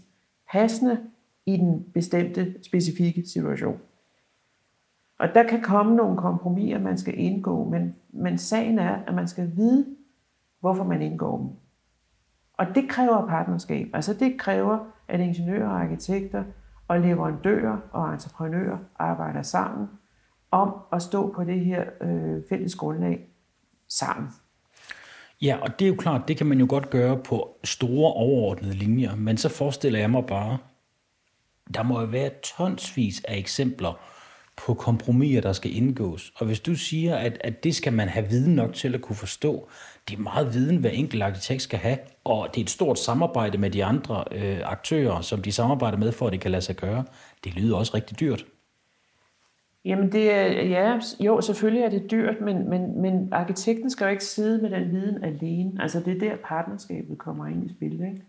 passende 0.52 0.98
i 1.46 1.56
den 1.56 1.87
bestemte, 1.94 2.54
specifikke 2.62 3.22
situation. 3.26 3.78
Og 5.18 5.28
der 5.34 5.42
kan 5.42 5.62
komme 5.62 5.96
nogle 5.96 6.16
kompromiser, 6.16 6.78
man 6.78 6.98
skal 6.98 7.18
indgå, 7.18 7.64
men, 7.64 7.94
men 8.11 8.38
sagen 8.38 8.78
er, 8.78 8.98
at 9.06 9.14
man 9.14 9.28
skal 9.28 9.52
vide, 9.56 9.87
hvorfor 10.61 10.84
man 10.84 11.02
indgår 11.02 11.38
dem. 11.38 11.48
Og 12.52 12.66
det 12.74 12.88
kræver 12.88 13.26
partnerskab. 13.26 13.88
Altså 13.94 14.14
det 14.14 14.38
kræver, 14.38 14.78
at 15.08 15.20
ingeniører, 15.20 15.68
arkitekter 15.68 16.44
og 16.88 17.00
leverandører 17.00 17.78
og 17.92 18.12
entreprenører 18.12 18.78
arbejder 18.98 19.42
sammen 19.42 19.88
om 20.50 20.74
at 20.92 21.02
stå 21.02 21.32
på 21.32 21.44
det 21.44 21.61
her 21.61 21.84
øh, 22.00 22.42
fælles 22.48 22.74
grundlag 22.74 23.20
sammen. 23.88 24.30
Ja, 25.42 25.56
og 25.56 25.78
det 25.78 25.84
er 25.84 25.88
jo 25.88 25.96
klart, 25.98 26.28
det 26.28 26.37
kan 26.37 26.46
man 26.46 26.61
jo 26.61 26.66
godt 26.68 26.90
gøre 26.90 27.18
på 27.24 27.58
store 27.64 28.12
overordnede 28.12 28.74
linjer, 28.74 29.14
men 29.14 29.37
så 29.37 29.48
forestiller 29.48 29.98
jeg 29.98 30.11
mig 30.11 30.26
bare, 30.26 30.58
der 31.74 31.82
må 31.82 32.00
jo 32.00 32.06
være 32.06 32.30
tonsvis 32.42 33.22
af 33.28 33.37
eksempler 33.37 34.00
på 34.66 34.74
kompromiser, 34.74 35.40
der 35.40 35.52
skal 35.52 35.76
indgås. 35.76 36.32
Og 36.37 36.46
hvis 36.46 36.61
du 36.61 36.74
siger, 36.74 37.16
at, 37.16 37.38
at 37.40 37.64
det 37.64 37.74
skal 37.74 37.92
man 37.92 38.08
have 38.08 38.28
viden 38.28 38.54
nok 38.54 38.74
til 38.74 38.94
at 38.94 39.00
kunne 39.00 39.16
forstå, 39.16 39.68
det 40.08 40.18
er 40.18 40.22
meget 40.22 40.54
viden, 40.54 40.76
hver 40.76 40.90
enkelt 40.90 41.22
arkitekt 41.22 41.62
skal 41.62 41.78
have, 41.78 41.98
og 42.24 42.48
det 42.54 42.61
er 42.61 42.64
et 42.64 42.70
stort 42.70 42.98
samarbejde 42.98 43.58
med 43.58 43.70
de 43.70 43.84
andre 43.84 44.24
øh, 44.32 44.61
aktører, 44.64 45.20
som 45.20 45.42
de 45.42 45.52
samarbejder 45.52 45.98
med, 45.98 46.12
for 46.12 46.26
at 46.26 46.32
det 46.32 46.40
kan 46.40 46.50
lade 46.50 46.62
sig 46.62 46.76
gøre. 46.76 47.04
Det 47.44 47.54
lyder 47.54 47.76
også 47.76 47.94
rigtig 47.94 48.20
dyrt. 48.20 48.44
Jamen 49.84 50.12
det 50.12 50.32
er, 50.32 50.46
ja, 50.62 51.00
jo, 51.20 51.40
selvfølgelig 51.40 51.82
er 51.82 51.90
det 51.90 52.10
dyrt, 52.10 52.40
men, 52.40 52.68
men, 52.70 53.00
men 53.00 53.28
arkitekten 53.32 53.90
skal 53.90 54.04
jo 54.04 54.10
ikke 54.10 54.24
sidde 54.24 54.62
med 54.62 54.70
den 54.70 54.90
viden 54.90 55.24
alene. 55.24 55.82
Altså 55.82 56.00
det 56.00 56.16
er 56.16 56.28
der 56.28 56.36
partnerskabet 56.44 57.18
kommer 57.18 57.46
ind 57.46 57.70
i 57.70 57.74
spil, 57.74 57.92
ikke? 57.92 58.22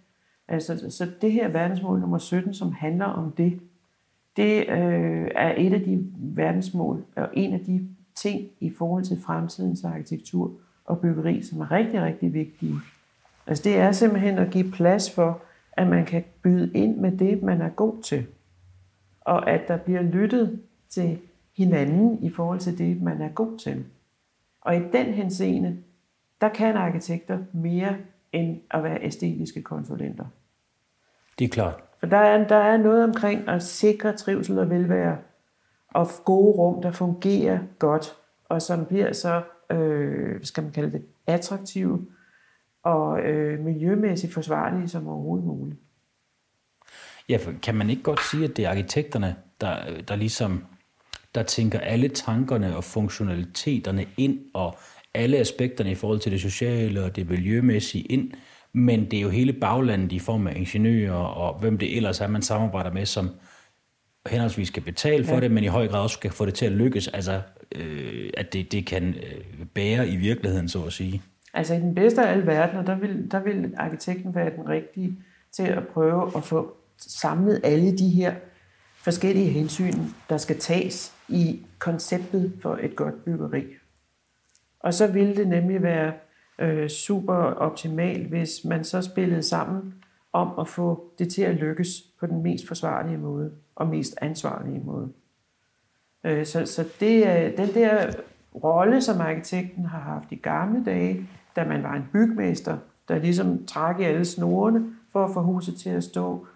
Altså, 0.47 0.91
så 0.91 1.07
det 1.21 1.31
her 1.31 1.47
verdensmål 1.47 1.99
nummer 1.99 2.17
17, 2.17 2.53
som 2.53 2.71
handler 2.71 3.05
om 3.05 3.31
det, 3.31 3.59
det 4.38 4.69
øh, 4.69 5.27
er 5.35 5.53
et 5.57 5.73
af 5.73 5.81
de 5.81 6.07
verdensmål, 6.17 7.05
og 7.15 7.29
en 7.33 7.53
af 7.53 7.59
de 7.59 7.89
ting 8.15 8.49
i 8.59 8.73
forhold 8.77 9.03
til 9.03 9.21
fremtidens 9.21 9.83
arkitektur 9.83 10.51
og 10.85 10.99
byggeri, 10.99 11.41
som 11.41 11.62
er 11.62 11.71
rigtig, 11.71 12.01
rigtig 12.01 12.33
vigtige. 12.33 12.75
Altså 13.47 13.63
det 13.63 13.77
er 13.77 13.91
simpelthen 13.91 14.38
at 14.38 14.51
give 14.51 14.71
plads 14.71 15.12
for, 15.12 15.41
at 15.71 15.88
man 15.88 16.05
kan 16.05 16.23
byde 16.43 16.71
ind 16.73 16.97
med 16.97 17.12
det, 17.12 17.43
man 17.43 17.62
er 17.62 17.69
god 17.69 18.01
til. 18.01 18.25
Og 19.21 19.49
at 19.49 19.67
der 19.67 19.77
bliver 19.77 20.01
lyttet 20.01 20.59
til 20.89 21.19
hinanden 21.60 22.24
i 22.24 22.30
forhold 22.30 22.60
til 22.60 22.78
det, 22.78 23.02
man 23.02 23.22
er 23.22 23.30
god 23.30 23.58
til. 23.58 23.86
Og 24.62 24.76
i 24.76 24.80
den 24.80 25.06
henseende, 25.06 25.78
der 26.41 26.50
kan 26.50 26.78
arkitekter 26.78 27.39
mere 27.54 27.98
end 28.32 28.62
at 28.72 28.84
være 28.84 29.04
æstetiske 29.04 29.62
konsulenter. 29.62 30.26
Det 31.39 31.45
er 31.45 31.50
klart. 31.50 31.84
For 32.00 32.08
der 32.08 32.17
er, 32.17 32.48
der 32.48 32.56
er 32.56 32.78
noget 32.78 33.04
omkring 33.04 33.48
at 33.48 33.63
sikre 33.63 34.13
trivsel 34.17 34.60
og 34.60 34.69
velvære, 34.69 35.17
og 35.89 36.08
gode 36.26 36.58
rum, 36.58 36.82
der 36.82 36.91
fungerer 36.91 37.60
godt, 37.80 38.15
og 38.50 38.62
som 38.62 38.86
bliver 38.86 39.13
så, 39.13 39.43
øh, 39.72 40.43
skal 40.43 40.63
man 40.63 40.72
kalde 40.72 40.91
det, 40.91 41.06
attraktive 41.28 42.08
og 42.84 43.19
øh, 43.19 43.60
miljømæssigt 43.60 44.34
forsvarlige 44.34 44.88
som 44.88 45.08
overhovedet 45.08 45.48
muligt. 45.48 45.80
Ja, 47.30 47.38
for 47.38 47.52
kan 47.63 47.76
man 47.76 47.89
ikke 47.89 48.04
godt 48.04 48.19
sige, 48.32 48.45
at 48.45 48.58
det 48.58 48.65
er 48.65 48.69
arkitekterne, 48.69 49.36
der, 49.62 50.02
der 50.02 50.15
ligesom 50.15 50.65
der 51.39 51.45
tænker 51.45 51.80
alle 51.80 52.10
tankerne 52.10 52.78
og 52.78 52.84
funktionaliteterne 52.84 54.06
ind, 54.17 54.39
og 54.54 54.78
alle 55.13 55.38
aspekterne 55.38 55.91
i 55.91 55.95
forhold 55.95 56.19
til 56.19 56.32
det 56.32 56.41
sociale 56.41 57.04
og 57.04 57.15
det 57.15 57.30
miljømæssige 57.30 58.04
ind, 58.04 58.32
men 58.73 59.12
det 59.12 59.17
er 59.17 59.21
jo 59.21 59.30
hele 59.30 59.54
baglandet 59.54 60.12
i 60.12 60.19
form 60.19 60.47
af 60.47 60.54
ingeniører 60.56 61.13
og 61.13 61.60
hvem 61.60 61.78
det 61.78 61.97
ellers 61.97 62.21
er, 62.21 62.28
man 62.28 62.41
samarbejder 62.41 62.91
med, 62.91 63.06
som 63.06 63.30
henholdsvis 64.28 64.67
skal 64.67 64.84
betale 64.84 65.25
for 65.25 65.36
ja. 65.36 65.41
det, 65.41 65.52
men 65.52 65.63
i 65.63 65.67
høj 65.67 65.88
grad 65.88 66.02
også 66.02 66.13
skal 66.13 66.32
få 66.32 66.45
det 66.45 66.54
til 66.54 66.65
at 66.65 66.71
lykkes, 66.71 67.08
altså 67.08 67.41
øh, 67.75 68.30
at 68.38 68.54
det, 68.54 68.71
det 68.71 68.86
kan 68.86 69.08
øh, 69.08 69.65
bære 69.73 70.08
i 70.08 70.15
virkeligheden, 70.15 70.69
så 70.69 70.84
at 70.84 70.93
sige. 70.93 71.21
Altså 71.54 71.73
i 71.73 71.80
den 71.80 71.95
bedste 71.95 72.21
af 72.21 72.32
alle 72.32 72.45
verdener, 72.45 72.86
der 72.86 72.95
vil, 72.95 73.32
der 73.32 73.43
vil 73.43 73.73
arkitekten 73.78 74.36
være 74.36 74.52
den 74.56 74.69
rigtige 74.69 75.17
til 75.52 75.63
at 75.63 75.88
prøve 75.88 76.32
at 76.38 76.43
få 76.43 76.73
samlet 76.97 77.62
alle 77.63 77.97
de 77.97 78.10
her 78.10 78.34
forskellige 79.03 79.49
hensyn, 79.49 79.93
der 80.30 80.38
skal 80.38 80.59
tages 80.59 81.13
i 81.28 81.61
konceptet 81.80 82.53
for 82.61 82.80
et 82.82 82.95
godt 82.95 83.26
byggeri. 83.26 83.63
Og 84.80 84.93
så 84.93 85.07
ville 85.07 85.36
det 85.36 85.47
nemlig 85.47 85.84
være 85.84 86.13
øh, 86.59 86.89
super 86.89 87.34
optimalt, 87.34 88.28
hvis 88.28 88.65
man 88.65 88.84
så 88.84 89.01
spillede 89.01 89.43
sammen 89.43 89.93
om 90.34 90.59
at 90.59 90.67
få 90.67 91.11
det 91.19 91.34
til 91.34 91.41
at 91.41 91.55
lykkes 91.55 92.01
på 92.19 92.26
den 92.26 92.43
mest 92.43 92.67
forsvarlige 92.67 93.17
måde 93.17 93.51
og 93.76 93.88
mest 93.88 94.15
ansvarlige 94.21 94.80
måde. 94.80 95.09
Øh, 96.24 96.45
så 96.45 96.65
så 96.65 96.86
det, 96.99 97.28
øh, 97.28 97.57
den 97.57 97.74
der 97.74 98.13
rolle, 98.63 99.01
som 99.01 99.21
arkitekten 99.21 99.86
har 99.86 99.99
haft 99.99 100.32
i 100.32 100.36
gamle 100.36 100.86
dage, 100.86 101.28
da 101.55 101.65
man 101.65 101.84
var 101.84 101.95
en 101.95 102.09
bygmester, 102.13 102.78
der 103.07 103.19
ligesom 103.19 103.65
trak 103.65 103.99
i 103.99 104.03
alle 104.03 104.26
snorene 104.26 104.86
for 105.11 105.26
at 105.26 105.34
få 105.34 105.41
huset 105.41 105.76
til 105.76 105.89
at 105.89 106.03
stå 106.03 106.47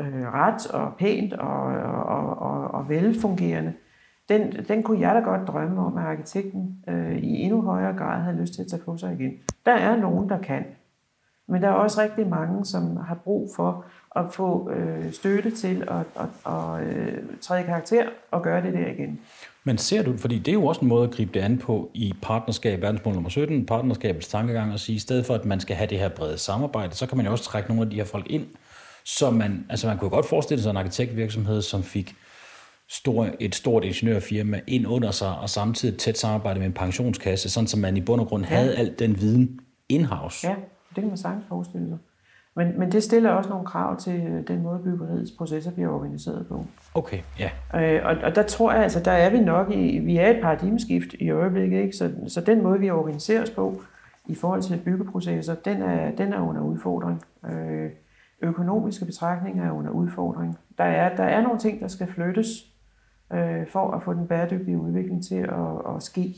øh, 0.00 0.32
ret 0.32 0.66
og 0.66 0.92
pænt 0.98 1.32
og, 1.32 1.62
og, 2.04 2.38
og, 2.38 2.70
og 2.74 2.88
velfungerende, 2.88 3.72
den, 4.28 4.52
den 4.68 4.82
kunne 4.82 5.00
jeg 5.00 5.14
da 5.14 5.20
godt 5.20 5.48
drømme 5.48 5.80
om, 5.80 5.96
at 5.96 6.04
arkitekten 6.04 6.78
øh, 6.88 7.16
i 7.16 7.40
endnu 7.40 7.62
højere 7.62 7.96
grad 7.96 8.22
havde 8.22 8.40
lyst 8.40 8.54
til 8.54 8.62
at 8.62 8.68
tage 8.68 8.82
på 8.82 8.96
sig 8.96 9.12
igen. 9.12 9.32
Der 9.66 9.72
er 9.72 9.96
nogen, 9.96 10.28
der 10.28 10.38
kan. 10.38 10.64
Men 11.48 11.62
der 11.62 11.68
er 11.68 11.72
også 11.72 12.00
rigtig 12.00 12.28
mange, 12.28 12.64
som 12.64 12.96
har 12.96 13.14
brug 13.14 13.50
for 13.56 13.84
at 14.16 14.24
få 14.32 14.70
øh, 14.70 15.12
støtte 15.12 15.50
til 15.50 15.82
at, 15.82 15.96
at, 15.96 16.52
at, 16.52 16.80
at 16.80 17.40
træde 17.40 17.62
karakter 17.62 18.06
og 18.30 18.42
gøre 18.42 18.62
det 18.62 18.72
der 18.72 18.86
igen. 18.86 19.20
Men 19.64 19.78
ser 19.78 20.02
du, 20.02 20.16
fordi 20.16 20.38
det 20.38 20.48
er 20.48 20.52
jo 20.52 20.66
også 20.66 20.80
en 20.80 20.88
måde 20.88 21.04
at 21.04 21.10
gribe 21.10 21.30
det 21.34 21.40
an 21.40 21.58
på 21.58 21.90
i 21.94 22.14
partnerskab, 22.22 22.82
verdensmål 22.82 23.14
nummer 23.14 23.30
17, 23.30 23.66
partnerskabets 23.66 24.28
tankegang, 24.28 24.72
at 24.72 24.80
sige, 24.80 24.96
i 24.96 24.98
stedet 24.98 25.26
for 25.26 25.34
at 25.34 25.44
man 25.44 25.60
skal 25.60 25.76
have 25.76 25.86
det 25.90 25.98
her 25.98 26.08
brede 26.08 26.38
samarbejde, 26.38 26.94
så 26.94 27.06
kan 27.06 27.16
man 27.16 27.26
jo 27.26 27.32
også 27.32 27.44
trække 27.44 27.68
nogle 27.68 27.82
af 27.82 27.90
de 27.90 27.96
her 27.96 28.04
folk 28.04 28.26
ind, 28.30 28.46
så 29.04 29.30
man, 29.30 29.66
altså 29.68 29.86
man 29.86 29.98
kunne 29.98 30.10
godt 30.10 30.26
forestille 30.26 30.62
sig 30.62 30.70
en 30.70 30.76
arkitektvirksomhed, 30.76 31.62
som 31.62 31.82
fik 31.82 32.14
stor, 32.88 33.28
et 33.40 33.54
stort 33.54 33.84
ingeniørfirma 33.84 34.60
ind 34.66 34.86
under 34.86 35.10
sig, 35.10 35.38
og 35.38 35.50
samtidig 35.50 35.98
tæt 35.98 36.18
samarbejde 36.18 36.58
med 36.58 36.66
en 36.66 36.72
pensionskasse, 36.72 37.50
sådan 37.50 37.66
som 37.66 37.80
man 37.80 37.96
i 37.96 38.00
bund 38.00 38.20
og 38.20 38.26
grund 38.26 38.44
ja. 38.44 38.48
havde 38.48 38.76
alt 38.76 38.98
den 38.98 39.20
viden 39.20 39.60
in-house. 39.88 40.48
Ja, 40.48 40.54
det 40.88 40.96
kan 40.96 41.08
man 41.08 41.16
sagtens 41.16 41.44
forestille 41.48 41.88
sig. 41.88 41.98
Men, 42.56 42.78
men 42.78 42.92
det 42.92 43.02
stiller 43.02 43.30
også 43.30 43.50
nogle 43.50 43.66
krav 43.66 44.00
til 44.00 44.20
øh, 44.20 44.48
den 44.48 44.62
måde, 44.62 44.80
byggeriets 44.84 45.32
processer 45.38 45.70
bliver 45.70 45.88
organiseret 45.88 46.46
på. 46.46 46.66
Okay, 46.94 47.18
ja. 47.38 47.50
Øh, 47.74 48.06
og, 48.06 48.16
og 48.22 48.34
der 48.34 48.42
tror 48.42 48.72
jeg, 48.72 48.82
altså 48.82 49.00
der 49.00 49.10
er 49.10 49.30
vi 49.30 49.40
nok 49.40 49.70
i, 49.70 49.98
vi 49.98 50.16
er 50.16 50.30
et 50.30 50.40
paradigmeskift 50.42 51.14
i 51.20 51.30
øjeblikket, 51.30 51.80
ikke? 51.80 51.96
Så, 51.96 52.10
så 52.28 52.40
den 52.40 52.62
måde, 52.62 52.80
vi 52.80 52.90
organiserer 52.90 53.42
os 53.42 53.50
på 53.50 53.82
i 54.28 54.34
forhold 54.34 54.62
til 54.62 54.80
byggeprocesser, 54.84 55.54
den 55.54 55.82
er, 55.82 56.10
den 56.10 56.32
er 56.32 56.40
under 56.40 56.60
udfordring. 56.60 57.22
Øh, 57.50 57.90
økonomiske 58.42 59.04
betragtninger 59.04 59.66
er 59.66 59.72
under 59.72 59.90
udfordring. 59.90 60.58
Der 60.78 60.84
er, 60.84 61.16
der 61.16 61.24
er 61.24 61.42
nogle 61.42 61.58
ting, 61.58 61.80
der 61.80 61.88
skal 61.88 62.06
flyttes 62.06 62.48
øh, 63.32 63.66
for 63.68 63.90
at 63.90 64.02
få 64.02 64.14
den 64.14 64.26
bæredygtige 64.26 64.78
udvikling 64.78 65.24
til 65.24 65.34
at, 65.34 65.96
at 65.96 66.02
ske. 66.02 66.34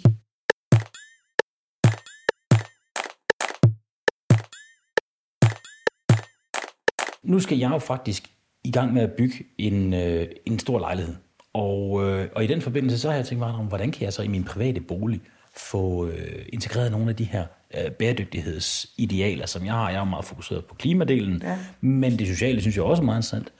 Nu 7.23 7.41
skal 7.41 7.59
jeg 7.59 7.71
jo 7.71 7.79
faktisk 7.79 8.23
i 8.65 8.71
gang 8.71 8.93
med 8.93 9.03
at 9.03 9.13
bygge 9.13 9.35
en, 9.59 9.95
øh, 9.95 10.27
en 10.47 10.59
stor 10.59 10.79
lejlighed. 10.79 11.15
Og, 11.53 12.05
øh, 12.05 12.29
og 12.37 12.45
i 12.45 12.47
den 12.47 12.61
forbindelse, 12.61 12.99
så 12.99 13.09
har 13.09 13.17
jeg 13.17 13.27
tænkt 13.27 13.39
mig 13.39 13.55
om, 13.55 13.67
hvordan 13.67 13.91
kan 13.91 14.03
jeg 14.03 14.13
så 14.13 14.23
i 14.23 14.29
min 14.29 14.45
private 14.45 14.81
bolig 14.81 15.21
få 15.57 16.07
øh, 16.07 16.47
integreret 16.53 16.93
nogle 16.93 17.11
af 17.11 17.17
de 17.17 17.25
her 17.25 17.47
øh, 17.79 17.91
bæredygtighedsidealer, 17.91 19.47
som 19.47 19.65
jeg 19.65 19.73
har. 19.73 19.91
Jeg 19.91 20.01
er 20.01 20.05
meget 20.05 20.25
fokuseret 20.25 20.65
på 20.65 20.75
klimadelen, 20.75 21.43
ja. 21.43 21.59
men 21.81 22.19
det 22.19 22.27
sociale 22.27 22.61
synes 22.61 22.77
jeg 22.77 22.85
også 22.85 23.03
er 23.03 23.05
meget 23.05 23.19
interessant. 23.19 23.53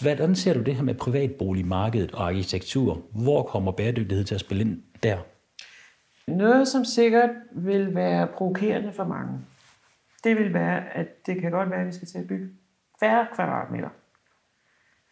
Hvordan 0.00 0.34
ser 0.34 0.54
du 0.54 0.60
det 0.60 0.74
her 0.74 0.82
med 0.82 0.94
privatboligmarkedet 0.94 2.12
og 2.12 2.28
arkitektur? 2.28 3.02
Hvor 3.12 3.42
kommer 3.42 3.72
bæredygtighed 3.72 4.24
til 4.24 4.34
at 4.34 4.40
spille 4.40 4.60
ind 4.60 4.82
der? 5.02 5.18
Noget, 6.26 6.68
som 6.68 6.84
sikkert 6.84 7.30
vil 7.52 7.94
være 7.94 8.26
provokerende 8.26 8.92
for 8.92 9.04
mange, 9.04 9.38
det 10.24 10.36
vil 10.36 10.54
være, 10.54 10.96
at 10.96 11.26
det 11.26 11.40
kan 11.40 11.50
godt 11.50 11.70
være, 11.70 11.80
at 11.80 11.86
vi 11.86 11.92
skal 11.92 12.08
til 12.08 12.18
at 12.18 12.26
bygge 12.26 12.48
færre 13.00 13.26
kvadratmeter. 13.34 13.88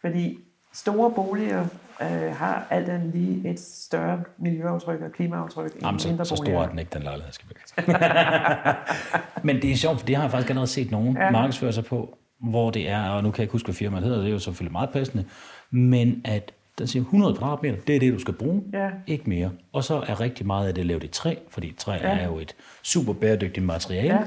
Fordi 0.01 0.39
store 0.81 1.11
boliger 1.11 1.65
øh, 2.01 2.35
har 2.35 2.67
alt 2.69 2.89
andet 2.89 3.15
lige 3.15 3.49
et 3.49 3.59
større 3.59 4.19
miljøaftryk 4.37 5.01
og 5.01 5.11
klimaaftryk 5.11 5.73
end 5.73 5.81
Jamen, 5.81 5.99
så, 5.99 6.07
mindre 6.07 6.25
så 6.25 6.35
boliger. 6.35 6.55
stor 6.55 6.63
er 6.63 6.69
den 6.69 6.79
ikke, 6.79 6.91
den 6.93 7.03
lejlighed 7.03 7.33
skal 7.33 7.47
bygges. 7.47 7.73
Men 9.47 9.61
det 9.61 9.71
er 9.71 9.75
sjovt, 9.75 9.99
for 9.99 10.05
det 10.07 10.15
har 10.15 10.23
jeg 10.23 10.31
faktisk 10.31 10.49
allerede 10.49 10.67
set 10.67 10.91
nogen 10.91 11.17
ja. 11.17 11.31
markedsføre 11.31 11.73
sig 11.73 11.85
på, 11.85 12.17
hvor 12.39 12.69
det 12.69 12.89
er, 12.89 13.09
og 13.09 13.23
nu 13.23 13.31
kan 13.31 13.37
jeg 13.39 13.43
ikke 13.43 13.51
huske, 13.51 13.67
hvad 13.67 13.75
firmaet 13.75 14.03
hedder, 14.03 14.17
det 14.19 14.27
er 14.27 14.31
jo 14.31 14.39
selvfølgelig 14.39 14.71
meget 14.71 14.89
passende, 14.89 15.25
men 15.71 16.21
at 16.25 16.51
der 16.77 16.85
siger 16.85 17.03
100 17.03 17.35
kvadratmeter, 17.35 17.77
det 17.87 17.95
er 17.95 17.99
det, 17.99 18.13
du 18.13 18.19
skal 18.19 18.33
bruge, 18.33 18.63
Ja. 18.73 18.89
ikke 19.07 19.29
mere. 19.29 19.51
Og 19.73 19.83
så 19.83 20.03
er 20.07 20.19
rigtig 20.21 20.45
meget 20.47 20.67
af 20.67 20.73
det 20.75 20.85
lavet 20.85 21.03
i 21.03 21.07
træ, 21.07 21.35
fordi 21.49 21.75
træ 21.77 21.93
Ja. 21.93 22.17
er 22.17 22.25
jo 22.25 22.39
et 22.39 22.55
super 22.83 23.13
bæredygtigt 23.13 23.65
materiale. 23.65 24.19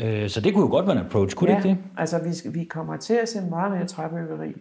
Ja. 0.00 0.28
Så 0.28 0.40
det 0.40 0.54
kunne 0.54 0.62
jo 0.64 0.70
godt 0.70 0.86
være 0.86 0.96
en 0.96 1.02
approach, 1.06 1.36
kunne 1.36 1.48
det 1.48 1.52
ja, 1.52 1.58
ikke 1.58 1.68
det? 1.68 1.78
altså 1.98 2.18
vi, 2.44 2.58
vi 2.58 2.64
kommer 2.64 2.96
til 2.96 3.14
at 3.14 3.28
se 3.28 3.40
meget 3.50 3.72
mere 3.72 3.86
træbyggeri. 3.86 4.52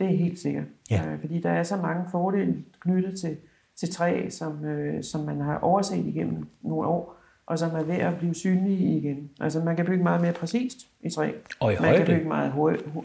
Det 0.00 0.08
er 0.08 0.16
helt 0.16 0.38
sikkert. 0.38 0.64
Ja. 0.90 1.06
Øh, 1.06 1.20
fordi 1.20 1.40
der 1.40 1.50
er 1.50 1.62
så 1.62 1.76
mange 1.76 2.04
fordele 2.10 2.56
knyttet 2.80 3.20
til, 3.20 3.36
til 3.76 3.94
træ, 3.94 4.28
som, 4.30 4.64
øh, 4.64 5.04
som 5.04 5.20
man 5.20 5.40
har 5.40 5.58
overset 5.58 6.06
igennem 6.06 6.46
nogle 6.62 6.88
år, 6.88 7.16
og 7.46 7.58
som 7.58 7.70
er 7.70 7.82
ved 7.82 7.94
at 7.94 8.18
blive 8.18 8.34
synlige 8.34 8.98
igen. 8.98 9.30
Altså 9.40 9.60
man 9.60 9.76
kan 9.76 9.86
bygge 9.86 10.02
meget 10.02 10.20
mere 10.20 10.32
præcist 10.32 10.78
i 11.00 11.10
træ. 11.10 11.32
Og 11.60 11.72
i 11.72 11.76
man 11.80 11.96
kan 11.96 12.06
bygge 12.06 12.28
meget 12.28 12.52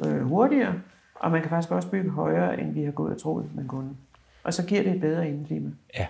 øh, 0.06 0.22
hurtigere, 0.22 0.74
og 1.16 1.32
man 1.32 1.42
kan 1.42 1.50
faktisk 1.50 1.72
også 1.72 1.90
bygge 1.90 2.10
højere, 2.10 2.62
end 2.62 2.74
vi 2.74 2.84
har 2.84 2.92
gået 2.92 3.14
og 3.14 3.22
troet, 3.22 3.50
man 3.56 3.68
kunne. 3.68 3.90
Og 4.44 4.54
så 4.54 4.66
giver 4.66 4.84
det 4.84 4.92
et 4.92 5.02
bedre 5.02 5.30
indeklima. 5.30 5.70
Ja, 5.98 6.08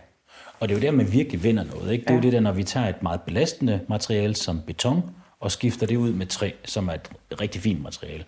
og 0.60 0.70
det 0.70 0.76
er 0.76 0.80
jo 0.80 0.86
der, 0.86 0.92
man 0.92 1.12
virkelig 1.12 1.44
vinder 1.44 1.64
noget. 1.64 1.92
Ikke? 1.92 2.02
Det 2.02 2.10
er 2.10 2.14
ja. 2.14 2.20
jo 2.20 2.22
det 2.22 2.34
der, 2.34 2.40
når 2.40 2.52
vi 2.52 2.64
tager 2.64 2.88
et 2.88 3.04
meget 3.04 3.22
belastende 3.22 3.82
materiale 3.90 4.36
som 4.36 4.62
beton, 4.68 5.02
og 5.40 5.52
skifter 5.52 5.88
det 5.88 5.96
ud 5.96 6.14
med 6.14 6.26
træ, 6.26 6.52
som 6.66 6.88
er 6.88 6.94
et 6.94 7.42
rigtig 7.42 7.62
fint 7.62 7.84
materiale. 7.84 8.26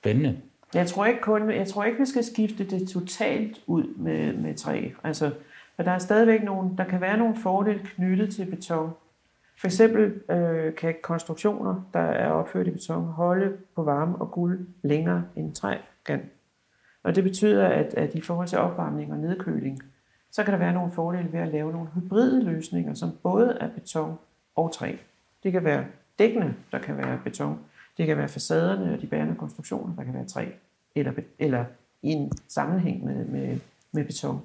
Spændende. 0.00 0.36
Jeg 0.76 0.86
tror 0.86 1.06
ikke 1.06 1.20
kun, 1.20 1.50
jeg 1.50 1.66
tror 1.66 1.84
ikke, 1.84 1.98
vi 1.98 2.06
skal 2.06 2.24
skifte 2.24 2.64
det 2.64 2.88
totalt 2.88 3.60
ud 3.66 3.94
med, 3.96 4.32
med 4.32 4.54
træ. 4.54 4.88
Altså, 5.04 5.30
for 5.76 5.82
der 5.82 5.90
er 5.90 5.98
stadigvæk 5.98 6.44
nogle, 6.44 6.70
der 6.76 6.84
kan 6.84 7.00
være 7.00 7.16
nogle 7.16 7.36
fordele 7.36 7.80
knyttet 7.84 8.34
til 8.34 8.50
beton. 8.50 8.90
For 9.60 9.66
eksempel 9.66 10.30
øh, 10.30 10.74
kan 10.74 10.94
konstruktioner, 11.02 11.88
der 11.94 12.00
er 12.00 12.30
opført 12.30 12.66
i 12.66 12.70
beton, 12.70 13.04
holde 13.04 13.56
på 13.74 13.82
varme 13.82 14.16
og 14.16 14.30
guld 14.30 14.66
længere 14.82 15.24
end 15.36 15.54
træ 15.54 15.76
kan. 16.06 16.20
Og 17.02 17.14
det 17.14 17.24
betyder, 17.24 17.66
at, 17.66 17.94
at 17.94 18.14
i 18.14 18.20
forhold 18.20 18.48
til 18.48 18.58
opvarmning 18.58 19.12
og 19.12 19.18
nedkøling, 19.18 19.82
så 20.30 20.44
kan 20.44 20.52
der 20.52 20.58
være 20.58 20.72
nogle 20.72 20.92
fordele 20.92 21.32
ved 21.32 21.40
at 21.40 21.48
lave 21.48 21.72
nogle 21.72 21.88
hybride 21.94 22.44
løsninger, 22.44 22.94
som 22.94 23.10
både 23.22 23.56
er 23.60 23.68
beton 23.68 24.18
og 24.56 24.72
træ. 24.72 24.96
Det 25.42 25.52
kan 25.52 25.64
være 25.64 25.84
dækkene, 26.18 26.54
der 26.72 26.78
kan 26.78 26.96
være 26.96 27.20
beton. 27.24 27.58
Det 27.96 28.06
kan 28.06 28.16
være 28.16 28.28
facaderne 28.28 28.92
og 28.92 29.00
de 29.00 29.06
bærende 29.06 29.34
konstruktioner, 29.34 29.96
der 29.96 30.04
kan 30.04 30.14
være 30.14 30.24
træ. 30.24 30.46
Eller, 30.96 31.12
eller 31.38 31.64
i 32.02 32.08
en 32.08 32.32
sammenhæng 32.48 33.04
med, 33.04 33.24
med, 33.24 33.58
med 33.92 34.04
beton. 34.04 34.40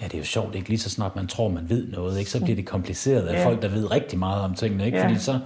Ja, 0.00 0.04
det 0.04 0.14
er 0.14 0.18
jo 0.18 0.24
sjovt, 0.24 0.54
ikke? 0.54 0.68
Lige 0.68 0.78
så 0.78 0.90
snart 0.90 1.16
man 1.16 1.26
tror, 1.26 1.48
man 1.48 1.70
ved 1.70 1.86
noget, 1.88 2.18
ikke? 2.18 2.30
så 2.30 2.40
bliver 2.42 2.56
det 2.56 2.66
kompliceret 2.66 3.26
af 3.26 3.34
Ja. 3.34 3.46
folk, 3.46 3.62
der 3.62 3.68
ved 3.68 3.90
rigtig 3.90 4.18
meget 4.18 4.42
om 4.42 4.54
tingene. 4.54 4.86
Ikke? 4.86 4.98
Ja. 4.98 5.04
Fordi 5.04 5.18
så 5.18 5.38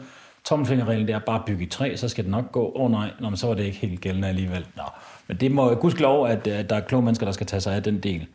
tommelfingerreglen, 0.44 1.06
det 1.06 1.14
er 1.14 1.18
bare 1.18 1.38
at 1.38 1.44
bygge 1.46 1.64
i 1.64 1.68
træ, 1.68 1.96
så 1.96 2.08
skal 2.08 2.24
det 2.24 2.30
nok 2.30 2.52
gå. 2.52 2.72
Åh 2.76 2.84
oh, 2.84 2.90
nej, 2.90 3.10
Nå, 3.20 3.30
men 3.30 3.36
så 3.36 3.46
var 3.46 3.54
det 3.54 3.64
ikke 3.64 3.78
helt 3.78 4.00
gældende 4.00 4.28
alligevel. 4.28 4.66
Nå. 4.76 4.82
Men 5.28 5.36
det 5.36 5.52
må 5.52 5.70
jo 5.70 5.76
gudskelov, 5.80 6.26
at, 6.26 6.46
at 6.46 6.70
der 6.70 6.76
er 6.76 6.80
kloge 6.80 7.02
mennesker, 7.04 7.26
der 7.26 7.32
skal 7.32 7.46
tage 7.46 7.60
sig 7.60 7.74
af 7.74 7.82
den 7.82 7.98
del. 8.00 8.26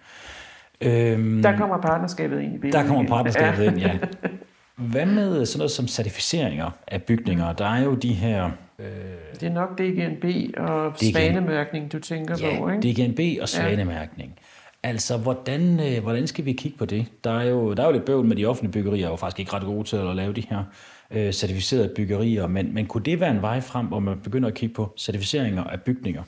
Øhm, 0.81 1.41
Der 1.41 1.57
kommer 1.57 1.81
partnerskabet 1.81 2.39
ind 2.41 2.55
i 2.55 2.57
billedet. 2.57 2.81
Der 2.81 2.87
kommer 2.87 3.07
partnerskabet 3.09 3.63
ind, 3.63 3.77
ja. 3.77 3.97
Hvad 4.75 5.05
med 5.05 5.45
sådan 5.45 5.57
noget 5.57 5.71
som 5.71 5.87
certificeringer 5.87 6.69
af 6.87 7.03
bygninger? 7.03 7.53
Der 7.53 7.65
er 7.65 7.83
jo 7.83 7.95
de 7.95 8.13
her 8.13 8.51
Det 9.33 9.43
er 9.43 9.53
nok 9.53 9.77
DGNB 9.77 10.25
og 10.57 10.91
DGN. 10.91 11.11
svanemærkning, 11.11 11.91
du 11.91 11.99
tænker 11.99 12.37
på, 12.37 12.69
ja, 12.69 12.75
ikke? 12.75 13.07
DGNB 13.07 13.41
og 13.41 13.49
svanemærkning. 13.49 14.39
Altså, 14.83 15.17
hvordan, 15.17 15.79
øh, 15.79 16.03
hvordan 16.03 16.27
skal 16.27 16.45
vi 16.45 16.53
kigge 16.53 16.77
på 16.77 16.85
det? 16.85 17.07
Der 17.23 17.31
er, 17.31 17.43
jo, 17.43 17.73
der 17.73 17.83
er 17.83 17.87
jo 17.87 17.93
lidt 17.93 18.05
bøvl 18.05 18.25
med 18.25 18.35
de 18.35 18.45
offentlige 18.45 18.71
byggerier, 18.71 19.05
er 19.05 19.09
jo 19.09 19.15
faktisk 19.15 19.39
ikke 19.39 19.53
ret 19.53 19.63
gode 19.63 19.83
til 19.83 19.95
at 19.95 20.15
lave 20.15 20.33
de 20.33 20.41
her 20.49 20.63
øh, 21.11 21.31
certificerede 21.31 21.93
byggerier, 21.95 22.47
men, 22.47 22.73
men 22.73 22.85
kunne 22.85 23.03
det 23.03 23.19
være 23.19 23.31
en 23.31 23.41
vej 23.41 23.61
frem, 23.61 23.85
hvor 23.85 23.99
man 23.99 24.19
begynder 24.19 24.47
at 24.49 24.55
kigge 24.55 24.75
på 24.75 24.93
certificeringer 24.97 25.63
af 25.63 25.81
bygninger? 25.81 26.23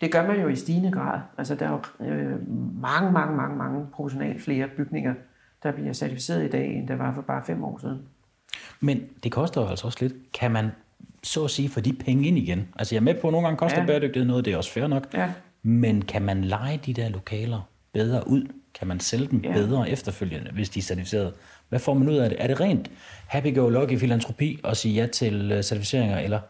Det 0.00 0.12
gør 0.12 0.26
man 0.26 0.40
jo 0.40 0.48
i 0.48 0.56
stigende 0.56 0.92
grad. 0.92 1.20
Altså, 1.38 1.54
der 1.54 1.66
er 1.66 1.70
jo 1.70 2.06
øh, 2.06 2.48
mange, 2.82 3.12
mange, 3.12 3.36
mange, 3.36 3.56
mange 3.56 3.86
proportionalt 3.92 4.42
flere 4.42 4.68
bygninger, 4.76 5.14
der 5.62 5.72
bliver 5.72 5.92
certificeret 5.92 6.44
i 6.44 6.48
dag, 6.48 6.66
end 6.66 6.88
der 6.88 6.96
var 6.96 7.14
for 7.14 7.22
bare 7.22 7.42
fem 7.46 7.64
år 7.64 7.78
siden. 7.78 8.02
Men 8.80 9.02
det 9.22 9.32
koster 9.32 9.60
jo 9.60 9.66
altså 9.68 9.86
også 9.86 9.98
lidt. 10.00 10.14
Kan 10.34 10.50
man 10.50 10.70
så 11.24 11.44
at 11.44 11.50
sige 11.50 11.68
få 11.68 11.80
de 11.80 11.92
penge 11.92 12.28
ind 12.28 12.38
igen? 12.38 12.68
Altså 12.78 12.94
jeg 12.94 13.00
er 13.00 13.04
med 13.04 13.14
på, 13.14 13.28
at 13.28 13.32
nogle 13.32 13.46
gange 13.46 13.58
koster 13.58 13.80
ja. 13.80 13.86
Bæredygtighed 13.86 14.26
noget, 14.26 14.44
det 14.44 14.52
er 14.52 14.56
også 14.56 14.70
fair 14.70 14.86
nok. 14.86 15.06
Ja. 15.14 15.32
Men 15.62 16.02
kan 16.02 16.22
man 16.22 16.44
lege 16.44 16.80
de 16.86 16.92
der 16.92 17.08
lokaler 17.08 17.68
bedre 17.92 18.28
ud? 18.28 18.42
Kan 18.78 18.88
man 18.88 19.00
sælge 19.00 19.26
dem 19.26 19.40
ja. 19.44 19.48
Ja. 19.48 19.54
bedre 19.54 19.90
efterfølgende, 19.90 20.50
hvis 20.52 20.70
de 20.70 20.78
er 20.78 20.82
certificeret? 20.82 21.32
Hvad 21.68 21.78
får 21.78 21.94
man 21.94 22.08
ud 22.08 22.16
af 22.16 22.30
det? 22.30 22.42
Er 22.42 22.46
det 22.46 22.60
rent 22.60 22.90
happy-go-lucky 23.26 23.98
filantropi 23.98 24.60
at 24.64 24.76
sige 24.76 24.94
ja 24.94 25.06
til 25.06 25.52
øh, 25.52 25.62
certificeringer, 25.62 26.18
eller 26.18 26.40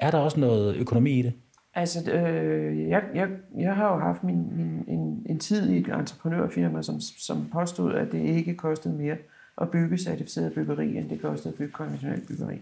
er 0.00 0.10
der 0.10 0.18
også 0.18 0.40
noget 0.40 0.76
økonomi 0.76 1.18
i 1.18 1.22
det? 1.22 1.32
Altså, 1.74 2.12
øh, 2.12 2.88
jeg, 2.88 3.02
jeg, 3.14 3.28
jeg 3.58 3.74
har 3.74 3.94
jo 3.94 3.98
haft 4.00 4.24
min, 4.24 4.56
min, 4.56 4.84
en, 4.88 5.26
en 5.26 5.38
tid 5.38 5.70
i 5.70 5.78
et 5.78 5.88
entreprenørfirma, 5.88 6.82
som, 6.82 7.00
som 7.00 7.48
påstod, 7.52 7.94
at 7.94 8.12
det 8.12 8.20
ikke 8.20 8.54
kostede 8.54 8.94
mere 8.94 9.16
at 9.60 9.70
bygge 9.70 9.98
certificeret 9.98 10.52
byggeri, 10.52 10.96
end 10.96 11.10
det 11.10 11.22
kostede 11.22 11.48
at 11.48 11.58
bygge 11.58 11.72
konventionelt 11.72 12.28
byggeri. 12.28 12.58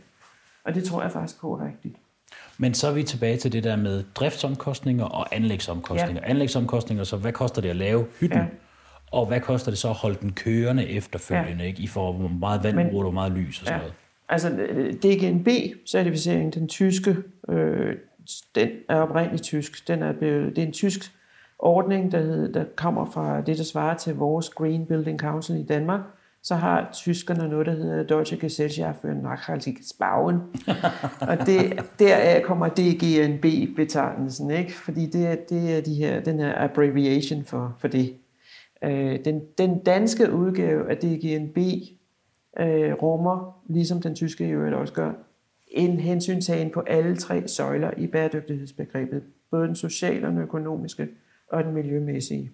Og 0.65 0.75
det 0.75 0.85
tror 0.85 1.03
jeg 1.03 1.13
faktisk 1.13 1.41
på 1.41 1.53
er 1.55 1.67
rigtigt. 1.67 1.95
Men 2.59 2.75
så 2.75 2.89
er 2.89 2.93
vi 2.93 3.03
tilbage 3.03 3.37
til 3.37 3.53
det 3.53 3.65
der 3.65 3.77
med 3.77 4.05
driftsomkostninger 4.15 5.05
og 5.05 5.35
anlægsomkostninger. 5.37 6.23
Ja. 6.25 6.31
Anlægsomkostninger, 6.31 7.05
så 7.05 7.17
hvad 7.17 7.33
koster 7.33 7.63
det 7.63 7.69
at 7.69 7.77
lave 7.77 8.07
hytten? 8.21 8.39
Ja. 8.39 8.45
Og 9.13 9.27
hvad 9.27 9.41
koster 9.41 9.71
det 9.71 9.79
så 9.79 9.89
at 9.89 9.95
holde 9.95 10.19
den 10.21 10.33
kørende 10.33 10.89
efterfølgende? 10.89 11.63
Ja. 11.63 11.69
Ikke? 11.69 11.83
I 11.83 11.87
får 11.87 12.13
hvor 12.13 12.29
meget 12.29 12.63
vand 12.65 12.77
Men- 12.77 12.89
bruger 12.91 13.05
du, 13.05 13.11
meget 13.11 13.33
lys 13.33 13.61
og 13.61 13.67
sådan 13.67 13.73
Ja. 13.73 13.79
noget. 13.79 13.95
Altså, 14.29 14.51
øh, 14.51 14.95
DGNB-certificering, 14.95 16.55
den 16.55 16.69
tyske, 16.69 17.17
øh, 17.49 17.97
den 18.55 18.69
er 18.89 18.97
oprindeligt 18.97 19.43
tysk. 19.43 19.89
Den 19.89 20.03
er 20.03 20.13
blevet, 20.13 20.57
det 20.57 20.63
er 20.63 20.67
en 20.67 20.73
tysk 20.73 21.13
ordning, 21.59 22.13
der, 22.13 22.21
hed, 22.21 22.53
der 22.53 22.65
kommer 22.77 23.05
fra 23.11 23.41
det, 23.41 23.59
der 23.59 23.65
svarer 23.65 23.97
til 23.97 24.15
vores 24.15 24.49
Green 24.49 24.87
Building 24.87 25.21
Council 25.21 25.57
i 25.57 25.63
Danmark, 25.63 26.01
så 26.45 26.55
har 26.55 26.91
tyskerne 26.93 27.49
noget, 27.49 27.67
der 27.67 27.73
hedder 27.73 28.03
Deutsche 28.03 28.37
Gesellschaft 28.37 29.05
für 29.05 29.15
Nachhaltiges 29.15 29.93
Bauen. 29.93 30.37
og 31.31 31.47
det, 31.47 31.83
deraf 31.99 32.43
kommer 32.43 32.69
DGNB-betegnelsen, 32.69 34.51
ikke? 34.51 34.73
fordi 34.73 35.07
det 35.07 35.27
er, 35.27 35.35
det 35.35 35.77
er 35.77 35.81
de 35.81 35.95
her, 35.95 36.21
den 36.21 36.39
her 36.39 36.53
abbreviation 36.57 37.45
for, 37.45 37.77
for 37.79 37.89
det. 37.89 38.15
Øh, 38.85 39.25
den, 39.25 39.43
den 39.59 39.79
danske 39.79 40.33
udgave 40.33 40.91
af 40.91 40.97
DGNB 40.97 41.59
øh, 42.61 42.93
rummer, 42.93 43.63
ligesom 43.69 44.03
den 44.03 44.15
tyske 44.15 44.49
i 44.49 44.51
øvrigt 44.51 44.75
også 44.75 44.93
gør, 44.93 45.13
en 45.69 46.01
hensyntagen 46.01 46.71
på 46.71 46.81
alle 46.81 47.17
tre 47.17 47.49
søjler 47.49 47.91
i 47.97 48.07
bæredygtighedsbegrebet, 48.07 49.23
både 49.51 49.67
den 49.67 49.77
sociale, 49.77 50.27
den 50.27 50.39
økonomiske 50.39 51.09
og 51.49 51.65
den 51.65 51.75
miljømæssige. 51.75 52.51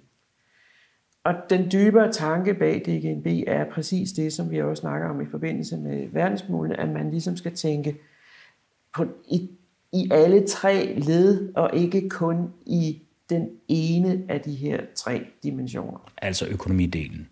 Og 1.24 1.34
den 1.50 1.70
dybere 1.72 2.12
tanke 2.12 2.54
bag 2.54 2.82
DGNB 2.86 3.26
er 3.46 3.64
præcis 3.72 4.12
det, 4.12 4.32
som 4.32 4.50
vi 4.50 4.62
også 4.62 4.80
snakker 4.80 5.08
om 5.08 5.20
i 5.20 5.26
forbindelse 5.30 5.76
med 5.76 6.08
verdensmålene, 6.12 6.80
at 6.80 6.88
man 6.88 7.10
ligesom 7.10 7.36
skal 7.36 7.54
tænke 7.54 7.96
på, 8.94 9.06
i, 9.28 9.50
i 9.92 10.08
alle 10.10 10.46
tre 10.46 10.94
led, 10.94 11.54
og 11.54 11.70
ikke 11.76 12.08
kun 12.08 12.52
i 12.66 13.02
den 13.30 13.48
ene 13.68 14.22
af 14.28 14.40
de 14.40 14.54
her 14.54 14.80
tre 14.94 15.26
dimensioner. 15.42 16.12
Altså 16.18 16.46
økonomidelen. 16.46 17.28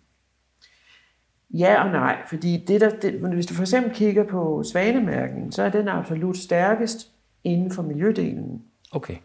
Ja 1.53 1.83
og 1.83 1.91
nej, 1.91 2.17
fordi 2.27 2.63
det 2.67 2.81
der, 2.81 2.89
det, 2.89 3.11
hvis 3.13 3.45
du 3.45 3.53
for 3.53 3.63
eksempel 3.63 3.93
kigger 3.93 4.23
på 4.23 4.63
svanemærkningen, 4.63 5.51
så 5.51 5.63
er 5.63 5.69
den 5.69 5.87
absolut 5.87 6.37
stærkest 6.37 7.11
inden 7.43 7.71
for 7.71 7.81
miljødelen. 7.81 8.63
Okay. 8.91 9.15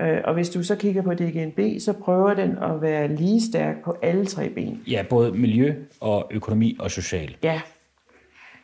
Øh, 0.00 0.20
og 0.24 0.34
hvis 0.34 0.50
du 0.50 0.62
så 0.62 0.76
kigger 0.76 1.02
på 1.02 1.14
DGNB, 1.14 1.80
så 1.80 1.92
prøver 1.92 2.34
den 2.34 2.58
at 2.58 2.82
være 2.82 3.16
lige 3.16 3.40
stærk 3.40 3.84
på 3.84 3.96
alle 4.02 4.26
tre 4.26 4.48
ben. 4.48 4.82
Ja, 4.86 5.04
både 5.10 5.32
miljø 5.32 5.74
og 6.00 6.28
økonomi 6.30 6.76
og 6.80 6.90
social. 6.90 7.36
Ja. 7.42 7.60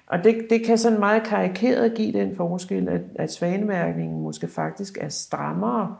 Og 0.07 0.25
det, 0.25 0.47
det 0.51 0.65
kan 0.67 0.79
sådan 0.79 0.99
meget 0.99 1.23
karikeret 1.23 1.95
give 1.97 2.13
den 2.13 2.37
forskel, 2.37 2.89
at, 2.89 3.01
at 3.15 3.33
svanemærkningen 3.33 4.23
måske 4.23 4.49
faktisk 4.49 4.99
er 5.01 5.09
strammere 5.09 5.97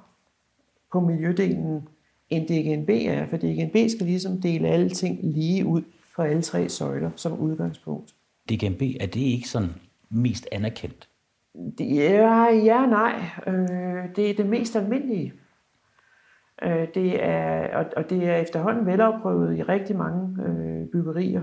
på 0.93 1.01
miljødelen, 1.01 1.89
end 2.31 2.47
DGNB 2.47 2.91
er. 2.91 3.27
For 3.27 3.37
DGNB 3.37 3.91
skal 3.91 4.07
ligesom 4.07 4.41
dele 4.41 4.69
alle 4.69 4.91
ting 4.91 5.19
lige 5.23 5.67
ud 5.67 5.83
for 6.17 6.23
alle 6.23 6.43
tre 6.43 6.69
søjler 6.69 7.11
som 7.17 7.39
udgangspunkt. 7.39 8.15
DGNB, 8.51 8.83
er 9.01 9.07
det 9.07 9.21
ikke 9.21 9.49
sådan 9.49 9.71
mest 10.11 10.49
anerkendt? 10.53 11.09
Det 11.55 11.97
ja, 12.65 12.87
nej. 12.87 13.25
Øh, 13.47 14.17
det 14.17 14.31
er 14.31 14.35
det 14.35 14.47
mest 14.47 14.77
almindelige. 14.77 15.33
Øh, 16.63 16.89
det 16.95 17.25
er, 17.25 17.77
og, 17.77 17.85
og 17.97 18.11
det 18.11 18.29
er 18.29 18.37
efterhånden 18.37 18.87
velafprøvet 18.87 19.59
i 19.59 19.63
rigtig 19.63 19.97
mange 19.97 20.43
øh, 20.47 20.87
byggerier. 20.87 21.43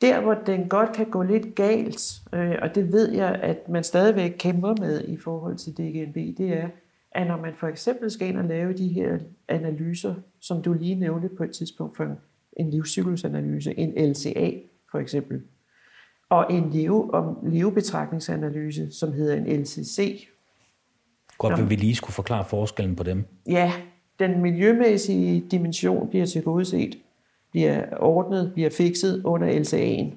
Der, 0.00 0.20
hvor 0.20 0.34
den 0.34 0.68
godt 0.68 0.92
kan 0.92 1.10
gå 1.10 1.22
lidt 1.22 1.54
galt, 1.54 2.20
øh, 2.32 2.58
og 2.62 2.74
det 2.74 2.92
ved 2.92 3.12
jeg, 3.12 3.34
at 3.34 3.68
man 3.68 3.84
stadigvæk 3.84 4.34
kæmper 4.38 4.74
med 4.80 5.04
i 5.08 5.16
forhold 5.16 5.56
til 5.56 5.72
DGNB, 5.72 6.38
det 6.38 6.52
er, 6.52 6.68
at 7.12 7.26
når 7.26 7.36
man 7.36 7.54
for 7.54 7.66
eksempel 7.66 8.10
skal 8.10 8.28
ind 8.28 8.38
og 8.38 8.44
lave 8.44 8.72
de 8.72 8.88
her 8.88 9.18
analyser, 9.48 10.14
som 10.40 10.62
du 10.62 10.72
lige 10.72 10.94
nævnte 10.94 11.28
på 11.28 11.44
et 11.44 11.50
tidspunkt 11.50 11.96
for 11.96 12.16
en 12.52 12.70
livscyklusanalyse, 12.70 13.78
en 13.78 14.10
LCA 14.10 14.50
for 14.90 14.98
eksempel, 14.98 15.42
og 16.30 16.46
en 16.50 16.70
leve, 16.70 17.14
om 17.14 17.38
levebetragtningsanalyse, 17.42 18.92
som 18.92 19.12
hedder 19.12 19.36
en 19.36 19.60
LCC. 19.60 20.28
Godt, 21.38 21.58
vil 21.58 21.70
vi 21.70 21.76
lige 21.76 21.94
skulle 21.94 22.14
forklare 22.14 22.44
forskellen 22.44 22.96
på 22.96 23.02
dem. 23.02 23.24
Ja, 23.46 23.72
den 24.18 24.42
miljømæssige 24.42 25.44
dimension 25.50 26.08
bliver 26.08 26.26
tilgodeset, 26.26 26.98
bliver 27.50 27.84
ordnet, 27.96 28.52
bliver 28.54 28.70
fikset 28.70 29.22
under 29.24 29.48
LCA'en, 29.48 30.14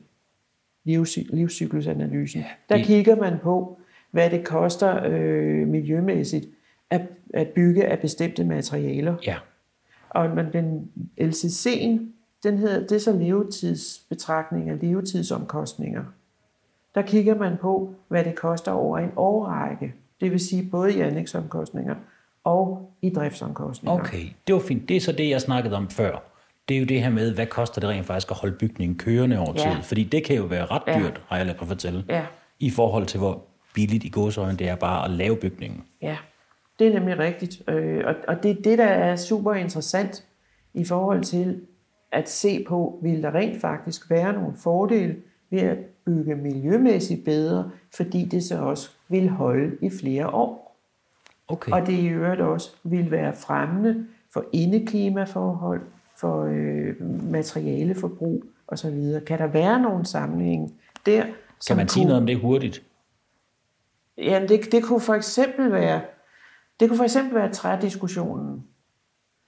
livscyklusanalysen. 1.35 2.41
Ja, 2.41 2.47
det... 2.69 2.79
Der 2.79 2.85
kigger 2.85 3.15
man 3.15 3.33
på, 3.43 3.79
hvad 4.11 4.29
det 4.29 4.45
koster 4.45 5.03
øh, 5.05 5.67
miljømæssigt 5.67 6.45
at, 6.89 7.01
at 7.33 7.47
bygge 7.47 7.85
af 7.85 7.99
bestemte 7.99 8.43
materialer. 8.43 9.15
Ja. 9.25 9.35
Og 10.09 10.29
men 10.29 10.45
den 10.53 10.91
LCC'en, 11.21 11.99
den 12.43 12.57
hedder, 12.57 12.79
det 12.79 12.91
er 12.91 12.99
så 12.99 13.11
levetidsbetragtninger, 13.11 14.75
levetidsomkostninger. 14.81 16.03
Der 16.95 17.01
kigger 17.01 17.35
man 17.35 17.57
på, 17.61 17.93
hvad 18.07 18.23
det 18.23 18.35
koster 18.35 18.71
over 18.71 18.97
en 18.97 19.11
årrække. 19.15 19.93
Det 20.21 20.31
vil 20.31 20.39
sige 20.39 20.69
både 20.71 20.93
i 20.93 20.99
anlægsomkostninger 20.99 21.95
og 22.43 22.91
i 23.01 23.09
driftsomkostninger. 23.09 23.99
Okay, 23.99 24.25
det 24.47 24.55
var 24.55 24.61
fint. 24.61 24.89
Det 24.89 24.97
er 24.97 25.01
så 25.01 25.11
det, 25.11 25.29
jeg 25.29 25.41
snakkede 25.41 25.75
om 25.75 25.89
før. 25.89 26.23
Det 26.69 26.75
er 26.75 26.79
jo 26.79 26.85
det 26.85 27.01
her 27.01 27.09
med, 27.09 27.35
hvad 27.35 27.45
koster 27.45 27.81
det 27.81 27.89
rent 27.89 28.05
faktisk 28.05 28.31
at 28.31 28.37
holde 28.37 28.55
bygningen 28.55 28.97
kørende 28.97 29.39
over 29.39 29.53
tid? 29.53 29.63
Ja. 29.63 29.79
Fordi 29.83 30.03
det 30.03 30.23
kan 30.23 30.35
jo 30.35 30.43
være 30.43 30.65
ret 30.65 30.83
dyrt, 30.87 31.13
ja. 31.17 31.21
har 31.27 31.37
jeg 31.37 31.45
ladet 31.45 31.61
mig 31.61 31.67
fortælle. 31.67 32.05
Ja. 32.09 32.25
I 32.59 32.69
forhold 32.69 33.05
til, 33.05 33.19
hvor 33.19 33.43
billigt 33.73 34.03
i 34.03 34.09
godsøjne 34.09 34.57
det 34.57 34.69
er 34.69 34.75
bare 34.75 35.05
at 35.05 35.11
lave 35.11 35.35
bygningen. 35.35 35.83
Ja, 36.01 36.17
det 36.79 36.87
er 36.87 36.93
nemlig 36.93 37.19
rigtigt. 37.19 37.69
Øh, 37.69 38.03
og 38.27 38.43
det 38.43 38.51
er 38.51 38.61
det, 38.63 38.77
der 38.77 38.85
er 38.85 39.15
super 39.15 39.53
interessant 39.53 40.23
i 40.73 40.85
forhold 40.85 41.23
til 41.23 41.61
at 42.13 42.29
se 42.29 42.65
på, 42.67 42.99
vil 43.01 43.23
der 43.23 43.35
rent 43.35 43.61
faktisk 43.61 44.09
være 44.09 44.33
nogle 44.33 44.53
fordele 44.57 45.15
ved 45.49 45.59
at 45.59 45.77
bygge 46.05 46.35
miljømæssigt 46.35 47.25
bedre, 47.25 47.71
fordi 47.95 48.25
det 48.25 48.43
så 48.43 48.57
også 48.57 48.89
vil 49.09 49.29
holde 49.29 49.77
i 49.81 49.89
flere 49.89 50.27
år. 50.27 50.77
Okay. 51.47 51.71
Og 51.71 51.87
det 51.87 51.93
i 51.93 52.07
øvrigt 52.07 52.41
også 52.41 52.75
vil 52.83 53.11
være 53.11 53.33
fremmende 53.33 54.05
for 54.33 54.45
indeklimaforhold, 54.51 55.81
for 56.17 56.43
øh, 56.43 57.01
materialeforbrug 57.31 58.43
osv. 58.67 59.19
Kan 59.27 59.39
der 59.39 59.47
være 59.47 59.81
nogen 59.81 60.05
sammenhæng 60.05 60.73
der? 61.05 61.25
Kan 61.67 61.77
man 61.77 61.87
sige 61.87 62.05
noget 62.05 62.21
om 62.21 62.25
det 62.25 62.39
hurtigt? 62.39 62.83
Jamen, 64.17 64.49
det, 64.49 64.71
det 64.71 64.83
kunne 64.83 64.99
for 64.99 65.13
eksempel 65.13 65.71
være, 65.71 66.01
det 66.79 66.89
kunne 66.89 66.97
for 66.97 67.03
eksempel 67.03 67.35
være 67.35 67.51
trædiskussionen. 67.51 68.63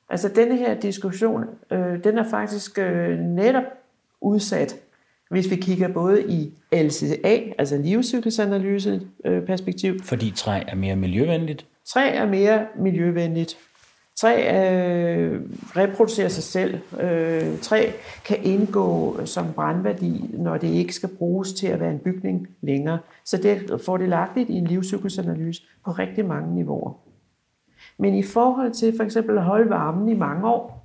Altså 0.09 0.29
denne 0.35 0.57
her 0.57 0.79
diskussion, 0.79 1.43
øh, 1.71 2.03
den 2.03 2.17
er 2.17 2.29
faktisk 2.29 2.79
øh, 2.79 3.19
netop 3.19 3.63
udsat, 4.21 4.75
hvis 5.29 5.49
vi 5.49 5.55
kigger 5.55 5.87
både 5.87 6.23
i 6.23 6.53
LCA, 6.73 7.39
altså 7.57 7.77
livscyklusanalyse 7.77 9.01
øh, 9.25 9.45
perspektiv. 9.45 9.99
Fordi 10.03 10.33
træ 10.35 10.63
er 10.67 10.75
mere 10.75 10.95
miljøvenligt? 10.95 11.65
Træ 11.85 12.15
er 12.15 12.25
mere 12.25 12.65
miljøvenligt. 12.79 13.57
Træ 14.15 14.35
øh, 14.37 15.41
reproducerer 15.75 16.29
sig 16.29 16.43
selv. 16.43 16.79
Øh, 16.99 17.59
træ 17.59 17.91
kan 18.25 18.37
indgå 18.43 19.19
som 19.25 19.53
brandværdi, 19.53 20.29
når 20.33 20.57
det 20.57 20.67
ikke 20.67 20.93
skal 20.93 21.09
bruges 21.09 21.53
til 21.53 21.67
at 21.67 21.79
være 21.79 21.91
en 21.91 21.99
bygning 21.99 22.47
længere. 22.61 22.99
Så 23.25 23.37
det 23.37 23.81
får 23.85 23.97
det 23.97 24.09
lagt 24.09 24.37
i 24.37 24.53
en 24.53 24.67
livscyklusanalyse 24.67 25.63
på 25.85 25.91
rigtig 25.91 26.25
mange 26.25 26.55
niveauer. 26.55 26.93
Men 27.97 28.15
i 28.15 28.23
forhold 28.23 28.71
til 28.71 28.97
for 28.97 29.03
eksempel 29.03 29.37
at 29.37 29.43
holde 29.43 29.69
varmen 29.69 30.09
i 30.09 30.13
mange 30.13 30.47
år, 30.47 30.75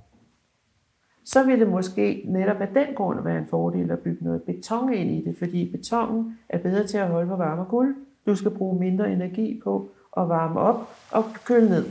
så 1.25 1.43
vil 1.43 1.59
det 1.59 1.69
måske 1.69 2.23
netop 2.25 2.61
af 2.61 2.67
den 2.67 2.95
grund 2.95 3.23
være 3.23 3.37
en 3.37 3.47
fordel 3.47 3.91
at 3.91 3.99
bygge 3.99 4.25
noget 4.25 4.43
beton 4.43 4.93
ind 4.93 5.11
i 5.11 5.23
det, 5.25 5.37
fordi 5.37 5.71
betonen 5.71 6.37
er 6.49 6.57
bedre 6.57 6.87
til 6.87 6.97
at 6.97 7.07
holde 7.07 7.27
på 7.27 7.35
varme 7.35 7.61
og 7.61 7.67
kulde. 7.67 7.95
Du 8.25 8.35
skal 8.35 8.51
bruge 8.51 8.79
mindre 8.79 9.11
energi 9.11 9.61
på 9.63 9.89
at 10.17 10.29
varme 10.29 10.59
op 10.59 10.95
og 11.11 11.23
køle 11.45 11.69
ned. 11.69 11.85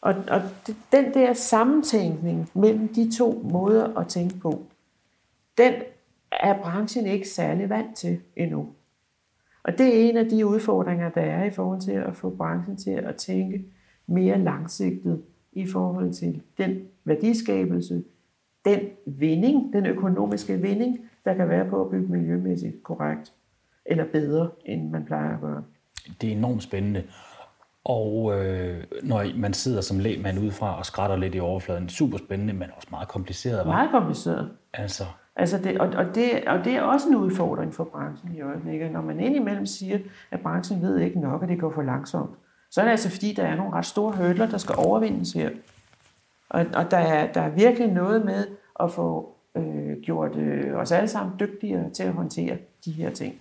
Og, 0.00 0.14
og 0.30 0.40
den 0.92 1.14
der 1.14 1.32
sammentænkning 1.32 2.50
mellem 2.54 2.88
de 2.88 3.16
to 3.16 3.42
måder 3.52 3.98
at 3.98 4.06
tænke 4.06 4.38
på, 4.38 4.62
den 5.58 5.72
er 6.32 6.62
branchen 6.62 7.06
ikke 7.06 7.28
særlig 7.28 7.68
vant 7.68 7.96
til 7.96 8.20
endnu. 8.36 8.68
Og 9.62 9.78
det 9.78 9.86
er 9.86 10.10
en 10.10 10.16
af 10.16 10.28
de 10.28 10.46
udfordringer, 10.46 11.08
der 11.10 11.20
er 11.20 11.44
i 11.44 11.50
forhold 11.50 11.80
til 11.80 11.92
at 11.92 12.16
få 12.16 12.30
branchen 12.30 12.76
til 12.76 12.90
at 12.90 13.16
tænke 13.16 13.64
mere 14.10 14.38
langsigtet 14.38 15.22
i 15.52 15.66
forhold 15.66 16.12
til 16.12 16.42
den 16.58 16.80
værdiskabelse, 17.04 18.04
den 18.64 18.80
vinding, 19.06 19.72
den 19.72 19.86
økonomiske 19.86 20.56
vinding, 20.56 20.98
der 21.24 21.34
kan 21.34 21.48
være 21.48 21.64
på 21.70 21.84
at 21.84 21.90
bygge 21.90 22.12
miljømæssigt 22.12 22.82
korrekt, 22.82 23.32
eller 23.84 24.04
bedre, 24.12 24.50
end 24.64 24.90
man 24.90 25.04
plejer 25.04 25.34
at 25.34 25.40
gøre. 25.40 25.64
Det 26.20 26.32
er 26.32 26.36
enormt 26.36 26.62
spændende. 26.62 27.02
Og 27.84 28.38
øh, 28.38 28.84
når 29.02 29.38
man 29.38 29.52
sidder 29.52 29.80
som 29.80 29.98
lægmand 29.98 30.38
udefra 30.38 30.78
og 30.78 30.86
skrætter 30.86 31.16
lidt 31.16 31.34
i 31.34 31.40
overfladen, 31.40 31.88
super 31.88 32.18
spændende, 32.18 32.52
men 32.52 32.68
også 32.76 32.88
meget 32.90 33.08
kompliceret. 33.08 33.66
Meget 33.66 33.90
kompliceret. 33.90 34.50
Altså. 34.74 35.04
Altså 35.36 35.58
det, 35.58 35.80
og, 35.80 35.88
og, 35.88 36.14
det, 36.14 36.44
og 36.46 36.64
det 36.64 36.72
er 36.72 36.82
også 36.82 37.08
en 37.08 37.14
udfordring 37.14 37.74
for 37.74 37.84
branchen 37.84 38.34
i 38.34 38.40
øjeblikket. 38.40 38.92
Når 38.92 39.00
man 39.00 39.20
indimellem 39.20 39.66
siger, 39.66 39.98
at 40.30 40.40
branchen 40.40 40.82
ved 40.82 40.98
ikke 40.98 41.20
nok, 41.20 41.42
at 41.42 41.48
det 41.48 41.60
går 41.60 41.70
for 41.70 41.82
langsomt, 41.82 42.30
så 42.70 42.80
er 42.80 42.84
det 42.84 42.90
altså 42.90 43.10
fordi, 43.10 43.32
der 43.32 43.42
er 43.42 43.56
nogle 43.56 43.72
ret 43.72 43.86
store 43.86 44.12
hurdler, 44.16 44.46
der 44.46 44.58
skal 44.58 44.74
overvindes 44.78 45.32
her. 45.32 45.50
Og, 46.48 46.66
og 46.74 46.90
der, 46.90 46.96
er, 46.96 47.32
der 47.32 47.40
er 47.40 47.48
virkelig 47.48 47.88
noget 47.88 48.24
med 48.24 48.46
at 48.80 48.92
få 48.92 49.34
øh, 49.56 50.00
gjort 50.02 50.36
øh, 50.36 50.74
os 50.74 50.92
alle 50.92 51.08
sammen 51.08 51.40
dygtigere 51.40 51.90
til 51.90 52.02
at 52.02 52.12
håndtere 52.12 52.58
de 52.84 52.92
her 52.92 53.10
ting. 53.10 53.34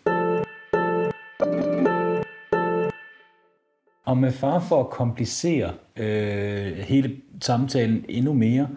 Og 4.05 4.17
med 4.17 4.31
far 4.31 4.59
for 4.59 4.79
at 4.79 4.89
komplicere 4.89 5.73
øh, 5.97 6.77
hele 6.77 7.21
samtalen 7.41 8.05
endnu 8.09 8.33
mere, 8.33 8.69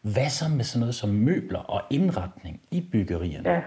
hvad 0.00 0.28
så 0.28 0.48
med 0.48 0.64
sådan 0.64 0.80
noget 0.80 0.94
som 0.94 1.10
møbler 1.10 1.58
og 1.58 1.82
indretning 1.90 2.60
i 2.70 2.88
byggerierne? 2.92 3.50
Ja. 3.50 3.62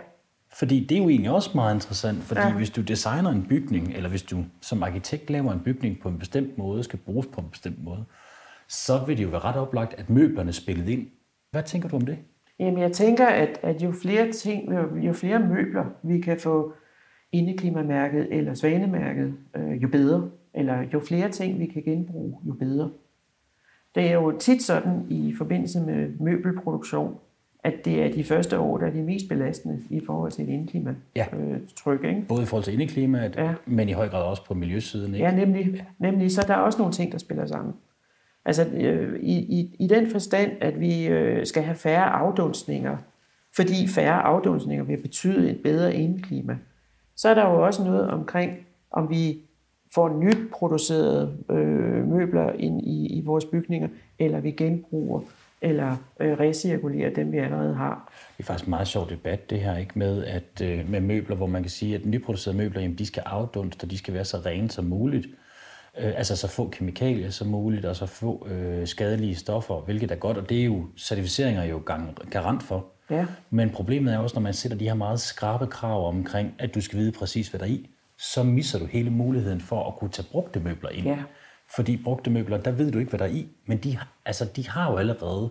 Fordi 0.56 0.80
det 0.80 0.98
er 0.98 1.02
jo 1.02 1.10
egentlig 1.10 1.32
også 1.32 1.50
meget 1.56 1.76
interessant, 1.76 2.24
fordi 2.24 2.42
ja. 2.42 2.54
Hvis 2.54 2.70
du 2.70 2.82
designer 2.82 3.30
en 3.30 3.46
bygning, 3.50 3.94
eller 3.94 4.10
hvis 4.10 4.24
du 4.24 4.38
som 4.62 4.84
arkitekt 4.84 5.30
laver 5.30 5.52
en 5.52 5.60
bygning 5.60 6.00
på 6.00 6.10
en 6.10 6.20
bestemt 6.20 6.58
måde, 6.58 6.84
skal 6.84 7.00
bruges 7.00 7.28
på 7.28 7.42
en 7.42 7.50
bestemt 7.52 7.84
måde, 7.84 8.06
så 8.68 9.06
vil 9.08 9.18
det 9.18 9.24
jo 9.24 9.30
være 9.30 9.40
ret 9.40 9.56
oplagt, 9.56 9.94
at 9.94 10.10
møblerne 10.10 10.54
spillet 10.54 10.90
ind. 10.90 11.08
Hvad 11.52 11.64
tænker 11.64 11.90
du 11.90 11.96
om 11.96 12.02
det? 12.02 12.18
Jamen, 12.60 12.80
jeg 12.80 12.92
tænker, 12.92 13.28
at, 13.28 13.60
at 13.62 13.82
jo 13.82 13.92
flere 13.92 14.32
ting, 14.32 14.74
jo, 14.74 14.96
jo 14.96 15.14
flere 15.14 15.40
møbler 15.40 15.86
vi 16.04 16.22
kan 16.22 16.40
få 16.40 16.74
indeklimamærket 17.32 18.28
eller 18.32 18.54
svanemærket, 18.54 19.34
øh, 19.56 19.84
jo 19.84 19.88
bedre. 19.88 20.30
Eller 20.54 20.84
jo 20.94 21.00
flere 21.00 21.32
ting 21.32 21.60
vi 21.60 21.66
kan 21.66 21.84
genbruge, 21.84 22.38
jo 22.48 22.54
bedre. 22.54 22.90
Det 23.96 24.10
er 24.10 24.14
jo 24.14 24.38
tit 24.38 24.64
sådan 24.64 25.06
i 25.10 25.34
forbindelse 25.38 25.80
med 25.80 26.10
møbelproduktion, 26.20 27.18
at 27.66 27.86
det 27.86 28.04
er 28.04 28.12
de 28.12 28.24
første 28.24 28.60
år, 28.60 28.78
der 28.78 28.86
er 28.88 28.92
de 28.92 29.02
mest 29.04 29.30
belastende 29.30 29.80
i 29.90 30.02
forhold 30.06 30.32
til 30.32 30.44
et 30.44 30.50
indeklima 30.50 30.96
Ja. 31.16 31.26
øh, 31.38 31.58
tryk, 31.78 32.04
ikke? 32.04 32.26
Både 32.28 32.44
i 32.44 32.46
forhold 32.46 32.64
til 32.64 32.74
indeklimaet, 32.74 33.36
Ja. 33.36 33.54
men 33.66 33.90
i 33.90 33.92
høj 33.92 34.10
grad 34.10 34.24
også 34.24 34.46
på 34.46 34.54
miljøsiden. 34.54 35.14
Ikke? 35.14 35.26
Ja, 35.26 35.36
nemlig, 35.36 35.86
nemlig. 36.00 36.32
Så 36.32 36.44
der 36.48 36.54
er 36.54 36.58
også 36.58 36.78
nogle 36.80 36.94
ting, 36.94 37.12
der 37.12 37.18
spiller 37.18 37.46
sammen. 37.46 37.74
Altså 38.46 38.66
øh, 38.74 39.20
i, 39.20 39.34
i, 39.60 39.76
i 39.80 39.88
den 39.88 40.08
forstand, 40.12 40.52
at 40.62 40.80
vi 40.80 41.08
øh, 41.08 41.46
skal 41.46 41.64
have 41.64 41.76
færre 41.76 42.06
afdunstninger, 42.10 42.98
fordi 43.56 43.88
færre 43.88 44.22
afdunstninger 44.22 44.84
vil 44.84 44.98
betyde 45.02 45.50
et 45.52 45.60
bedre 45.64 45.96
indeklima. 45.96 46.58
Så 47.16 47.30
er 47.30 47.34
der 47.34 47.50
jo 47.50 47.66
også 47.66 47.84
noget 47.84 48.08
omkring, 48.10 48.52
om 48.92 49.10
vi 49.10 49.38
får 49.96 50.20
nyt 50.24 50.38
producerede 50.52 51.38
øh, 51.50 52.08
møbler 52.08 52.52
ind 52.52 52.82
i, 52.82 53.08
i 53.20 53.22
vores 53.26 53.46
bygninger, 53.46 53.88
eller 54.20 54.40
vi 54.40 54.52
genbruger, 54.52 55.20
eller 55.62 55.96
øh, 56.20 56.40
recirkulerer 56.40 57.14
dem, 57.14 57.32
vi 57.32 57.38
allerede 57.38 57.76
har. 57.76 58.14
Det 58.38 58.44
er 58.44 58.48
faktisk 58.48 58.66
en 58.66 58.70
meget 58.70 58.88
sjov 58.88 59.10
debat, 59.10 59.50
det 59.50 59.60
her, 59.60 59.78
ikke 59.78 60.00
med, 60.00 60.26
at, 60.26 60.62
øh, 60.62 60.90
med 60.90 61.00
møbler, 61.00 61.36
hvor 61.36 61.48
man 61.48 61.64
kan 61.64 61.70
sige, 61.70 61.96
at 61.96 62.06
nyproducerede 62.06 62.58
møbler, 62.58 62.82
jamen, 62.82 62.98
de 62.98 63.06
skal 63.06 63.24
afdunste, 63.26 63.84
og 63.84 63.92
de 63.92 63.98
skal 63.98 64.14
være 64.14 64.26
så 64.26 64.38
rene 64.38 64.72
som 64.72 64.86
muligt. 64.86 65.28
Øh, 65.98 66.14
altså 66.18 66.36
så 66.36 66.48
få 66.48 66.70
kemikalier 66.70 67.30
som 67.30 67.48
muligt, 67.48 67.86
og 67.86 67.96
så 67.96 68.06
få 68.06 68.48
øh, 68.50 68.88
skadelige 68.88 69.36
stoffer, 69.36 69.82
hvilket 69.82 70.12
er 70.12 70.16
godt, 70.16 70.38
og 70.38 70.50
det 70.50 70.62
er 70.62 70.66
jo 70.66 70.86
certificeringer 70.98 71.62
er 71.62 71.68
jo 71.68 71.82
gang, 71.86 72.18
garant 72.32 72.64
for. 72.64 72.86
Ja. 73.10 73.26
Men 73.50 73.70
problemet 73.70 74.14
er 74.14 74.18
også, 74.18 74.36
når 74.36 74.42
man 74.42 74.54
sætter 74.54 74.78
de 74.78 74.86
her 74.86 74.94
meget 74.94 75.20
skrabe 75.20 75.68
krav 75.68 76.08
omkring, 76.08 76.54
at 76.60 76.76
du 76.76 76.82
skal 76.82 77.00
vide 77.00 77.12
præcis, 77.12 77.48
hvad 77.48 77.60
der 77.60 77.66
er 77.66 77.70
i, 77.70 77.90
så 78.18 78.44
misser 78.44 78.80
du 78.80 78.86
hele 78.86 79.10
muligheden 79.10 79.62
for 79.62 79.88
at 79.88 79.96
kunne 79.96 80.10
tage 80.10 80.28
brugte 80.32 80.60
møbler 80.60 80.90
ind. 80.90 81.08
Ja. 81.08 81.18
Fordi 81.76 81.98
brugte 82.04 82.30
møbler, 82.30 82.58
der 82.58 82.72
ved 82.72 82.92
du 82.92 83.00
ikke, 83.00 83.10
hvad 83.10 83.20
der 83.20 83.26
er 83.26 83.30
i, 83.30 83.48
men 83.66 83.78
de, 83.78 83.98
altså, 84.26 84.46
de 84.56 84.70
har 84.70 84.92
jo 84.92 84.98
allerede 84.98 85.50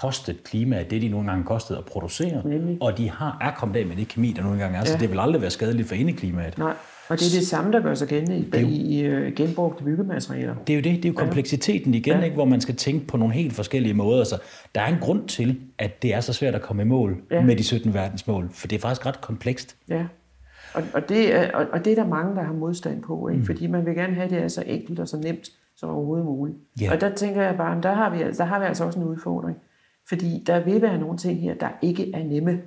kostet 0.00 0.44
klimaet 0.44 0.90
det, 0.90 1.02
de 1.02 1.08
nogle 1.08 1.28
gange 1.30 1.44
kostede 1.44 1.78
at 1.78 1.84
producere, 1.84 2.42
Nemlig. 2.48 2.78
og 2.80 2.98
de 2.98 3.10
har, 3.10 3.38
er 3.40 3.50
kommet 3.56 3.76
af 3.76 3.86
med 3.86 3.96
det 3.96 4.08
kemi, 4.08 4.32
der 4.36 4.42
nogle 4.42 4.58
gange 4.58 4.78
er, 4.78 4.84
så 4.84 4.92
Ja. 4.92 4.98
det 4.98 5.10
vil 5.10 5.20
aldrig 5.20 5.40
være 5.42 5.50
skadeligt 5.50 5.88
for 5.88 5.94
indeklimaet. 5.94 6.58
Nej, 6.58 6.74
og 7.08 7.18
det 7.18 7.26
er 7.34 7.38
det 7.38 7.46
samme, 7.46 7.72
der 7.72 7.80
gør 7.82 7.94
sig 7.94 8.08
gældende 8.08 8.36
i, 8.38 8.60
jo- 8.60 8.68
i, 8.68 9.00
øh, 9.00 9.32
genbrugte 9.34 9.84
byggematerialer. 9.84 10.54
Det 10.66 10.72
er 10.72 10.76
jo 10.76 10.82
det, 10.82 10.96
det 11.02 11.04
er 11.04 11.08
jo 11.12 11.18
kompleksiteten 11.18 11.94
igen, 11.94 12.16
ja. 12.18 12.22
ikke, 12.22 12.34
hvor 12.34 12.44
man 12.44 12.60
skal 12.60 12.76
tænke 12.76 13.06
på 13.06 13.16
nogle 13.16 13.34
helt 13.34 13.52
forskellige 13.52 13.94
måder. 13.94 14.24
Så 14.24 14.38
der 14.74 14.80
er 14.80 14.86
en 14.86 14.98
grund 15.00 15.28
til, 15.28 15.60
at 15.78 16.02
det 16.02 16.14
er 16.14 16.20
så 16.20 16.32
svært 16.32 16.54
at 16.54 16.62
komme 16.62 16.82
i 16.82 16.86
mål. 16.86 17.16
Ja. 17.30 17.42
med 17.42 17.56
de 17.56 17.64
17 17.64 17.94
verdensmål, 17.94 18.48
for 18.52 18.66
det 18.68 18.76
er 18.76 18.80
faktisk 18.80 19.06
ret 19.06 19.20
komplekst. 19.20 19.76
Ja, 19.88 20.04
og, 20.74 20.82
og, 20.94 21.08
det 21.08 21.34
er, 21.34 21.50
og, 21.52 21.66
og 21.72 21.84
det 21.84 21.90
er 21.98 22.02
der 22.02 22.06
mange, 22.08 22.36
der 22.36 22.42
har 22.42 22.52
modstand 22.52 23.02
på, 23.02 23.28
ikke? 23.28 23.40
Mm. 23.40 23.46
fordi 23.46 23.66
man 23.66 23.86
vil 23.86 23.94
gerne 23.94 24.14
have, 24.14 24.24
at 24.24 24.30
det 24.30 24.38
er 24.42 24.48
så 24.48 24.62
enkelt 24.66 25.00
og 25.00 25.08
så 25.08 25.16
nemt 25.16 25.48
som 25.84 25.94
overhovedet 25.94 26.26
muligt. 26.26 26.56
Ja. 26.80 26.92
Og 26.92 27.00
der 27.00 27.14
tænker 27.14 27.42
jeg 27.42 27.56
bare, 27.56 27.80
der 27.82 27.92
har, 27.92 28.10
vi, 28.10 28.18
der 28.18 28.44
har 28.44 28.58
vi 28.58 28.64
altså 28.64 28.84
også 28.84 28.98
en 28.98 29.06
udfordring, 29.06 29.56
fordi 30.08 30.44
der 30.46 30.64
vil 30.64 30.82
være 30.82 30.98
nogle 30.98 31.18
ting 31.18 31.40
her, 31.40 31.54
der 31.54 31.68
ikke 31.82 32.12
er 32.14 32.24
nemme. 32.24 32.60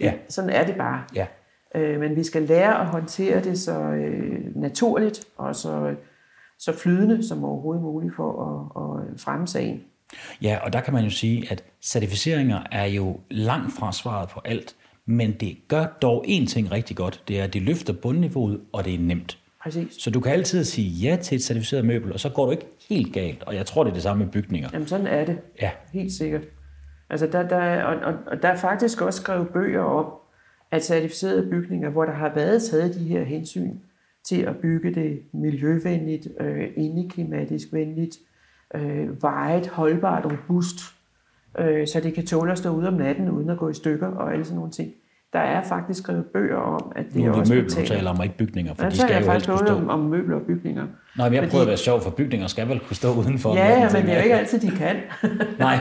Ja. 0.00 0.12
Sådan 0.28 0.50
er 0.50 0.66
det 0.66 0.76
bare. 0.76 1.04
Ja. 1.14 1.26
Øh, 1.74 2.00
men 2.00 2.16
vi 2.16 2.24
skal 2.24 2.42
lære 2.42 2.80
at 2.80 2.86
håndtere 2.86 3.42
det 3.42 3.58
så 3.60 3.80
øh, 3.80 4.56
naturligt 4.56 5.24
og 5.36 5.56
så, 5.56 5.94
så 6.58 6.72
flydende 6.78 7.28
som 7.28 7.44
overhovedet 7.44 7.82
muligt 7.82 8.14
for 8.16 8.30
at, 8.42 8.82
at 8.82 9.20
fremme 9.20 9.46
sagen. 9.46 9.80
Ja, 10.42 10.58
og 10.62 10.72
der 10.72 10.80
kan 10.80 10.94
man 10.94 11.04
jo 11.04 11.10
sige, 11.10 11.46
at 11.50 11.64
certificeringer 11.82 12.60
er 12.72 12.86
jo 12.86 13.20
langt 13.30 13.72
fra 13.72 13.92
svaret 13.92 14.28
på 14.28 14.40
alt, 14.44 14.76
men 15.06 15.32
det 15.40 15.56
gør 15.68 15.86
dog 16.02 16.24
én 16.26 16.46
ting 16.46 16.70
rigtig 16.70 16.96
godt. 16.96 17.22
Det 17.28 17.40
er, 17.40 17.44
at 17.44 17.54
det 17.54 17.62
løfter 17.62 17.92
bundniveauet, 17.92 18.60
og 18.72 18.84
det 18.84 18.94
er 18.94 18.98
nemt. 18.98 19.38
Præcis. 19.62 19.94
Så 19.98 20.10
du 20.10 20.20
kan 20.20 20.32
altid 20.32 20.64
sige 20.64 20.88
ja 20.88 21.16
til 21.16 21.36
et 21.36 21.42
certificeret 21.42 21.84
møbel, 21.84 22.12
og 22.12 22.20
så 22.20 22.28
går 22.28 22.44
du 22.44 22.50
ikke 22.50 22.66
helt 22.88 23.12
galt. 23.14 23.42
Og 23.42 23.54
jeg 23.54 23.66
tror, 23.66 23.84
det 23.84 23.90
er 23.90 23.94
det 23.94 24.02
samme 24.02 24.24
med 24.24 24.32
bygninger. 24.32 24.68
Jamen 24.72 24.88
sådan 24.88 25.06
er 25.06 25.24
det. 25.24 25.38
Ja, 25.62 25.70
Helt 25.92 26.12
sikkert. 26.12 26.42
Altså 27.10 27.26
der, 27.26 27.48
der, 27.48 27.56
er- 27.56 27.84
og, 27.84 27.96
og, 27.96 28.14
og 28.26 28.42
der 28.42 28.48
er 28.48 28.56
faktisk 28.56 29.00
også 29.00 29.20
skrevet 29.22 29.48
bøger 29.48 29.80
om, 29.82 30.06
at 30.70 30.84
certificerede 30.84 31.50
bygninger, 31.50 31.90
hvor 31.90 32.04
der 32.04 32.12
har 32.12 32.34
været 32.34 32.62
taget 32.62 32.94
de 32.94 33.04
her 33.04 33.22
hensyn 33.24 33.70
til 34.24 34.42
at 34.42 34.56
bygge 34.56 34.94
det 34.94 35.20
miljøvenligt, 35.32 36.28
øh, 36.40 36.68
indeklimatisk 36.76 37.68
venligt, 37.72 38.16
øh, 38.74 39.22
vejet, 39.22 39.66
holdbart, 39.66 40.24
robust, 40.24 40.78
øh, 41.58 41.86
så 41.86 42.00
det 42.00 42.14
kan 42.14 42.26
tåle 42.26 42.52
at 42.52 42.58
stå 42.58 42.70
ude 42.70 42.88
om 42.88 42.94
natten 42.94 43.30
uden 43.30 43.50
at 43.50 43.58
gå 43.58 43.68
i 43.68 43.74
stykker 43.74 44.06
og 44.06 44.32
alle 44.32 44.44
sådan 44.44 44.56
nogle 44.56 44.72
ting. 44.72 44.92
Der 45.32 45.38
er 45.38 45.62
faktisk 45.62 46.02
skrevet 46.02 46.24
bøger 46.24 46.56
om, 46.56 46.92
at 46.96 47.04
det 47.14 47.16
nu 47.16 47.24
er 47.26 47.30
også 47.34 47.54
møbler, 47.54 47.68
betaler. 47.68 47.88
taler 47.88 48.10
om, 48.10 48.22
ikke 48.22 48.36
bygninger, 48.36 48.74
for 48.74 48.84
Ja, 48.84 48.90
de 48.90 48.96
skal 48.96 49.12
jeg 49.12 49.26
jo 49.26 49.30
helst 49.32 49.46
kunne 49.48 49.58
stå. 49.58 49.74
om, 49.74 49.88
om 49.90 49.98
møbler 50.00 50.36
og 50.36 50.42
bygninger. 50.42 50.86
Nej, 51.18 51.28
men 51.28 51.42
jeg 51.42 51.48
prøver 51.50 51.62
at 51.62 51.68
være 51.68 51.76
sjov, 51.76 52.00
for 52.00 52.10
bygninger 52.10 52.46
skal 52.46 52.68
vel 52.68 52.80
kunne 52.80 52.96
stå 52.96 53.08
udenfor. 53.14 53.54
Ja, 53.54 53.68
ja, 53.68 53.88
men 53.92 54.02
det 54.02 54.02
er 54.02 54.02
jo 54.02 54.10
jeg. 54.12 54.24
ikke 54.24 54.36
altid, 54.36 54.58
de 54.60 54.70
kan. 54.76 54.96
Nej, 55.58 55.76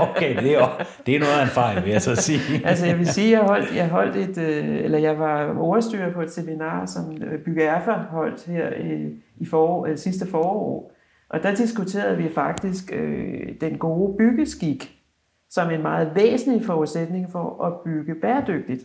okay, 0.00 0.36
det 0.36 0.50
er, 0.54 0.60
jo, 0.60 0.66
det 1.06 1.16
er 1.16 1.20
noget 1.20 1.32
af 1.32 1.42
en 1.42 1.48
fejl, 1.48 1.84
vil 1.84 1.90
jeg 1.92 2.02
så 2.02 2.14
sige. 2.16 2.40
Altså 2.68 2.86
jeg 2.86 2.98
vil 2.98 3.06
sige, 3.06 3.30
jeg 3.38 3.40
holdt, 3.46 3.76
jeg 3.76 3.88
holdt 3.88 4.16
et, 4.16 4.38
øh, 4.38 4.84
eller 4.84 4.98
jeg 4.98 5.18
var 5.18 5.58
overstyrer 5.58 6.12
på 6.12 6.22
et 6.22 6.30
seminar, 6.30 6.86
som 6.86 7.16
øh, 7.22 7.38
Bygge 7.38 7.62
Erfa 7.62 7.92
holdt 8.10 8.44
her 8.46 8.66
øh, 8.76 9.00
i 9.38 9.46
forår, 9.46 9.86
øh, 9.86 9.98
sidste 9.98 10.26
forår. 10.30 10.90
Og 11.30 11.42
der 11.42 11.54
diskuterede 11.54 12.16
vi 12.16 12.28
faktisk 12.34 12.92
øh, 12.92 13.48
den 13.60 13.78
gode 13.78 14.16
byggeskik 14.18 14.93
som 15.54 15.70
en 15.70 15.82
meget 15.82 16.14
væsentlig 16.14 16.66
forudsætning 16.66 17.32
for 17.32 17.64
at 17.64 17.72
bygge 17.84 18.14
bæredygtigt. 18.14 18.82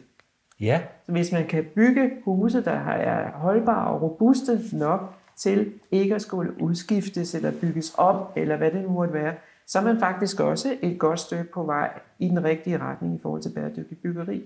Ja, 0.62 0.82
Så 1.06 1.12
hvis 1.12 1.32
man 1.32 1.48
kan 1.48 1.66
bygge 1.76 2.12
huse, 2.26 2.64
der 2.64 2.72
er 2.72 3.32
holdbare 3.32 3.88
og 3.88 4.02
robuste 4.02 4.60
nok 4.74 5.14
til 5.38 5.72
ikke 5.92 6.16
at 6.16 6.22
skulle 6.22 6.62
udskiftes 6.62 7.36
eller 7.36 7.52
bygges 7.62 7.94
op, 7.98 8.34
eller 8.36 8.58
hvad 8.58 8.72
det 8.72 8.82
nu 8.82 8.90
måtte 8.90 9.14
være, 9.14 9.34
så 9.68 9.80
er 9.80 9.84
man 9.84 10.00
faktisk 10.00 10.40
også 10.40 10.76
et 10.82 11.00
godt 11.00 11.20
stykke 11.20 11.52
på 11.54 11.64
vej 11.64 11.90
i 12.20 12.28
den 12.28 12.44
rigtige 12.44 12.78
retning 12.78 13.16
i 13.16 13.20
forhold 13.22 13.42
til 13.42 13.50
bæredygtig 13.50 13.98
byggeri. 13.98 14.42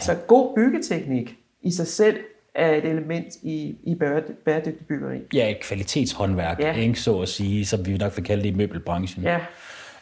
Så 0.00 0.14
god 0.26 0.54
byggeteknik 0.56 1.38
i 1.62 1.70
sig 1.70 1.86
selv 1.86 2.16
er 2.54 2.70
et 2.74 2.84
element 2.84 3.26
i, 3.42 3.76
i 3.82 3.94
bæred- 3.94 4.32
bæredygtig 4.44 4.86
byggeri. 4.86 5.20
ja 5.34 5.50
et 5.50 5.60
kvalitetshåndværk. 5.62 6.60
Ja. 6.60 6.72
ikke, 6.74 7.00
så 7.00 7.20
at 7.20 7.28
sige, 7.28 7.66
som 7.66 7.86
vi 7.86 7.96
nok 7.96 8.16
vil 8.16 8.24
kalde 8.24 8.42
det 8.42 8.48
i 8.48 8.54
møbelbranchen. 8.56 9.22
Ja, 9.24 9.40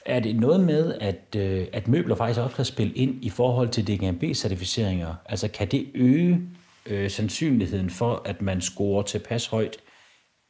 er 0.07 0.21
det 0.21 0.37
noget 0.37 0.61
med, 0.61 0.95
at, 1.01 1.37
øh, 1.37 1.67
at 1.73 1.89
møbler 1.89 2.15
faktisk 2.15 2.41
også 2.41 2.57
kan 2.57 2.65
spille 2.65 2.93
ind 2.93 3.25
i 3.25 3.31
forhold 3.31 3.69
til 3.69 3.83
DGNB-certificeringer? 3.83 5.15
Altså 5.27 5.49
kan 5.49 5.69
det 5.69 5.91
øge 5.95 6.41
øh, 6.87 7.11
sandsynligheden 7.11 7.91
for, 7.91 8.23
at 8.25 8.43
man 8.43 8.61
scorer 8.61 9.03
tilpas 9.03 9.47
højt, 9.47 9.77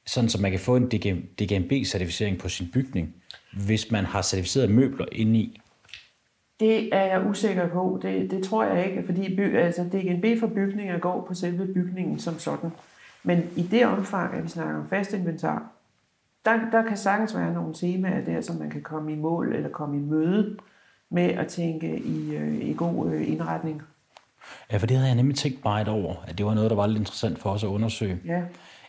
sådan 0.07 0.31
så 0.31 0.41
man 0.41 0.51
kan 0.51 0.61
få 0.61 0.77
en 0.77 0.91
DGNB-certificering 1.41 2.39
på 2.39 2.49
sin 2.49 2.71
bygning, 2.73 3.15
hvis 3.65 3.91
man 3.91 4.05
har 4.05 4.23
certificeret 4.23 4.71
møbler 4.71 5.07
inde 5.13 5.39
i? 5.39 5.61
det 6.63 6.89
er 6.93 7.05
jeg 7.05 7.27
usikker 7.27 7.69
på. 7.69 7.99
Det, 8.03 8.31
det 8.31 8.45
tror 8.45 8.65
jeg 8.65 8.87
ikke, 8.87 9.03
fordi 9.07 9.37
by, 9.37 9.57
altså 9.57 9.83
DGNB 9.83 10.41
for 10.41 10.47
bygninger 10.47 10.99
går 10.99 11.25
på 11.29 11.35
selve 11.35 11.67
bygningen 11.67 12.19
som 12.19 12.39
sådan. 12.39 12.71
Men 13.23 13.51
i 13.57 13.63
det 13.63 13.87
omfang, 13.87 14.35
at 14.35 14.45
vi 14.45 14.49
snakker 14.49 14.77
om 14.77 14.89
fast 14.89 15.13
inventar, 15.13 15.73
der, 16.45 16.71
der 16.73 16.83
kan 16.89 16.97
sagtens 16.97 17.37
være 17.37 17.53
nogle 17.53 17.75
temaer 17.75 18.25
der, 18.25 18.41
som 18.41 18.57
man 18.57 18.71
kan 18.71 18.83
komme 18.83 19.13
i 19.13 19.17
mål 19.17 19.55
eller 19.55 19.69
komme 19.69 19.97
i 19.97 20.01
møde 20.01 20.57
med 21.11 21.23
at 21.25 21.47
tænke 21.47 21.99
i, 21.99 22.35
øh, 22.35 22.55
i 22.55 22.75
god 22.75 23.13
øh, 23.13 23.29
indretning. 23.29 23.83
Ja, 24.73 24.77
for 24.77 24.87
det 24.87 24.97
havde 24.97 25.09
jeg 25.09 25.17
nemlig 25.17 25.37
tænkt 25.37 25.65
meget 25.65 25.89
over, 25.89 26.15
at 26.27 26.39
det 26.39 26.47
var 26.47 26.55
noget, 26.55 26.71
der 26.71 26.77
var 26.77 26.87
lidt 26.87 26.99
interessant 26.99 27.39
for 27.39 27.51
os 27.51 27.65
at 27.65 27.69
undersøge. 27.69 28.19
Ja, 28.25 28.43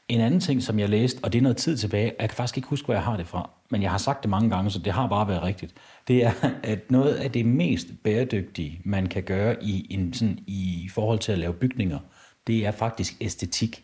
En 0.08 0.22
anden 0.22 0.40
ting, 0.40 0.64
som 0.64 0.80
jeg 0.80 0.90
læste, 0.90 1.20
og 1.24 1.34
det 1.34 1.38
er 1.38 1.44
noget 1.44 1.58
tid 1.58 1.78
tilbage, 1.78 2.14
jeg 2.20 2.30
kan 2.30 2.36
faktisk 2.36 2.58
ikke 2.58 2.70
huske, 2.70 2.86
hvor 2.86 2.94
jeg 2.94 3.04
har 3.04 3.18
det 3.18 3.28
fra, 3.28 3.50
men 3.72 3.82
jeg 3.82 3.92
har 3.92 3.98
sagt 3.98 4.24
det 4.24 4.30
mange 4.30 4.50
gange, 4.50 4.72
så 4.72 4.80
det 4.80 4.94
har 4.94 5.08
bare 5.08 5.28
været 5.28 5.44
rigtigt. 5.44 5.74
Det 6.08 6.26
er, 6.26 6.32
at 6.64 6.92
noget 6.92 7.16
af 7.16 7.32
det 7.32 7.46
mest 7.46 7.88
bæredygtige, 8.04 8.82
man 8.86 9.08
kan 9.08 9.24
gøre 9.24 9.64
i, 9.64 9.88
en, 9.90 10.14
sådan, 10.14 10.40
i 10.48 10.90
forhold 10.94 11.20
til 11.20 11.32
at 11.32 11.40
lave 11.40 11.54
bygninger, 11.54 12.00
det 12.48 12.66
er 12.66 12.72
faktisk 12.72 13.14
æstetik. 13.22 13.84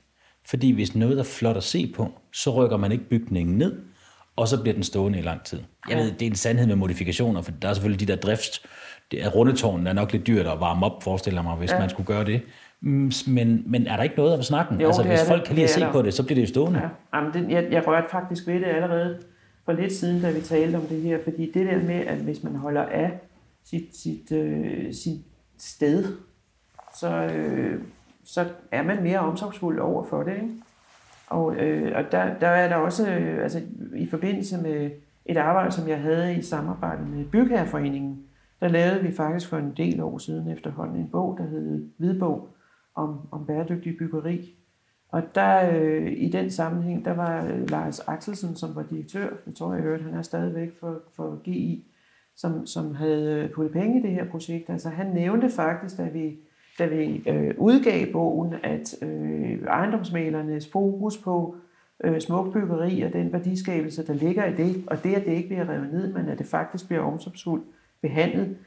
Fordi 0.50 0.72
hvis 0.72 0.96
noget 0.96 1.20
er 1.20 1.24
flot 1.24 1.58
at 1.58 1.64
se 1.64 1.94
på, 1.96 2.12
så 2.34 2.52
rykker 2.52 2.78
man 2.78 2.92
ikke 2.92 3.04
bygningen 3.04 3.58
ned, 3.58 3.76
og 4.36 4.48
så 4.48 4.62
bliver 4.62 4.74
den 4.74 4.84
stående 4.84 5.20
i 5.20 5.22
lang 5.22 5.44
tid. 5.44 5.60
Jeg 5.90 5.98
ved, 5.98 6.12
det 6.12 6.22
er 6.22 6.30
en 6.30 6.36
sandhed 6.36 6.68
med 6.68 6.76
modifikationer, 6.76 7.42
for 7.42 7.52
der 7.52 7.70
er 7.70 7.74
selvfølgelig 7.74 8.08
de 8.08 8.14
der 8.14 8.20
drifts, 8.20 8.66
det 9.12 9.24
er 9.24 9.30
rundetårnen 9.30 9.88
er 9.88 9.94
nok 9.94 10.12
lidt 10.12 10.28
dyrt 10.28 10.48
at 10.48 10.60
varme 10.60 10.86
op, 10.86 11.04
forestiller 11.04 11.42
mig, 11.42 11.56
hvis 11.56 11.72
ja. 11.72 11.80
man 11.80 11.90
skulle 11.90 12.08
gøre 12.08 12.26
det. 12.26 12.42
Mm, 12.82 13.12
Men, 13.28 13.64
men 13.66 13.88
er 13.88 13.96
der 13.96 14.04
ikke 14.04 14.16
noget 14.16 14.34
om 14.34 14.42
snakken? 14.44 14.82
Jo, 14.82 14.88
altså, 14.88 15.02
det 15.02 15.12
hvis 15.12 15.28
folk 15.28 15.42
der. 15.42 15.46
kan 15.46 15.56
lide 15.56 15.64
at 15.64 15.76
Det 15.76 15.84
se 15.84 15.88
på 15.92 16.02
det, 16.02 16.14
så 16.14 16.24
bliver 16.24 16.36
det 16.36 16.42
jo 16.42 16.48
stående. 16.48 16.80
Ja, 16.80 17.18
jamen 17.18 17.34
det, 17.34 17.52
jeg, 17.52 17.68
jeg 17.72 17.88
rørte 17.88 18.08
faktisk 18.12 18.48
ved 18.48 18.56
det 18.56 18.66
allerede 18.66 19.20
for 19.66 19.72
lidt 19.72 19.94
siden, 19.94 20.22
da 20.22 20.32
vi 20.32 20.42
talte 20.42 20.76
om 20.76 20.82
det 20.82 21.02
her, 21.02 21.18
fordi 21.24 21.52
det 21.54 21.66
der 21.66 21.84
med, 21.84 21.96
at 21.96 22.18
hvis 22.18 22.44
man 22.44 22.56
holder 22.56 22.82
af 22.82 23.12
sit, 23.66 23.98
sit, 23.98 24.32
øh, 24.32 24.94
sit 24.94 25.22
sted, 25.60 26.06
så, 27.00 27.10
øh, 27.10 27.82
så 28.34 28.46
er 28.72 28.84
man 28.84 29.04
mere 29.04 29.20
omsorgsfuld 29.20 29.80
over 29.80 30.04
for 30.04 30.24
det. 30.24 30.34
Ikke? 30.34 30.50
Og, 31.28 31.56
øh, 31.56 31.92
og 31.96 32.12
der, 32.12 32.40
der 32.40 32.48
er 32.48 32.70
der 32.70 32.76
også, 32.76 33.12
øh, 33.12 33.44
altså 33.44 33.62
i 33.96 34.10
forbindelse 34.10 34.62
med 34.62 34.92
et 35.26 35.38
arbejde, 35.38 35.72
som 35.72 35.88
jeg 35.88 36.02
havde 36.02 36.36
i 36.36 36.42
samarbejde 36.42 37.06
med 37.06 37.26
Bygherreforeningen, 37.26 38.24
der 38.60 38.68
lavede 38.68 39.02
vi 39.02 39.12
faktisk 39.12 39.50
for 39.50 39.58
en 39.58 39.74
del 39.78 40.02
år 40.02 40.18
siden 40.18 40.52
efterhånden 40.52 41.02
en 41.02 41.08
bog, 41.08 41.38
der 41.38 41.48
hed 41.48 41.90
Hvidbog 41.98 42.50
om, 42.96 43.20
om 43.32 43.46
bæredygtig 43.46 43.98
byggeri. 43.98 44.56
Og 45.12 45.24
der 45.36 45.72
øh, 45.74 46.14
i 46.18 46.30
den 46.30 46.52
sammenhæng, 46.52 47.06
der 47.06 47.14
var 47.14 47.46
øh, 47.46 47.70
Lars 47.70 48.00
Axelsen, 48.00 48.56
som 48.56 48.76
var 48.76 48.84
direktør, 48.84 49.30
jeg 49.46 49.56
tror 49.56 49.74
jeg 49.74 49.84
hørte, 49.84 50.04
han 50.04 50.14
er 50.14 50.22
stadigvæk 50.22 50.80
for, 50.80 51.02
for 51.16 51.42
GI, 51.44 51.86
som, 52.36 52.66
som 52.66 52.96
havde 52.96 53.34
øh, 53.34 53.52
puttet 53.52 53.74
penge 53.74 54.00
i 54.00 54.02
det 54.02 54.12
her 54.12 54.30
projekt. 54.30 54.70
Altså 54.70 54.90
han 54.90 55.08
nævnte 55.08 55.50
faktisk, 55.50 55.98
da 55.98 56.10
vi, 56.10 56.40
da 56.80 56.86
vi 56.86 57.30
øh, 57.30 57.54
udgav 57.58 58.12
bogen, 58.12 58.54
at 58.64 59.04
øh, 59.04 59.64
ejendomsmalernes 59.68 60.70
fokus 60.72 61.18
på 61.18 61.56
øh, 62.04 62.22
smukbyggeri 62.22 63.02
og 63.02 63.14
den 63.14 63.34
værdiskabelse, 63.34 64.08
der 64.08 64.14
ligger 64.14 64.46
i 64.46 64.54
det, 64.54 64.84
og 64.88 65.04
det, 65.04 65.16
at 65.16 65.26
det 65.26 65.32
ikke 65.32 65.48
bliver 65.48 65.70
revet 65.70 65.94
ned, 65.94 66.14
men 66.14 66.30
at 66.30 66.40
det 66.40 66.46
faktisk 66.46 66.88
bliver 66.88 67.02
omsorgsfuldt 67.02 67.66
behandlet, 68.02 68.58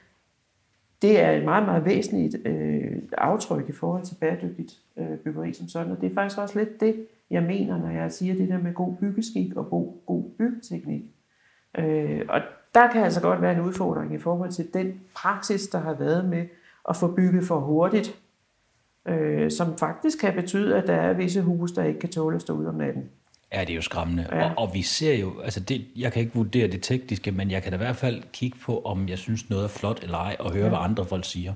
det 1.02 1.20
er 1.20 1.30
et 1.30 1.44
meget, 1.44 1.64
meget 1.66 1.84
væsentligt 1.84 2.46
øh, 2.46 3.02
aftryk 3.18 3.68
i 3.68 3.72
forhold 3.72 4.02
til 4.02 4.14
bæredygtigt 4.20 4.72
øh, 4.98 5.18
byggeri 5.18 5.52
som 5.52 5.68
sådan. 5.68 5.92
Og 5.92 6.00
det 6.00 6.10
er 6.10 6.14
faktisk 6.14 6.40
også 6.40 6.58
lidt 6.58 6.80
det, 6.80 7.06
jeg 7.30 7.42
mener, 7.42 7.78
når 7.78 7.90
jeg 7.90 8.12
siger 8.12 8.34
det 8.34 8.48
der 8.48 8.58
med 8.58 8.74
god 8.74 8.96
byggeskik 8.96 9.56
og 9.56 9.70
god, 9.70 9.92
god 10.06 10.24
byggeteknik. 10.38 11.02
Øh, 11.78 12.20
og 12.28 12.40
der 12.74 12.88
kan 12.92 13.04
altså 13.04 13.22
godt 13.22 13.42
være 13.42 13.52
en 13.52 13.60
udfordring 13.60 14.14
i 14.14 14.18
forhold 14.18 14.50
til 14.50 14.74
den 14.74 15.00
praksis, 15.16 15.68
der 15.68 15.78
har 15.78 15.94
været 15.94 16.28
med 16.28 16.46
at 16.88 16.96
få 16.96 17.14
bygget 17.14 17.44
for 17.44 17.60
hurtigt, 17.60 18.20
øh, 19.08 19.50
som 19.50 19.78
faktisk 19.78 20.18
kan 20.18 20.34
betyde, 20.34 20.76
at 20.76 20.86
der 20.86 20.94
er 20.94 21.12
visse 21.12 21.42
huse, 21.42 21.74
der 21.74 21.84
ikke 21.84 22.00
kan 22.00 22.10
tåle 22.10 22.36
at 22.36 22.42
stå 22.42 22.52
ud 22.52 22.66
om 22.66 22.74
natten. 22.74 23.02
Ja, 23.52 23.60
det 23.60 23.70
er 23.70 23.74
jo 23.74 23.82
skræmmende. 23.82 24.26
Ja. 24.32 24.44
Og, 24.44 24.52
og 24.56 24.74
vi 24.74 24.82
ser 24.82 25.14
jo, 25.14 25.40
altså 25.40 25.60
det, 25.60 25.86
jeg 25.96 26.12
kan 26.12 26.22
ikke 26.22 26.34
vurdere 26.34 26.68
det 26.68 26.82
tekniske, 26.82 27.32
men 27.32 27.50
jeg 27.50 27.62
kan 27.62 27.72
da 27.72 27.76
i 27.76 27.78
hvert 27.78 27.96
fald 27.96 28.22
kigge 28.32 28.58
på, 28.58 28.82
om 28.82 29.08
jeg 29.08 29.18
synes 29.18 29.50
noget 29.50 29.64
er 29.64 29.68
flot 29.68 30.02
eller 30.02 30.18
ej, 30.18 30.36
og 30.38 30.52
høre, 30.52 30.62
ja. 30.62 30.68
hvad 30.68 30.78
andre 30.80 31.06
folk 31.06 31.24
siger. 31.24 31.54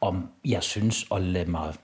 Om 0.00 0.28
jeg 0.44 0.62
synes 0.62 1.06
at 1.12 1.22
lade 1.22 1.50
mig 1.50 1.74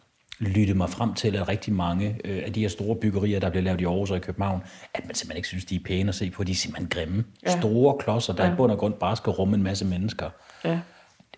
lytte 0.42 0.74
mig 0.74 0.90
frem 0.90 1.14
til, 1.14 1.36
at 1.36 1.48
rigtig 1.48 1.72
mange 1.72 2.20
øh, 2.24 2.42
af 2.46 2.52
de 2.52 2.60
her 2.60 2.68
store 2.68 2.96
byggerier, 2.96 3.40
der 3.40 3.50
bliver 3.50 3.62
lavet 3.62 3.80
i 3.80 3.84
Aarhus 3.84 4.10
og 4.10 4.16
i 4.16 4.20
København, 4.20 4.62
at 4.94 5.06
man 5.06 5.14
simpelthen 5.14 5.36
ikke 5.36 5.48
synes, 5.48 5.64
de 5.64 5.76
er 5.76 5.80
pæne 5.84 6.08
at 6.08 6.14
se 6.14 6.30
på. 6.30 6.44
De 6.44 6.52
er 6.52 6.56
simpelthen 6.56 6.88
grimme. 6.88 7.24
Ja. 7.46 7.60
Store 7.60 7.98
klodser, 7.98 8.32
der. 8.32 8.46
Ja. 8.46 8.52
i 8.52 8.56
bund 8.56 8.72
og 8.72 8.78
grund 8.78 8.94
bare 8.94 9.16
skal 9.16 9.30
rumme 9.30 9.56
en 9.56 9.62
masse 9.62 9.84
mennesker. 9.84 10.30
Ja. 10.64 10.80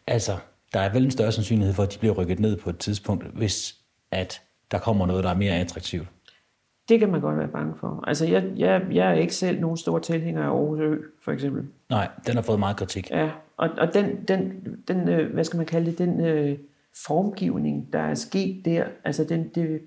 Altså, 0.06 0.36
der 0.74 0.80
er 0.80 0.92
vel 0.92 1.04
en 1.04 1.10
større 1.10 1.32
sandsynlighed 1.32 1.74
for, 1.74 1.82
at 1.82 1.92
de 1.94 1.98
bliver 1.98 2.14
rykket 2.14 2.40
ned 2.40 2.56
på 2.56 2.70
et 2.70 2.78
tidspunkt, 2.78 3.26
hvis 3.34 3.74
at 4.10 4.42
der 4.70 4.78
kommer 4.78 5.06
noget, 5.06 5.24
der 5.24 5.30
er 5.30 5.36
mere 5.36 5.52
attraktivt. 5.52 6.06
Det 6.88 6.98
kan 7.00 7.10
man 7.10 7.20
godt 7.20 7.38
være 7.38 7.48
bange 7.48 7.74
for. 7.80 8.04
Altså, 8.06 8.26
jeg, 8.26 8.44
jeg, 8.56 8.82
jeg 8.92 9.10
er 9.10 9.14
ikke 9.14 9.34
selv 9.34 9.60
nogen 9.60 9.76
stor 9.76 9.98
tilhænger 9.98 10.42
af 10.42 10.46
Aarhus 10.46 10.80
Ø, 10.80 10.96
for 11.24 11.32
eksempel. 11.32 11.64
Nej, 11.90 12.08
den 12.26 12.34
har 12.34 12.42
fået 12.42 12.58
meget 12.58 12.76
kritik. 12.76 13.10
Ja, 13.10 13.30
og, 13.56 13.70
og 13.78 13.94
den, 13.94 14.24
den, 14.28 14.62
den 14.88 15.08
øh, 15.08 15.32
hvad 15.32 15.44
skal 15.44 15.56
man 15.56 15.66
kalde 15.66 15.90
det, 15.90 15.98
den 15.98 16.20
øh, 16.20 16.58
formgivning, 17.06 17.92
der 17.92 17.98
er 17.98 18.14
sket 18.14 18.64
der, 18.64 18.84
altså 19.04 19.24
den, 19.24 19.48
det, 19.54 19.80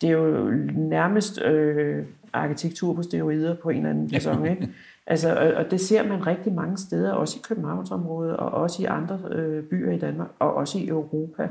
det 0.00 0.08
er 0.08 0.12
jo 0.12 0.50
nærmest 0.74 1.42
øh, 1.42 2.04
arkitektur 2.32 2.94
på 2.94 3.02
steroider 3.02 3.56
på 3.62 3.70
en 3.70 3.76
eller 3.76 3.90
anden 3.90 4.10
sæson, 4.14 4.46
ikke? 4.46 4.68
Altså, 5.06 5.34
og, 5.36 5.52
og 5.52 5.70
det 5.70 5.80
ser 5.80 6.08
man 6.08 6.26
rigtig 6.26 6.52
mange 6.52 6.76
steder, 6.78 7.12
også 7.12 7.36
i 7.38 7.42
Københavnsområdet, 7.48 8.36
og 8.36 8.50
også 8.50 8.82
i 8.82 8.84
andre 8.84 9.18
øh, 9.30 9.64
byer 9.64 9.92
i 9.92 9.98
Danmark, 9.98 10.28
og 10.38 10.54
også 10.54 10.78
i 10.78 10.88
Europa, 10.88 11.48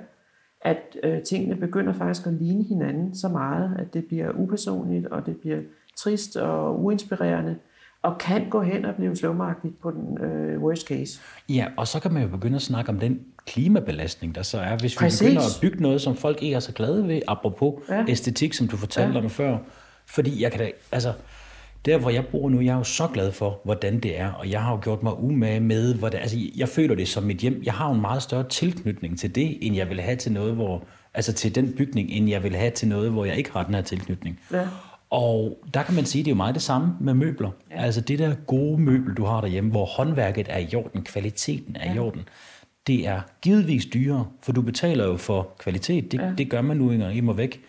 at 0.62 0.98
øh, 1.04 1.22
tingene 1.22 1.56
begynder 1.56 1.94
faktisk 1.94 2.28
at 2.28 2.34
ligne 2.34 2.64
hinanden 2.64 3.16
så 3.16 3.28
meget, 3.28 3.76
at 3.80 3.94
det 3.94 4.06
bliver 4.06 4.32
upersonligt, 4.36 5.08
og 5.08 5.26
det 5.26 5.38
bliver 5.38 5.60
trist 5.98 6.36
og 6.36 6.84
uinspirerende, 6.84 7.56
og 8.02 8.18
kan 8.18 8.50
gå 8.50 8.62
hen 8.62 8.86
og 8.86 8.96
blive 8.96 9.16
slumagtigt 9.16 9.82
på 9.82 9.92
den 9.92 10.18
øh, 10.26 10.64
worst 10.64 10.88
case. 10.88 11.20
Ja, 11.50 11.68
og 11.78 11.88
så 11.88 12.00
kan 12.00 12.14
man 12.14 12.24
jo 12.24 12.30
begynde 12.30 12.56
at 12.56 12.62
snakke 12.62 12.90
om 12.90 13.00
den 13.00 13.20
klimabelastning, 13.46 14.36
der 14.36 14.42
så 14.42 14.60
er, 14.60 14.78
hvis 14.78 15.02
vi 15.02 15.04
Præcis. 15.06 15.22
begynder 15.22 15.42
at 15.42 15.58
bygge 15.62 15.82
noget, 15.82 16.02
som 16.02 16.16
folk 16.16 16.44
ikke 16.44 16.56
er 16.56 16.60
så 16.60 16.74
glade 16.74 17.08
ved, 17.08 17.22
apropos 17.28 17.74
Ja. 17.90 18.06
æstetik, 18.08 18.54
som 18.54 18.68
du 18.68 18.78
fortalte 18.78 19.18
ja. 19.18 19.24
om 19.24 19.30
før. 19.30 19.58
Fordi 20.06 20.44
jeg 20.44 20.52
kan 20.52 20.60
da, 20.60 20.72
altså, 20.92 21.14
der 21.86 21.98
hvor 21.98 22.10
jeg 22.10 22.28
bor 22.28 22.50
nu, 22.50 22.62
jeg 22.62 22.74
er 22.74 22.78
jo 22.78 22.84
så 22.84 23.08
glad 23.08 23.32
for, 23.32 23.62
hvordan 23.64 24.00
det 24.00 24.20
er, 24.20 24.32
og 24.32 24.50
jeg 24.50 24.62
har 24.62 24.72
jo 24.72 24.80
gjort 24.84 25.04
mig 25.04 25.20
umage 25.20 25.60
med, 25.60 25.96
hvordan, 25.96 26.22
altså 26.22 26.38
jeg 26.56 26.70
føler 26.70 26.96
det 26.96 27.08
som 27.08 27.24
mit 27.24 27.38
hjem. 27.38 27.62
Jeg 27.66 27.74
har 27.74 27.88
jo 27.88 27.94
en 27.96 28.02
meget 28.02 28.24
større 28.24 28.50
tilknytning 28.50 29.20
til 29.20 29.36
det, 29.36 29.58
end 29.62 29.76
jeg 29.76 29.90
vil 29.90 30.02
have 30.02 30.16
til 30.16 30.32
noget, 30.32 30.54
hvor, 30.54 30.84
altså 31.14 31.34
til 31.34 31.56
den 31.56 31.74
bygning, 31.78 32.12
end 32.12 32.30
jeg 32.30 32.44
vil 32.44 32.56
have 32.56 32.72
til 32.72 32.88
noget, 32.88 33.12
hvor 33.12 33.26
jeg 33.26 33.38
ikke 33.38 33.52
har 33.52 33.64
den 33.64 33.74
her 33.74 33.82
tilknytning. 33.82 34.40
Ja. 34.52 34.68
Og 35.10 35.58
der 35.74 35.84
kan 35.84 35.96
man 35.96 36.06
sige, 36.06 36.20
at 36.20 36.26
det 36.26 36.32
er 36.32 36.36
jo 36.36 36.38
meget 36.38 36.56
det 36.56 36.64
samme 36.64 36.96
med 37.00 37.14
møbler. 37.14 37.50
Ja. 37.72 37.84
Altså 37.84 38.02
det 38.02 38.20
der 38.20 38.36
gode 38.48 38.82
møbel, 38.82 39.14
du 39.14 39.26
har 39.26 39.42
derhjemme, 39.42 39.72
hvor 39.72 39.86
håndværket 39.86 40.48
er 40.50 40.58
i 40.58 40.76
orden, 40.76 41.04
kvaliteten 41.04 41.76
er 41.76 41.90
ja. 41.90 41.96
i 41.96 42.00
orden, 42.00 42.22
det 42.88 43.08
er 43.08 43.22
givetvis 43.42 43.86
dyrere, 43.86 44.28
for 44.42 44.52
du 44.52 44.62
betaler 44.62 45.06
jo 45.06 45.18
for 45.18 45.50
kvalitet. 45.60 46.12
Det, 46.12 46.22
ja. 46.22 46.32
det 46.38 46.50
gør 46.50 46.62
man 46.62 46.78
nu 46.78 46.92
engang 46.92 47.18
immer 47.18 47.34
væk. 47.34 47.62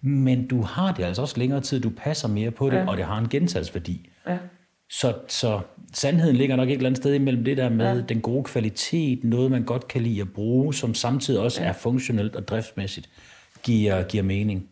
Men 0.00 0.46
du 0.46 0.62
har 0.62 0.92
det 0.92 1.04
altså 1.04 1.22
også 1.22 1.38
længere 1.38 1.60
tid, 1.60 1.80
du 1.80 1.90
passer 1.96 2.28
mere 2.28 2.50
på 2.50 2.70
det, 2.70 2.76
ja. 2.76 2.88
og 2.88 2.96
det 2.96 3.04
har 3.04 3.18
en 3.18 3.28
gensalgsværdi. 3.28 4.10
Ja. 4.26 4.38
Så, 4.90 5.14
så 5.28 5.60
sandheden 5.92 6.36
ligger 6.36 6.56
nok 6.56 6.68
et 6.68 6.72
eller 6.72 6.86
andet 6.86 6.96
sted 6.96 7.14
imellem 7.14 7.44
det 7.44 7.56
der 7.56 7.68
med 7.68 7.96
ja. 7.96 8.02
den 8.02 8.20
gode 8.20 8.44
kvalitet, 8.44 9.24
noget 9.24 9.50
man 9.50 9.64
godt 9.64 9.88
kan 9.88 10.02
lide 10.02 10.20
at 10.20 10.32
bruge, 10.32 10.74
som 10.74 10.94
samtidig 10.94 11.40
også 11.40 11.62
ja. 11.62 11.68
er 11.68 11.72
funktionelt 11.72 12.36
og 12.36 12.48
driftsmæssigt, 12.48 13.10
giver, 13.62 14.02
giver 14.02 14.22
mening. 14.22 14.68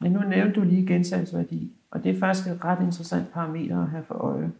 Men 0.00 0.12
nu 0.12 0.20
nævnte 0.28 0.60
du 0.60 0.64
lige 0.64 0.86
gensalgsværdi, 0.86 1.72
og 1.90 2.04
det 2.04 2.16
er 2.16 2.18
faktisk 2.18 2.48
et 2.48 2.64
ret 2.64 2.82
interessant 2.82 3.32
parameter 3.32 3.82
at 3.82 3.90
have 3.90 4.04
for 4.08 4.14
øje 4.14 4.50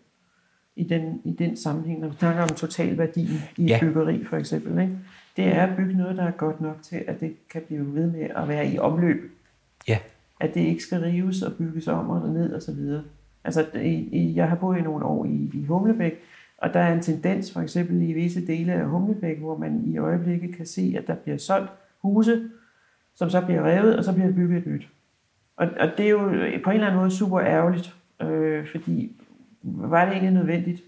i 0.77 0.85
den, 0.85 1.21
i 1.25 1.33
den 1.33 1.57
sammenhæng, 1.57 2.01
når 2.01 2.09
vi 2.09 2.17
snakker 2.19 2.43
om 2.43 2.49
totalværdien 2.49 3.41
i 3.57 3.67
Ja. 3.67 3.79
byggeri 3.81 4.25
for 4.25 4.37
eksempel. 4.37 4.83
Ikke? 4.83 4.99
Det 5.37 5.47
er 5.47 5.62
at 5.62 5.76
bygge 5.76 5.97
noget, 5.97 6.16
der 6.16 6.22
er 6.22 6.30
godt 6.30 6.61
nok 6.61 6.76
til, 6.82 7.05
at 7.07 7.20
det 7.20 7.37
kan 7.51 7.62
blive 7.66 7.95
ved 7.95 8.11
med 8.11 8.28
at 8.37 8.49
være 8.49 8.66
i 8.66 8.78
omløb. 8.78 9.32
Ja, 9.89 9.99
At 10.41 10.55
det 10.55 10.61
ikke 10.61 10.82
skal 10.82 11.01
rives 11.01 11.43
og 11.43 11.53
bygges 11.59 11.89
om 11.89 12.11
og 12.11 12.28
ned 12.28 12.53
og 12.53 12.62
så 12.62 12.74
videre. 12.74 13.03
Altså, 13.45 13.66
jeg 14.34 14.49
har 14.49 14.57
boet 14.57 14.78
i 14.78 14.82
nogle 14.82 15.05
år 15.05 15.24
i, 15.24 15.51
i 15.55 15.64
Humlebæk, 15.64 16.12
og 16.59 16.74
der 16.74 16.80
er 16.80 16.95
en 16.95 17.03
tendens 17.03 17.53
for 17.53 17.61
eksempel 17.61 18.03
i 18.03 18.12
visse 18.12 18.47
dele 18.47 18.72
af 18.72 18.87
Humlebæk, 18.87 19.39
hvor 19.39 19.59
man 19.59 19.82
i 19.87 19.99
øjeblikket 19.99 20.57
kan 20.57 20.66
se, 20.66 20.95
at 20.99 21.07
der 21.07 21.14
bliver 21.14 21.39
solgt 21.39 21.70
huse, 22.03 22.49
som 23.14 23.30
så 23.30 23.41
bliver 23.41 23.62
revet, 23.62 23.97
og 23.97 24.05
så 24.05 24.12
bliver 24.12 24.32
bygget 24.32 24.59
et 24.59 24.66
nyt. 24.66 24.89
Og, 25.57 25.68
og 25.80 25.89
det 25.99 26.07
er 26.07 26.11
jo 26.11 26.18
på 26.64 26.70
en 26.70 26.74
eller 26.74 26.87
anden 26.87 26.97
måde 26.97 27.11
super 27.11 27.41
ærgerligt, 27.41 27.95
øh, 28.22 28.66
fordi 28.70 29.16
var 29.62 30.05
det 30.05 30.12
egentlig 30.12 30.32
nødvendigt? 30.32 30.82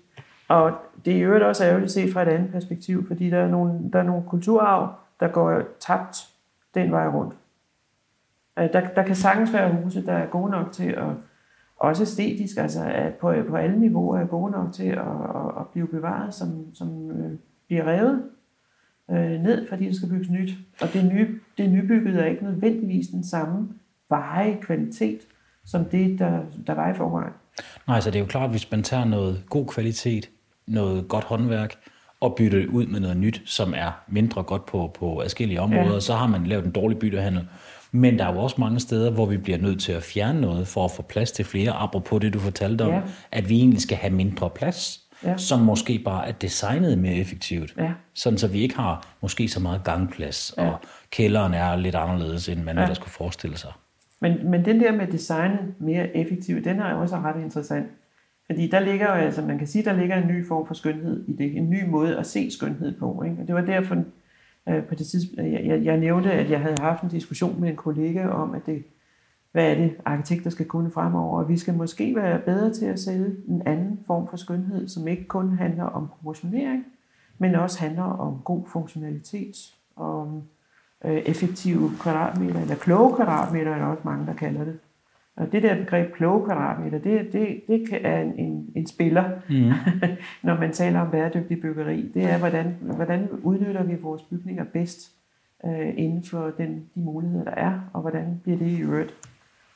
Og 0.48 0.72
det 1.04 1.12
er 1.12 1.16
i 1.16 1.22
øvrigt 1.22 1.44
også 1.44 1.64
ærgerligt 1.64 1.92
set 1.92 2.12
fra 2.12 2.22
et 2.22 2.28
andet 2.28 2.52
perspektiv, 2.52 3.06
fordi 3.06 3.30
der 3.30 3.38
er 3.38 3.48
nogle, 3.48 3.90
der 3.92 3.98
er 3.98 4.02
nogle 4.02 4.22
kulturarv, 4.28 4.94
der 5.20 5.28
går 5.28 5.62
tabt 5.80 6.16
den 6.74 6.90
vej 6.90 7.08
rundt. 7.08 7.34
Øh, 8.58 8.72
der, 8.72 8.88
der 8.88 9.02
kan 9.02 9.16
sagtens 9.16 9.52
være 9.52 9.76
huse, 9.82 10.06
der 10.06 10.12
er 10.12 10.26
gode 10.26 10.50
nok 10.50 10.72
til 10.72 10.88
at, 10.88 11.08
også 11.76 12.02
æstetisk, 12.02 12.56
altså 12.56 12.84
at 12.84 13.14
på, 13.14 13.34
på 13.48 13.56
alle 13.56 13.80
niveauer 13.80 14.18
er 14.18 14.26
gode 14.26 14.52
nok 14.52 14.72
til 14.72 14.86
at, 14.86 14.98
at, 14.98 15.60
at 15.60 15.68
blive 15.72 15.88
bevaret, 15.88 16.34
som, 16.34 16.74
som 16.74 17.10
øh, 17.10 17.38
bliver 17.66 17.84
revet 17.84 18.22
øh, 19.10 19.42
ned, 19.42 19.68
fordi 19.68 19.86
der 19.86 19.92
skal 19.92 20.08
bygges 20.08 20.30
nyt. 20.30 20.50
Og 20.80 20.88
det, 20.92 21.12
nye, 21.12 21.40
det 21.58 21.70
nybyggede 21.70 22.20
er 22.20 22.26
ikke 22.26 22.44
nødvendigvis 22.44 23.08
den 23.08 23.24
samme 23.24 23.68
veje 24.08 24.58
kvalitet, 24.60 25.20
som 25.64 25.84
det, 25.84 26.18
der, 26.18 26.40
der 26.66 26.74
var 26.74 26.90
i 26.90 26.94
forvejen. 26.94 27.32
Nej, 27.86 28.00
så 28.00 28.10
det 28.10 28.16
er 28.16 28.20
jo 28.20 28.26
klart, 28.26 28.50
hvis 28.50 28.70
man 28.70 28.82
tager 28.82 29.04
noget 29.04 29.44
god 29.48 29.66
kvalitet, 29.66 30.30
noget 30.68 31.08
godt 31.08 31.24
håndværk, 31.24 31.74
og 32.20 32.34
bytter 32.36 32.58
det 32.58 32.66
ud 32.66 32.86
med 32.86 33.00
noget 33.00 33.16
nyt, 33.16 33.42
som 33.46 33.74
er 33.76 34.00
mindre 34.08 34.42
godt 34.42 34.66
på, 34.66 34.90
på 34.98 35.20
forskellige 35.22 35.60
områder, 35.60 35.92
Ja. 35.94 36.00
så 36.00 36.14
har 36.14 36.26
man 36.26 36.44
lavet 36.46 36.64
en 36.64 36.70
dårlig 36.70 36.98
byttehandel. 36.98 37.46
Men 37.92 38.18
der 38.18 38.24
er 38.26 38.32
jo 38.32 38.38
også 38.38 38.56
mange 38.58 38.80
steder, 38.80 39.10
hvor 39.10 39.26
vi 39.26 39.36
bliver 39.36 39.58
nødt 39.58 39.80
til 39.80 39.92
at 39.92 40.02
fjerne 40.02 40.40
noget, 40.40 40.68
for 40.68 40.84
at 40.84 40.90
få 40.90 41.02
plads 41.02 41.32
til 41.32 41.44
flere, 41.44 41.70
apropos 41.72 42.20
det, 42.20 42.34
du 42.34 42.38
fortalte 42.38 42.82
om, 42.82 42.90
Ja. 42.90 43.00
at 43.32 43.48
vi 43.48 43.56
egentlig 43.58 43.80
skal 43.80 43.96
have 43.96 44.12
mindre 44.12 44.50
plads, 44.50 45.00
Ja. 45.24 45.36
som 45.36 45.60
måske 45.60 45.98
bare 46.04 46.28
er 46.28 46.32
designet 46.32 46.98
mere 46.98 47.14
effektivt. 47.14 47.74
Ja. 47.78 47.90
Sådan 48.14 48.38
så 48.38 48.48
vi 48.48 48.60
ikke 48.60 48.76
har 48.76 49.06
måske 49.22 49.48
så 49.48 49.60
meget 49.60 49.84
gangplads, 49.84 50.54
Ja. 50.58 50.68
og 50.70 50.78
kælderen 51.10 51.54
er 51.54 51.76
lidt 51.76 51.94
anderledes, 51.94 52.48
end 52.48 52.62
man 52.62 52.76
ja. 52.76 52.82
ellers 52.82 52.98
kunne 52.98 53.10
forestille 53.12 53.56
sig. 53.58 53.70
Men, 54.20 54.50
men 54.50 54.64
den 54.64 54.80
der 54.80 54.92
med 54.92 55.06
designet 55.06 55.60
mere 55.80 56.16
effektivt, 56.16 56.64
den 56.64 56.80
er 56.80 56.94
også 56.94 57.16
ret 57.16 57.42
interessant. 57.42 57.86
Fordi 58.50 58.68
der 58.68 58.80
ligger 58.80 59.06
jo, 59.06 59.12
altså 59.12 59.42
man 59.42 59.58
kan 59.58 59.66
sige, 59.66 59.84
der 59.84 59.92
ligger 59.92 60.16
en 60.16 60.28
ny 60.28 60.46
form 60.46 60.66
for 60.66 60.74
skønhed 60.74 61.24
i 61.28 61.32
det. 61.32 61.56
En 61.56 61.70
ny 61.70 61.88
måde 61.88 62.18
at 62.18 62.26
se 62.26 62.50
skønhed 62.50 62.98
på. 62.98 63.22
Ikke? 63.22 63.36
Og 63.40 63.46
det 63.46 63.54
var 63.54 63.60
derfor, 63.60 63.96
Øh, 64.68 64.84
på 64.84 64.94
det 64.94 65.06
tidspunkt, 65.06 65.40
øh, 65.40 65.52
jeg, 65.52 65.66
jeg, 65.66 65.84
jeg 65.84 65.96
nævnte, 65.96 66.32
at 66.32 66.50
jeg 66.50 66.60
havde 66.60 66.76
haft 66.80 67.02
en 67.02 67.08
diskussion 67.08 67.60
med 67.60 67.68
en 67.68 67.76
kollega 67.76 68.28
om, 68.28 68.54
at 68.54 68.66
det, 68.66 68.84
hvad 69.52 69.70
er 69.70 69.74
det, 69.74 69.96
arkitekter 70.04 70.50
skal 70.50 70.66
kunne 70.66 70.90
fremover, 70.90 71.38
og 71.38 71.48
vi 71.48 71.56
skal 71.56 71.74
måske 71.74 72.16
være 72.16 72.38
bedre 72.38 72.72
til 72.72 72.86
at 72.86 73.00
sælge 73.00 73.36
en 73.48 73.62
anden 73.66 74.00
form 74.06 74.28
for 74.28 74.36
skønhed, 74.36 74.88
som 74.88 75.08
ikke 75.08 75.24
kun 75.24 75.56
handler 75.56 75.84
om 75.84 76.08
proportionering, 76.08 76.84
men 77.38 77.54
også 77.54 77.80
handler 77.80 78.02
om 78.02 78.40
god 78.44 78.62
funktionalitet, 78.72 79.56
om 79.96 80.42
øh, 81.04 81.16
effektive 81.16 81.90
kvadratmeter, 82.00 82.60
eller 82.60 82.74
kloge 82.74 83.16
kvadratmeter, 83.16 83.70
er 83.70 83.78
der 83.78 83.86
også 83.86 84.02
mange, 84.04 84.26
der 84.26 84.34
kalder 84.34 84.64
det. 84.64 84.78
Og 85.38 85.52
det 85.52 85.62
der 85.62 85.76
begreb 85.76 86.14
kloge 86.14 86.46
kvadratmeter, 86.46 86.98
det, 86.98 87.32
det, 87.32 87.62
det 87.68 87.88
kan 87.88 88.00
er 88.04 88.20
en, 88.20 88.38
en, 88.38 88.70
en 88.76 88.86
spiller, 88.86 89.24
mm. 89.48 89.72
når 90.48 90.60
man 90.60 90.72
taler 90.72 91.00
om 91.00 91.10
bæredygtig 91.10 91.60
byggeri. 91.60 92.10
Det 92.14 92.24
er, 92.24 92.38
hvordan, 92.38 92.76
hvordan 92.80 93.28
udnytter 93.42 93.82
vi 93.82 93.94
vores 93.94 94.22
bygninger 94.22 94.64
bedst 94.64 95.12
øh, 95.66 95.88
inden 95.96 96.24
for 96.24 96.50
den, 96.58 96.74
de 96.94 97.00
muligheder, 97.00 97.44
der 97.44 97.54
er, 97.54 97.90
og 97.92 98.00
hvordan 98.00 98.40
bliver 98.42 98.58
det 98.58 98.66
i 98.66 98.80
øvrigt 98.80 99.14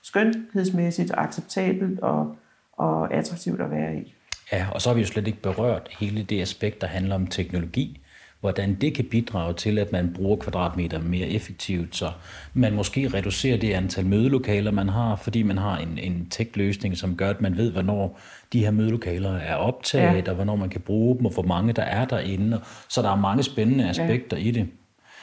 skønhedsmæssigt 0.03 1.13
acceptabelt 1.15 2.01
og, 2.01 2.37
og 2.73 3.15
attraktivt 3.15 3.61
at 3.61 3.71
være 3.71 3.97
i. 3.97 4.15
Ja, 4.53 4.67
og 4.73 4.81
så 4.81 4.89
har 4.89 4.95
vi 4.95 5.01
jo 5.01 5.07
slet 5.07 5.27
ikke 5.27 5.43
berørt 5.43 5.89
hele 6.01 6.23
det 6.23 6.43
aspekt, 6.43 6.81
der 6.81 6.87
handler 6.87 7.15
om 7.15 7.27
teknologi 7.27 8.02
hvordan 8.43 8.75
det 8.75 8.95
kan 8.95 9.05
bidrage 9.11 9.55
til, 9.55 9.79
at 9.79 9.93
man 9.93 10.13
bruger 10.15 10.37
kvadratmeter 10.37 11.03
mere 11.03 11.29
effektivt, 11.29 11.97
så 11.97 12.11
man 12.55 12.75
måske 12.75 13.09
reducerer 13.09 13.59
det 13.59 13.73
antal 13.73 14.07
mødelokaler, 14.07 14.71
man 14.71 14.89
har, 14.89 15.17
fordi 15.17 15.43
man 15.43 15.59
har 15.59 15.79
en, 15.79 15.99
en 15.99 16.27
tech-løsning, 16.31 16.97
som 16.97 17.17
gør, 17.17 17.31
at 17.31 17.41
man 17.41 17.57
ved, 17.57 17.73
hvornår 17.73 18.21
de 18.53 18.61
her 18.61 18.71
mødelokaler 18.71 19.33
er 19.33 19.55
optaget, 19.55 20.27
ja. 20.27 20.31
og 20.31 20.35
hvornår 20.35 20.57
man 20.57 20.69
kan 20.69 20.81
bruge 20.81 21.17
dem, 21.17 21.27
og 21.27 21.33
hvor 21.33 21.43
mange 21.43 21.73
der 21.73 21.83
er 21.83 22.05
derinde. 22.05 22.61
Så 22.89 23.03
der 23.03 23.11
er 23.11 23.17
mange 23.17 23.43
spændende 23.43 23.89
aspekter 23.89 24.37
ja. 24.37 24.43
i 24.43 24.51
det. 24.51 24.69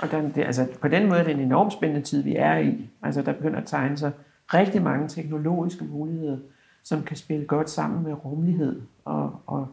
Og 0.02 0.12
den, 0.12 0.32
det, 0.36 0.44
altså, 0.44 0.68
på 0.82 0.88
den 0.88 1.08
måde 1.08 1.20
er 1.20 1.24
det 1.24 1.34
en 1.34 1.40
enormt 1.40 1.74
spændende 1.74 2.02
tid, 2.02 2.24
vi 2.24 2.36
er 2.36 2.58
i. 2.58 2.90
Altså, 3.04 3.22
der 3.22 3.34
begynder 3.34 3.60
at 3.60 3.68
tegne 3.68 3.98
sig 3.98 4.12
rigtig 4.54 4.82
mange 4.82 5.08
teknologiske 5.08 5.84
muligheder, 5.84 6.38
som 6.84 7.04
kan 7.04 7.18
spille 7.18 7.46
godt 7.46 7.70
sammen 7.70 8.04
med 8.04 8.26
rummelighed 8.26 8.82
og, 9.06 9.42
og, 9.48 9.68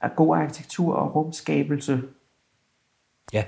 og 0.00 0.10
god 0.16 0.36
arkitektur 0.36 0.94
og 0.94 1.14
rumskabelse 1.14 2.02
Ja, 3.32 3.44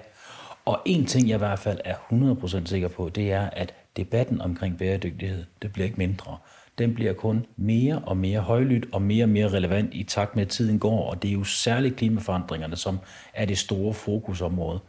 og 0.64 0.82
en 0.84 1.06
ting 1.06 1.28
jeg 1.28 1.34
i 1.34 1.38
hvert 1.38 1.58
fald 1.58 1.80
er 1.84 1.94
100% 1.94 2.66
sikker 2.66 2.88
på, 2.88 3.08
det 3.08 3.32
er, 3.32 3.50
at 3.50 3.74
debatten 3.96 4.40
omkring 4.40 4.78
bæredygtighed, 4.78 5.44
det 5.62 5.72
bliver 5.72 5.86
ikke 5.86 5.98
mindre. 5.98 6.38
Den 6.78 6.94
bliver 6.94 7.12
kun 7.12 7.46
mere 7.56 7.98
og 7.98 8.16
mere 8.16 8.40
højlydt 8.40 8.86
og 8.92 9.02
mere 9.02 9.24
og 9.24 9.28
mere 9.28 9.48
relevant 9.48 9.94
i 9.94 10.02
takt 10.02 10.36
med, 10.36 10.42
at 10.42 10.48
tiden 10.48 10.78
går, 10.78 11.10
og 11.10 11.22
det 11.22 11.28
er 11.28 11.32
jo 11.32 11.44
særligt 11.44 11.96
klimaforandringerne, 11.96 12.76
som 12.76 12.98
er 13.34 13.44
det 13.44 13.58
store 13.58 13.94
fokusområde. 13.94 14.80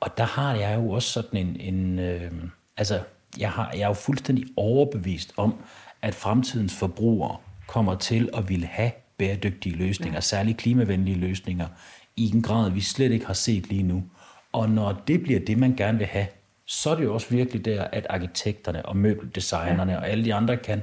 Og 0.00 0.18
der 0.18 0.24
har 0.24 0.54
jeg 0.54 0.76
jo 0.76 0.90
også 0.90 1.08
sådan 1.08 1.46
en, 1.46 1.74
en 1.74 1.98
øh, 1.98 2.32
altså, 2.76 3.00
jeg, 3.38 3.50
har, 3.50 3.70
jeg 3.72 3.82
er 3.82 3.86
jo 3.86 3.92
fuldstændig 3.92 4.44
overbevist 4.56 5.32
om, 5.36 5.54
at 6.02 6.14
fremtidens 6.14 6.74
forbrugere 6.74 7.36
kommer 7.66 7.94
til 7.94 8.30
at 8.34 8.48
ville 8.48 8.66
have 8.66 8.90
bæredygtige 9.18 9.76
løsninger, 9.76 10.16
ja. 10.16 10.20
særligt 10.20 10.58
klimavenlige 10.58 11.18
løsninger, 11.18 11.66
i 12.16 12.30
en 12.34 12.42
grad, 12.42 12.70
vi 12.70 12.80
slet 12.80 13.12
ikke 13.12 13.26
har 13.26 13.34
set 13.34 13.68
lige 13.68 13.82
nu. 13.82 14.02
Og 14.52 14.70
når 14.70 15.02
det 15.08 15.22
bliver 15.22 15.40
det, 15.40 15.58
man 15.58 15.76
gerne 15.76 15.98
vil 15.98 16.06
have, 16.06 16.26
så 16.66 16.90
er 16.90 16.94
det 16.94 17.04
jo 17.04 17.14
også 17.14 17.26
virkelig 17.30 17.64
der, 17.64 17.84
at 17.84 18.06
arkitekterne 18.10 18.86
og 18.86 18.96
møbeldesignerne 18.96 19.92
ja. 19.92 19.98
og 19.98 20.08
alle 20.08 20.24
de 20.24 20.34
andre 20.34 20.56
kan 20.56 20.82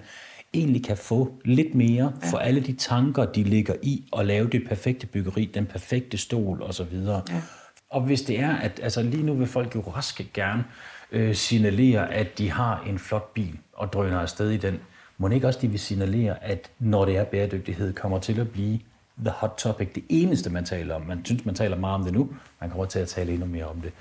egentlig 0.53 0.83
kan 0.83 0.97
få 0.97 1.33
lidt 1.45 1.75
mere 1.75 2.13
ja. 2.21 2.31
for 2.31 2.37
alle 2.37 2.61
de 2.61 2.73
tanker, 2.73 3.25
de 3.25 3.43
ligger 3.43 3.75
i 3.83 4.03
at 4.17 4.25
lave 4.25 4.49
det 4.49 4.67
perfekte 4.67 5.07
byggeri, 5.07 5.45
den 5.53 5.65
perfekte 5.65 6.17
stol 6.17 6.63
osv. 6.63 6.93
Ja. 6.93 7.21
Og 7.89 8.01
hvis 8.01 8.21
det 8.21 8.39
er, 8.39 8.55
at 8.55 8.79
altså 8.83 9.01
lige 9.03 9.23
nu 9.23 9.33
vil 9.33 9.47
folk 9.47 9.75
jo 9.75 9.81
raske 9.81 10.29
gerne 10.33 10.63
øh, 11.11 11.35
signalere, 11.35 12.13
at 12.13 12.37
de 12.37 12.51
har 12.51 12.83
en 12.87 12.99
flot 12.99 13.33
bil 13.33 13.57
og 13.73 13.93
drøner 13.93 14.19
afsted 14.19 14.49
i 14.51 14.57
den, 14.57 14.79
må 15.17 15.29
ikke 15.29 15.47
også 15.47 15.59
de 15.61 15.67
vil 15.67 15.79
signalere, 15.79 16.43
at 16.43 16.71
når 16.79 17.05
det 17.05 17.17
er 17.17 17.23
bæredygtighed, 17.23 17.93
kommer 17.93 18.19
til 18.19 18.39
at 18.39 18.49
blive 18.49 18.79
the 19.21 19.29
hot 19.29 19.53
topic, 19.57 19.93
det 19.95 20.03
eneste, 20.09 20.49
man 20.49 20.65
taler 20.65 20.95
om. 20.95 21.01
Man 21.01 21.25
synes, 21.25 21.45
man 21.45 21.55
taler 21.55 21.77
meget 21.77 21.95
om 21.95 22.03
det 22.03 22.13
nu, 22.13 22.29
man 22.61 22.69
kommer 22.69 22.85
til 22.85 22.99
at 22.99 23.07
tale 23.07 23.31
endnu 23.33 23.45
mere 23.45 23.65
om 23.65 23.81
det. 23.81 23.91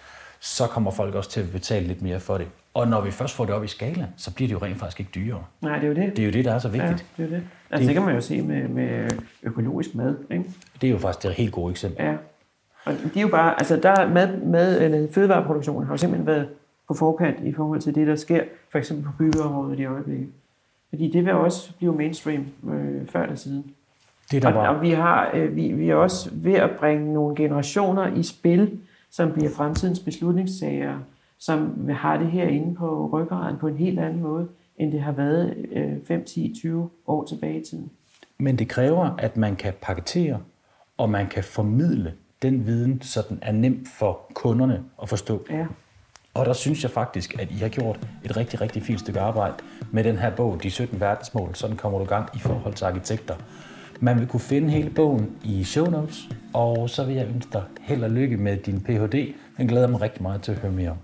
Så 0.40 0.66
kommer 0.66 0.90
folk 0.90 1.14
også 1.14 1.30
til 1.30 1.40
at 1.40 1.50
betale 1.52 1.86
lidt 1.86 2.02
mere 2.02 2.20
for 2.20 2.38
det. 2.38 2.46
Og 2.74 2.88
når 2.88 3.00
vi 3.00 3.10
først 3.10 3.34
får 3.34 3.44
det 3.44 3.54
op 3.54 3.64
i 3.64 3.66
skala, 3.66 4.06
så 4.16 4.34
bliver 4.34 4.48
det 4.48 4.54
jo 4.54 4.58
rent 4.58 4.78
faktisk 4.78 5.00
ikke 5.00 5.12
dyrere. 5.14 5.44
Nej, 5.62 5.78
det 5.78 5.84
er 5.84 5.88
jo 5.88 5.94
det. 5.94 6.16
Det 6.16 6.18
er 6.18 6.26
jo 6.26 6.32
det, 6.32 6.44
der 6.44 6.54
er 6.54 6.58
så 6.58 6.68
vigtigt. 6.68 7.06
Ja, 7.18 7.22
det 7.22 7.32
er 7.32 7.36
det. 7.36 7.46
Altså, 7.70 7.80
det, 7.80 7.86
det 7.86 7.94
kan 7.94 8.02
man 8.02 8.14
jo 8.14 8.20
se 8.20 8.42
med, 8.42 8.68
med 8.68 9.10
økologisk 9.42 9.94
mad. 9.94 10.16
Ikke? 10.30 10.44
Det 10.80 10.86
er 10.86 10.90
jo 10.90 10.98
faktisk 10.98 11.26
et 11.26 11.32
helt 11.32 11.52
godt 11.52 11.70
eksempel. 11.70 12.04
Ja. 12.04 12.16
Og 12.84 12.92
det 12.92 13.16
er 13.16 13.20
jo 13.20 13.28
bare, 13.28 13.58
altså 13.58 13.76
der 13.76 14.08
mad, 14.08 14.36
mad 14.36 14.82
eller 14.82 15.12
fødevareproduktionen 15.12 15.86
har 15.86 15.92
jo 15.92 15.96
simpelthen 15.96 16.26
været 16.26 16.48
på 16.88 16.94
forkant 16.94 17.36
i 17.44 17.52
forhold 17.52 17.80
til 17.80 17.94
det, 17.94 18.06
der 18.06 18.16
sker, 18.16 18.42
for 18.72 18.78
eksempel 18.78 19.04
på 19.04 19.12
byggeområdet 19.18 19.78
i 19.78 19.84
øjeblikket. 19.84 20.28
Fordi 20.88 21.10
det 21.10 21.24
vil 21.24 21.32
også 21.32 21.72
blive 21.78 21.94
mainstream 21.94 22.46
øh, 22.70 23.08
før 23.08 23.22
eller 23.22 23.36
siden. 23.36 23.74
Det 24.30 24.42
der 24.42 24.52
var. 24.52 24.68
Og, 24.68 24.76
og 24.76 24.82
vi, 24.82 24.90
har, 24.90 25.30
øh, 25.34 25.56
vi, 25.56 25.72
vi 25.72 25.90
er 25.90 25.94
også 25.94 26.30
ved 26.32 26.54
at 26.54 26.70
bringe 26.78 27.14
nogle 27.14 27.36
generationer 27.36 28.14
i 28.14 28.22
spil, 28.22 28.78
som 29.10 29.32
bliver 29.32 29.50
fremtidens 29.50 30.00
beslutningssager, 30.00 30.98
som 31.38 31.88
har 31.88 32.16
det 32.16 32.26
her 32.26 32.44
inde 32.44 32.74
på 32.74 33.10
ryggraden 33.12 33.56
på 33.58 33.66
en 33.66 33.76
helt 33.76 33.98
anden 33.98 34.22
måde, 34.22 34.48
end 34.76 34.92
det 34.92 35.00
har 35.00 35.12
været 35.12 35.54
øh, 35.72 35.92
5, 36.08 36.24
10, 36.24 36.54
20 36.60 36.90
år 37.06 37.24
tilbage 37.24 37.60
i 37.60 37.64
tiden. 37.64 37.90
Men 38.38 38.58
det 38.58 38.68
kræver, 38.68 39.10
at 39.18 39.36
man 39.36 39.56
kan 39.56 39.72
paketere, 39.82 40.40
og 40.96 41.10
man 41.10 41.26
kan 41.26 41.44
formidle 41.44 42.12
den 42.42 42.66
viden, 42.66 43.02
så 43.02 43.22
den 43.28 43.38
er 43.42 43.52
nem 43.52 43.86
for 43.98 44.20
kunderne 44.34 44.82
at 45.02 45.08
forstå. 45.08 45.46
Ja. 45.50 45.66
Og 46.34 46.46
der 46.46 46.52
synes 46.52 46.82
jeg 46.82 46.90
faktisk, 46.90 47.40
at 47.40 47.50
I 47.50 47.54
har 47.54 47.68
gjort 47.68 48.00
et 48.24 48.36
rigtig, 48.36 48.60
rigtig 48.60 48.82
fint 48.82 49.00
stykke 49.00 49.20
arbejde 49.20 49.54
med 49.90 50.04
den 50.04 50.16
her 50.16 50.30
bog, 50.30 50.62
De 50.62 50.70
17 50.70 51.00
verdensmål. 51.00 51.54
Sådan 51.54 51.76
kommer 51.76 51.98
du 51.98 52.04
gang 52.04 52.28
i 52.34 52.38
forhold 52.38 52.74
til 52.74 52.84
arkitekter. 52.84 53.34
Man 54.00 54.18
vil 54.18 54.26
kunne 54.26 54.40
finde 54.40 54.70
hele 54.70 54.90
bogen 54.90 55.30
i 55.44 55.64
show 55.64 55.86
notes, 55.90 56.28
og 56.54 56.90
så 56.90 57.04
vil 57.04 57.14
jeg 57.14 57.28
ønske 57.34 57.52
dig 57.52 57.62
held 57.80 58.04
og 58.04 58.10
lykke 58.10 58.36
med 58.36 58.56
din 58.56 58.80
Ph.D. 58.80 59.34
Jeg 59.58 59.68
glæder 59.68 59.88
mig 59.88 60.00
rigtig 60.00 60.22
meget 60.22 60.42
til 60.42 60.52
at 60.52 60.58
høre 60.58 60.72
mere 60.72 60.90
om. 60.90 60.96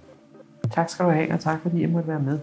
Tak 0.71 0.91
skal 0.91 1.05
du 1.05 1.11
have, 1.11 1.33
og 1.33 1.41
tak 1.41 1.63
fordi 1.63 1.81
jeg 1.83 1.89
måtte 1.89 2.09
være 2.09 2.21
med. 2.21 2.39